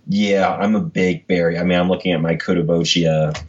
[0.06, 1.58] Yeah, I'm a big Barry.
[1.58, 3.42] I mean, I'm looking at my Kotobukiya,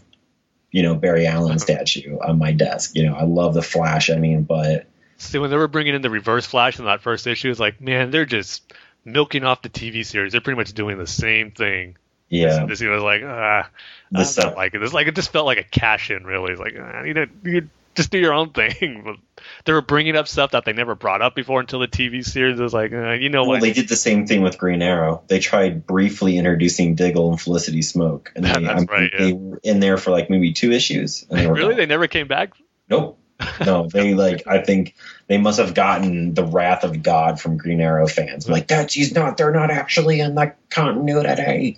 [0.72, 2.96] you know, Barry Allen statue on my desk.
[2.96, 4.10] You know, I love the Flash.
[4.10, 4.88] I mean, but
[5.18, 7.80] See, when they were bringing in the Reverse Flash in that first issue, it's like,
[7.80, 8.74] man, they're just
[9.06, 10.32] milking off the TV series.
[10.32, 11.98] They're pretty much doing the same thing.
[12.30, 13.70] yeah, This, this was like, ah,
[14.16, 14.82] I don't like it.
[14.82, 16.54] It's like it just felt like a cash in, really.
[16.54, 19.04] It's like ah, you know, you just do your own thing.
[19.44, 22.24] But they were bringing up stuff that they never brought up before until the TV
[22.24, 22.60] series.
[22.60, 23.62] It was like, uh, you know Well, what?
[23.62, 25.24] they did the same thing with Green Arrow.
[25.28, 29.20] They tried briefly introducing Diggle and Felicity Smoak, and they, That's right, yeah.
[29.26, 31.26] they were in there for like maybe two issues.
[31.30, 31.70] And they were really?
[31.70, 31.78] gone.
[31.78, 32.54] They never came back?
[32.88, 33.18] nope.
[33.66, 34.94] no, they like I think
[35.26, 38.48] they must have gotten the wrath of God from Green Arrow fans.
[38.48, 41.78] Like that's he's not they're not actually in the continuity.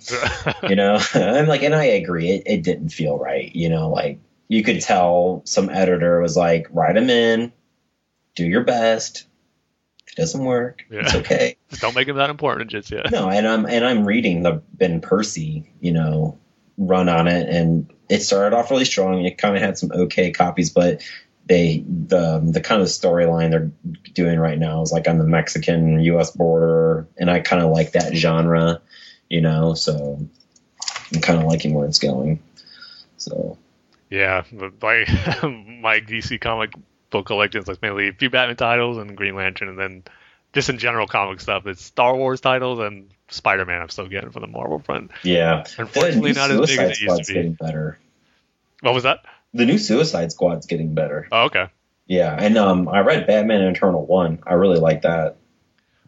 [0.68, 0.98] you know?
[1.14, 3.54] I'm like and I agree, it, it didn't feel right.
[3.54, 4.18] You know, like
[4.54, 7.52] you could tell some editor was like, write him in,
[8.36, 9.26] do your best.
[10.06, 11.00] If it doesn't work, Yeah.
[11.00, 11.56] it's okay.
[11.70, 13.10] Just don't make him that important just yet.
[13.10, 16.38] No, and I'm and I'm reading the Ben Percy, you know,
[16.78, 19.24] run on it, and it started off really strong.
[19.24, 21.02] It kind of had some okay copies, but
[21.46, 23.72] they the the kind of storyline they're
[24.12, 26.30] doing right now is like on the Mexican U.S.
[26.30, 28.80] border, and I kind of like that genre,
[29.28, 29.74] you know.
[29.74, 30.28] So
[31.12, 32.40] I'm kind of liking where it's going.
[33.16, 33.58] So
[34.10, 35.04] Yeah, but my
[35.80, 36.72] my DC comic
[37.10, 40.04] book collection is like mainly a few Batman titles and Green Lantern, and then
[40.52, 43.82] just in general comic stuff, it's Star Wars titles and Spider Man.
[43.82, 45.10] I'm still getting from the Marvel front.
[45.22, 47.34] yeah, Unfortunately, not as big as it used to be.
[47.34, 47.98] getting better.
[48.80, 49.24] What was that?
[49.52, 51.28] The new Suicide Squad's getting better.
[51.32, 51.68] Oh, okay.
[52.06, 54.40] Yeah, and um, I read Batman Eternal One.
[54.46, 55.36] I really like that.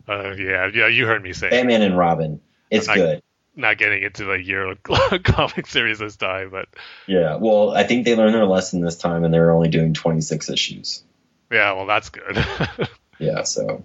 [0.08, 1.48] Uh, yeah, yeah, you heard me say.
[1.50, 2.40] Batman and Robin.
[2.70, 3.22] It's I- good.
[3.58, 4.74] Not getting into a year
[5.24, 6.68] comic series this time, but
[7.06, 7.36] Yeah.
[7.36, 11.02] Well, I think they learned their lesson this time, and they're only doing 26 issues.
[11.50, 12.36] yeah, well, that's good.
[13.18, 13.44] Yeah.
[13.44, 13.82] So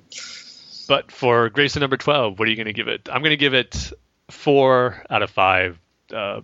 [0.90, 3.08] But for Grayson number 12, what are you going to give it?
[3.10, 3.94] I'm going to give it
[4.30, 5.80] four out of five.
[6.14, 6.42] Uh,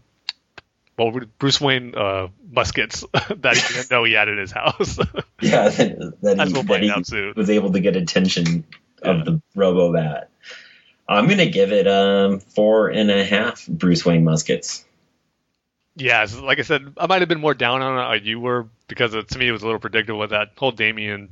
[0.98, 4.98] well, Bruce Wayne uh, muskets that he didn't know he had in his house.
[5.42, 7.34] yeah, that, that As he, that he out soon.
[7.36, 8.64] was able to get attention
[9.04, 9.12] Yeah.
[9.12, 10.30] of the Robo Bat.
[11.10, 14.84] I'm gonna give it um four and a half Bruce Wayne muskets.
[15.96, 18.40] yeah, so like I said, I might have been more down on it like you
[18.40, 21.30] were because it, to me it was a little predictable with that whole Damian.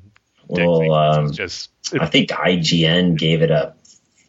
[0.47, 3.73] Well, um, just I think IGN gave it a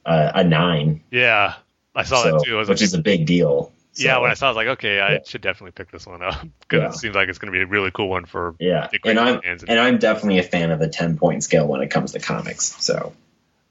[0.04, 1.54] a, a nine, yeah,
[1.94, 2.54] I saw so- that too.
[2.54, 3.72] It was which is a big deal.
[3.96, 5.18] yeah, when I saw, it, I was like, okay, I Yeah.
[5.26, 6.88] should definitely pick this one up because Yeah.
[6.88, 9.40] it seems like it's going to be a really cool one for yeah, and I'm
[9.42, 9.64] fans.
[9.66, 12.76] and I'm definitely a fan of the 10 point scale when it comes to comics.
[12.84, 13.12] So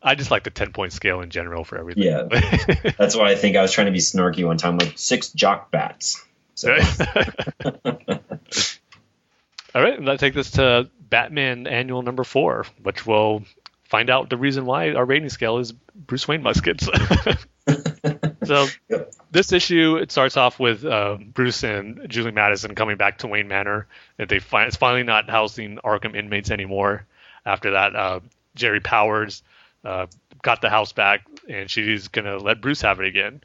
[0.06, 2.04] I just like the ten point scale in general for everything.
[2.04, 2.24] Yeah.
[2.98, 5.72] that's why I think I was trying to be snarky one time, like six jock
[5.72, 6.24] bats.
[6.54, 6.72] So
[9.74, 13.44] All right, and that takes us to Batman Annual Number Four, which will
[13.84, 16.86] find out the reason why our rating scale is Bruce Wayne muskets.
[18.46, 19.14] so Yep.
[19.32, 23.48] this issue it starts off with uh, Bruce and Julie Madison coming back to Wayne
[23.48, 23.88] Manor.
[24.18, 27.06] And they find it's finally not housing Arkham inmates anymore.
[27.46, 28.20] After that, uh,
[28.56, 29.44] Geri Powers
[29.86, 30.08] uh,
[30.42, 33.42] got the house back, and she's gonna let Bruce have it again.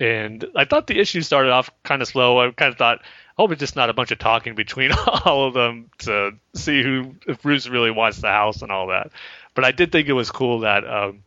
[0.00, 2.40] And I thought the issue started off kind of slow.
[2.40, 4.90] I kind of thought, I hope it's just not a bunch of talking between
[5.24, 9.12] all of them to see who, if Bruce really wants the house and all that.
[9.54, 11.22] But I did think it was cool that um,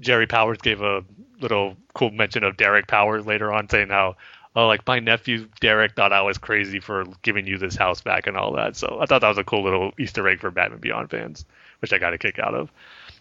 [0.00, 1.04] Geri Powers gave a
[1.40, 4.16] little cool mention of Derek Powers later on, saying how,
[4.56, 8.26] oh, like my nephew Derek thought I was crazy for giving you this house back
[8.26, 8.76] and all that.
[8.76, 11.44] So I thought that was a cool little Easter egg for Batman Beyond fans,
[11.78, 12.72] which I got a kick out of.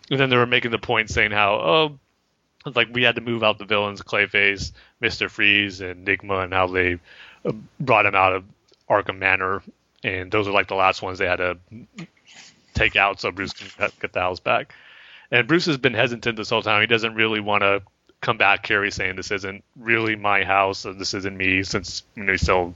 [0.10, 2.00] And then they were making the point saying how, oh,
[2.66, 6.68] like we had to move out the villains, Clayface, Mister Freeze, and Enigma, and how
[6.68, 7.00] they
[7.46, 8.44] uh, brought him out of
[8.90, 9.62] Arkham Manor,
[10.04, 11.58] and those are like the last ones they had to
[12.74, 14.74] take out so Bruce can get- the house back.
[15.32, 16.82] And Bruce has been hesitant this whole time.
[16.82, 17.84] He doesn't really want to
[18.20, 18.84] come back here.
[18.84, 22.38] He's saying this isn't really my house, and this isn't me, since you know, he
[22.38, 22.74] still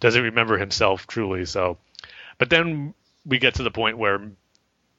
[0.00, 1.46] doesn't remember himself truly.
[1.46, 1.78] So,
[2.38, 2.94] but then
[3.24, 4.20] we get to the point where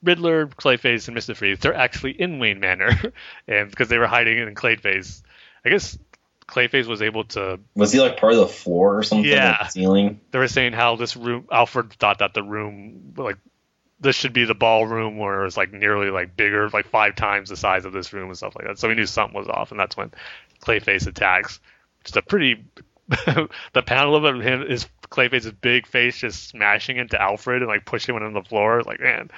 [0.02, 3.12] Riddler, Clayface, and Mister Freeze they're actually in Wayne Manor,
[3.48, 5.22] and because they were hiding in Clayface,
[5.64, 5.98] I guess
[6.48, 9.30] Clayface was able to was he like part of the floor or something?
[9.30, 9.56] Yeah.
[9.60, 10.20] Like ceiling?
[10.30, 13.38] they were saying how this room Alfred thought that the room like
[13.98, 17.48] this should be the ballroom where it was like nearly like bigger, like five times
[17.48, 18.78] the size of this room and stuff like that.
[18.78, 20.12] So we knew something was off, and that's when
[20.60, 21.60] Clayface attacks.
[22.04, 22.64] Is a pretty
[23.08, 28.14] the panel of him is Clayface's big face just smashing into Alfred and like pushing
[28.14, 28.82] him on the floor.
[28.82, 29.30] Like man,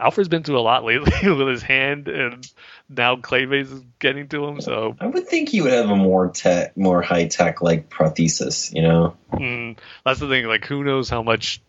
[0.00, 2.50] Alfred's been through a lot lately with his hand, and
[2.88, 4.60] now Clayface is getting to him.
[4.60, 8.74] So I would think he would have a more tech, more high tech like prosthesis.
[8.74, 9.16] You know?
[9.32, 10.46] Mm, that's the thing.
[10.46, 11.60] Like, who knows how much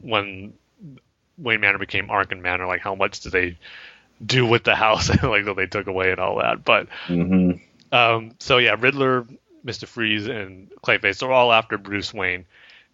[0.00, 0.54] when
[1.36, 3.58] Wayne Manor became Arkham Manor, like how much did they
[4.24, 6.64] do with the house, like that they took away and all that.
[6.64, 7.52] But hmm
[7.92, 9.26] um, so yeah, Riddler,
[9.64, 12.46] Mister Freeze, and Clayface are all after Bruce Wayne.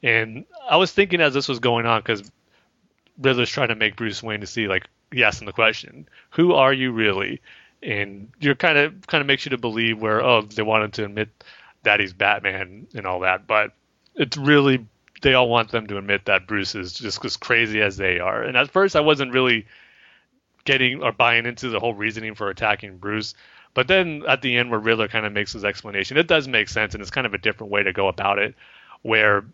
[0.03, 2.23] And I was thinking as this was going on because
[3.21, 6.55] Riddler's trying to make Bruce Wayne to see like he asked him the question, "Who
[6.55, 7.41] are you really?"
[7.83, 10.91] And you're kind of kind of makes you to believe where oh they want him
[10.93, 11.29] to admit
[11.83, 13.73] that he's Batman and all that, but
[14.15, 14.87] it's really
[15.23, 18.43] they all want them to admit that Bruce is just as crazy as they are.
[18.43, 19.67] And at first I wasn't really
[20.65, 23.35] getting or buying into the whole reasoning for attacking Bruce.
[23.73, 26.69] But then at the end, where Riddler kind of makes his explanation, it does make
[26.69, 28.55] sense, and it's kind of a different way to go about it.
[29.03, 29.45] Where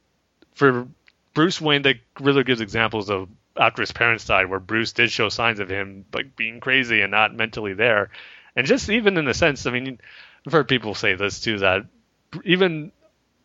[0.55, 0.89] for
[1.34, 5.28] Bruce Wayne, the Riddler gives examples of after his parents died, where Bruce did show
[5.28, 8.10] signs of him like being crazy and not mentally there,
[8.56, 9.98] and just even in the sense, I mean,
[10.46, 11.86] I've heard people say this too that
[12.44, 12.92] even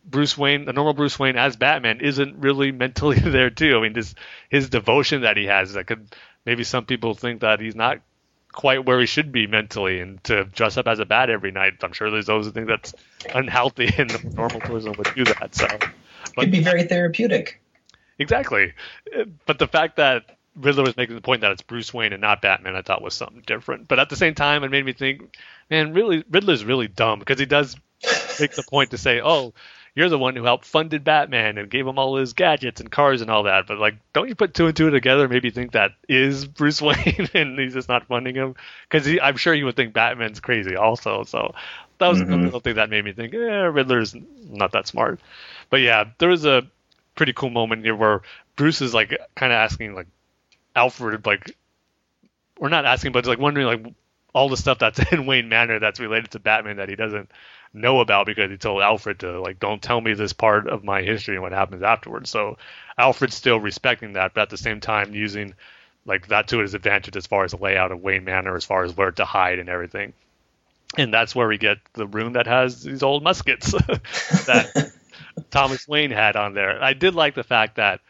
[0.06, 3.78] Bruce Wayne, the normal Bruce Wayne as Batman, isn't really mentally there too.
[3.78, 4.16] I mean, this
[4.50, 6.08] his devotion that he has that could
[6.46, 8.00] maybe some people think that he's not
[8.58, 11.74] quite where he should be mentally, and to dress up as a bat every night.
[11.84, 12.94] I'm sure there's those who think that's
[13.34, 15.54] unhealthy, and the normal person would do that.
[15.54, 15.68] So,
[16.36, 17.62] but, it'd be very therapeutic.
[18.20, 18.74] Exactly,
[19.46, 22.42] but the fact that Riddler was making the point that it's Bruce Wayne and not
[22.42, 23.88] Batman, I thought was something different.
[23.88, 25.38] But at the same time, it made me think,
[25.70, 27.76] man, really, Riddler's really dumb because he does
[28.40, 29.54] make the point to say, oh,
[29.98, 33.22] you're the one who helped funded Batman and gave him all his gadgets and cars
[33.22, 33.66] and all that.
[33.68, 35.28] But like, don't you put two and two together?
[35.28, 38.56] Maybe think that is Bruce Wayne and he's just not funding him
[38.90, 41.24] because I'm sure he would think Batman's crazy also.
[41.24, 41.56] So
[41.98, 42.44] that was mm-hmm.
[42.44, 44.16] little thing that made me think, eh, Riddler's
[44.48, 45.20] not that smart.
[45.72, 46.68] But yeah, there was a
[47.18, 48.22] pretty cool moment here where
[48.56, 50.08] Bruce is like kind of asking like
[50.76, 51.58] Alfred like,
[52.58, 53.94] or not asking, but like wondering like
[54.34, 57.30] all the stuff that's in Wayne Manor that's related to Batman that he doesn't
[57.74, 61.02] know about because he told Alfred to like don't tell me this part of my
[61.02, 62.30] history and what happens afterwards.
[62.30, 62.58] So
[62.98, 65.54] Alfred's still respecting that, but at the same time using
[66.06, 68.84] like that to his advantage as far as the layout of Wayne Manor, as far
[68.84, 70.14] as where to hide and everything.
[70.98, 73.72] And that's where we get the room that has these old muskets
[74.46, 74.94] that
[75.50, 76.82] Thomas Wayne had on there.
[76.82, 78.02] I did like the fact that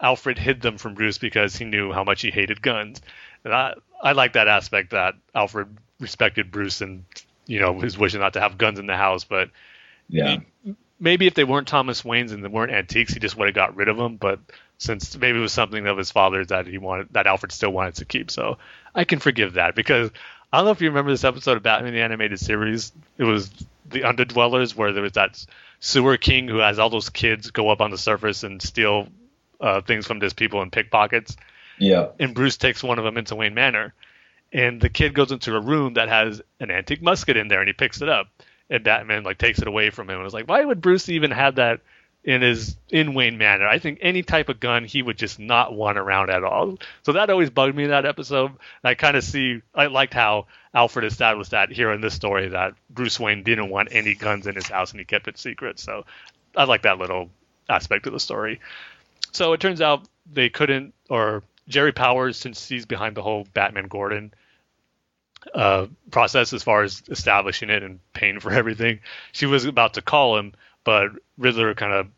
[0.00, 3.00] Alfred hid them from Bruce because he knew how much he hated guns.
[3.44, 7.04] And I, I like that aspect that Alfred respected Bruce and
[7.46, 9.24] you know his wish not to have guns in the house.
[9.24, 9.50] But
[10.08, 13.46] yeah, he, maybe if they weren't Thomas Wayne's and they weren't antiques, he just would
[13.46, 14.16] have got rid of them.
[14.16, 14.40] But
[14.78, 17.96] since maybe it was something of his father's that he wanted, that Alfred still wanted
[17.96, 18.58] to keep, so
[18.94, 20.10] I can forgive that because
[20.52, 22.92] I don't know if you remember this episode of Batman the Animated Series.
[23.18, 23.50] It was
[23.92, 25.44] the Underdwellers where there was that
[25.80, 29.08] sewer king who has all those kids go up on the surface and steal
[29.60, 31.36] uh, things from his people and pickpockets.
[31.78, 32.08] Yeah.
[32.18, 33.94] And Bruce takes one of them into Wayne Manor
[34.52, 37.68] and the kid goes into a room that has an antique musket in there and
[37.68, 38.28] he picks it up
[38.70, 41.30] and batman like takes it away from him and was like why would bruce even
[41.30, 41.80] have that
[42.24, 45.74] in his in wayne manor i think any type of gun he would just not
[45.74, 49.16] want around at all so that always bugged me in that episode and i kind
[49.16, 52.74] of see i liked how alfred established that was that here in this story that
[52.90, 56.04] bruce wayne didn't want any guns in his house and he kept it secret so
[56.56, 57.30] i like that little
[57.68, 58.60] aspect of the story
[59.32, 63.88] so it turns out they couldn't or Geri Powers, since he's behind the whole Batman
[63.88, 64.32] Gordon
[65.54, 69.00] uh, process as far as establishing it and paying for everything.
[69.32, 70.54] She was about to call him,
[70.84, 72.08] but Riddler kind of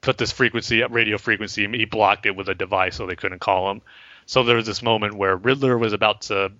[0.00, 3.70] put this frequency, radio frequency, he blocked it with a device so they couldn't call
[3.70, 3.82] him.
[4.26, 6.52] So there was this moment where Riddler was about to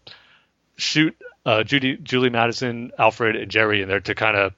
[0.76, 4.52] shoot uh, Judy, Julie Madison, Alfred, and Geri in there to kind of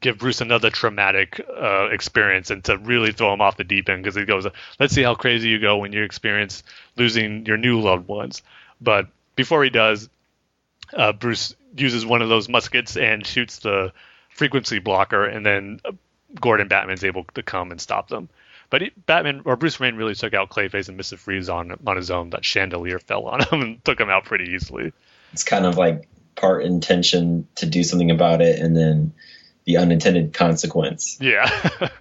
[0.00, 4.02] give Bruce another traumatic uh, experience and to really throw him off the deep end
[4.02, 4.46] because he goes,
[4.78, 6.62] "Let's see how crazy you go when you experience
[6.96, 8.42] losing your new loved ones."
[8.80, 10.08] But before he does,
[10.92, 13.92] uh, Bruce uses one of those muskets and shoots the
[14.28, 15.80] frequency blocker, and then
[16.40, 18.28] Gordon Batman's able to come and stop them.
[18.70, 21.96] But he, Batman or Bruce Wayne really took out Clayface and Mister Freeze on on
[21.96, 22.30] his own.
[22.30, 24.92] That chandelier fell on him and took him out pretty easily.
[25.34, 29.12] It's kind of like part intention to do something about it, and then
[29.64, 31.18] the unintended consequence.
[31.20, 31.50] Yeah.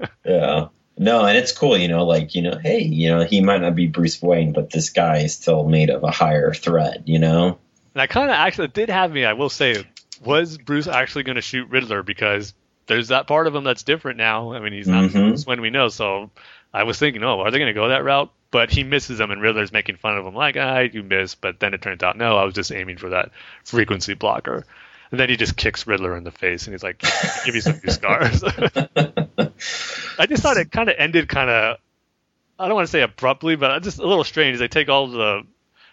[0.26, 0.68] yeah.
[0.97, 3.73] No, and it's cool, you know, like, you know, hey, you know, he might not
[3.73, 7.57] be Bruce Wayne, but this guy is still made of a higher thread, you know?
[7.95, 9.84] And I kind of actually did have me, I will say,
[10.23, 12.03] was Bruce actually going to shoot Riddler?
[12.03, 12.53] Because
[12.85, 14.53] there's that part of him that's different now.
[14.53, 15.49] I mean, he's not mm-hmm.
[15.49, 15.89] when we know.
[15.89, 16.30] So
[16.72, 18.31] I was thinking, oh, are they going to go that route?
[18.54, 21.42] But he misses him, and Riddler's making fun of him, like, ah, you missed.
[21.42, 23.32] But then it turns out, no, I was just aiming for that
[23.64, 24.64] frequency blocker.
[25.10, 27.04] And then he just kicks Riddler in the face, and he's like,
[27.46, 28.44] "Give me some new scars."
[30.20, 31.78] I just thought it kind of ended kind of,
[32.60, 34.60] I don't want to say abruptly, but just a little strange.
[34.60, 35.42] They take all the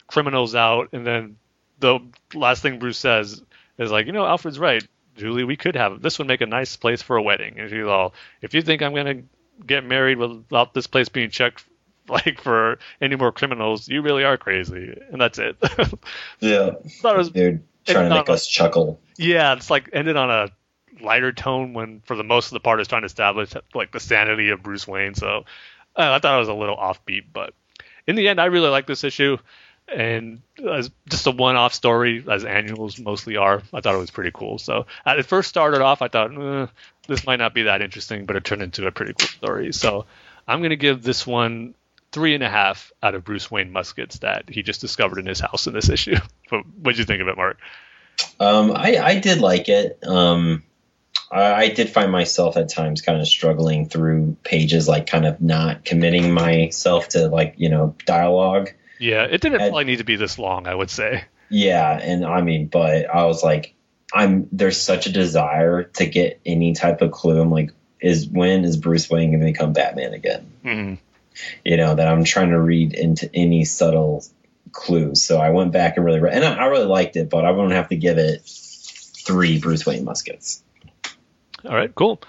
[0.07, 1.37] criminals out, and then
[1.79, 2.01] the
[2.35, 3.43] last thing Bruce says
[3.79, 4.87] is like, you know, Alfred's right.
[5.17, 7.59] Julie, we could have this would make a nice place for a wedding.
[7.59, 8.13] And she's all,
[8.43, 9.23] if you think I'm gonna
[9.67, 11.65] get married without this place being checked
[12.27, 14.99] like for any more criminals, you really are crazy.
[15.11, 15.57] And that's it.
[16.41, 16.71] yeah.
[17.01, 19.01] Thought it was They're trying to make us a, chuckle.
[19.17, 20.51] Yeah, it's like ended on a
[21.03, 24.01] lighter tone when for the most of the part is trying to establish like the
[24.01, 25.15] sanity of Bruce Wayne.
[25.15, 25.45] So
[25.97, 27.55] uh, I thought it was a little offbeat, but
[28.07, 29.39] in the end, I really like this issue
[29.93, 34.31] and as just a one-off story, as annuals mostly are, I thought it was pretty
[34.33, 34.59] cool.
[34.59, 36.67] So at it first started off, I thought eh,
[37.09, 39.73] this might not be that interesting, but it turned into a pretty cool story.
[39.73, 40.07] So
[40.47, 41.75] I'm going to give this one
[42.13, 45.41] three and a half out of Bruce Wayne muskets that he just discovered in his
[45.41, 46.17] house in this issue.
[46.49, 47.59] what did you think of it, Mark?
[48.39, 49.99] Um, I, I did like it.
[50.07, 50.65] Um,
[51.31, 55.41] I, I did find myself at times kind of struggling through pages, like kind of
[55.41, 60.17] not committing myself to like you know dialogue Yeah, it didn't probably need to be
[60.17, 61.25] this long, I would say.
[61.49, 63.75] Yeah, and I mean, but I was like,
[64.13, 67.41] I'm there's such a desire to get any type of clue.
[67.41, 70.53] I'm like, is when is Bruce Wayne going to become Batman again?
[70.65, 70.99] Mhm.
[71.65, 74.25] You know, that I'm trying to read into any subtle
[74.73, 75.23] clues.
[75.23, 77.51] So I went back and really read, and I, I really liked it, but I
[77.51, 80.63] won't have to give it three Bruce Wayne muskets.
[81.65, 82.23] All right, cool.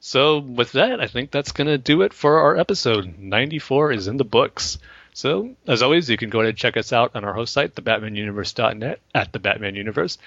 [0.00, 3.18] So with that, I think that's gonna do it for our episode.
[3.18, 4.78] 94 is in the books.
[5.12, 7.74] So as always, you can go ahead and check us out on our host site,
[7.74, 10.18] thebatmanuniverse.net at the Batman Universe,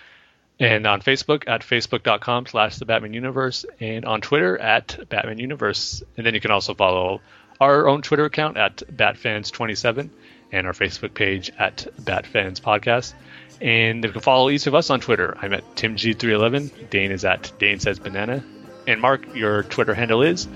[0.60, 6.04] and on Facebook at facebook.com slash the Batman Universe, and on Twitter at Batman Universe.
[6.18, 7.22] And then you can also follow
[7.62, 10.10] our own Twitter account at BatFans27
[10.52, 13.14] and our Facebook page at BatFans Podcast.
[13.62, 15.38] And you can follow each of us on Twitter.
[15.40, 16.90] I'm at TimG311.
[16.90, 18.44] Dane is at Dane Says Banana.
[18.88, 20.48] And Mark, your Twitter handle is.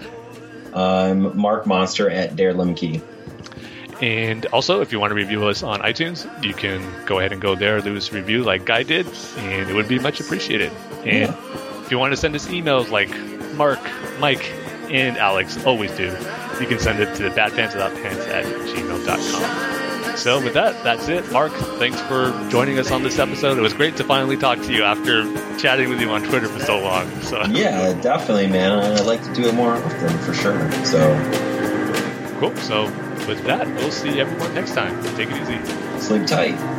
[0.74, 3.02] Um, Mark Monster at Dare Limkey.
[4.02, 7.40] And also, if you want to review us on iTunes, you can go ahead and
[7.40, 9.08] go there, leave us a review like Guy did,
[9.38, 10.72] and it would be much appreciated.
[11.06, 11.34] And
[11.84, 13.10] if you want to send us emails like
[13.56, 13.80] Mark,
[14.20, 14.52] Mike,
[14.92, 16.06] and Alex always do,
[16.60, 20.18] you can send it to the batfanswithoutpants at gmail.com.
[20.18, 21.30] So with that, that's it.
[21.32, 23.58] Mark, thanks for joining us on this episode.
[23.58, 25.24] It was great to finally talk to you after
[25.58, 27.10] chatting with you on Twitter for so long.
[27.22, 28.72] So Yeah, definitely, man.
[28.72, 30.72] I'd like to do it more often for sure.
[30.86, 31.00] So
[32.40, 32.56] cool.
[32.58, 32.84] So
[33.28, 35.02] with that, we'll see everyone next time.
[35.16, 36.00] Take it easy.
[36.00, 36.75] sleep tight.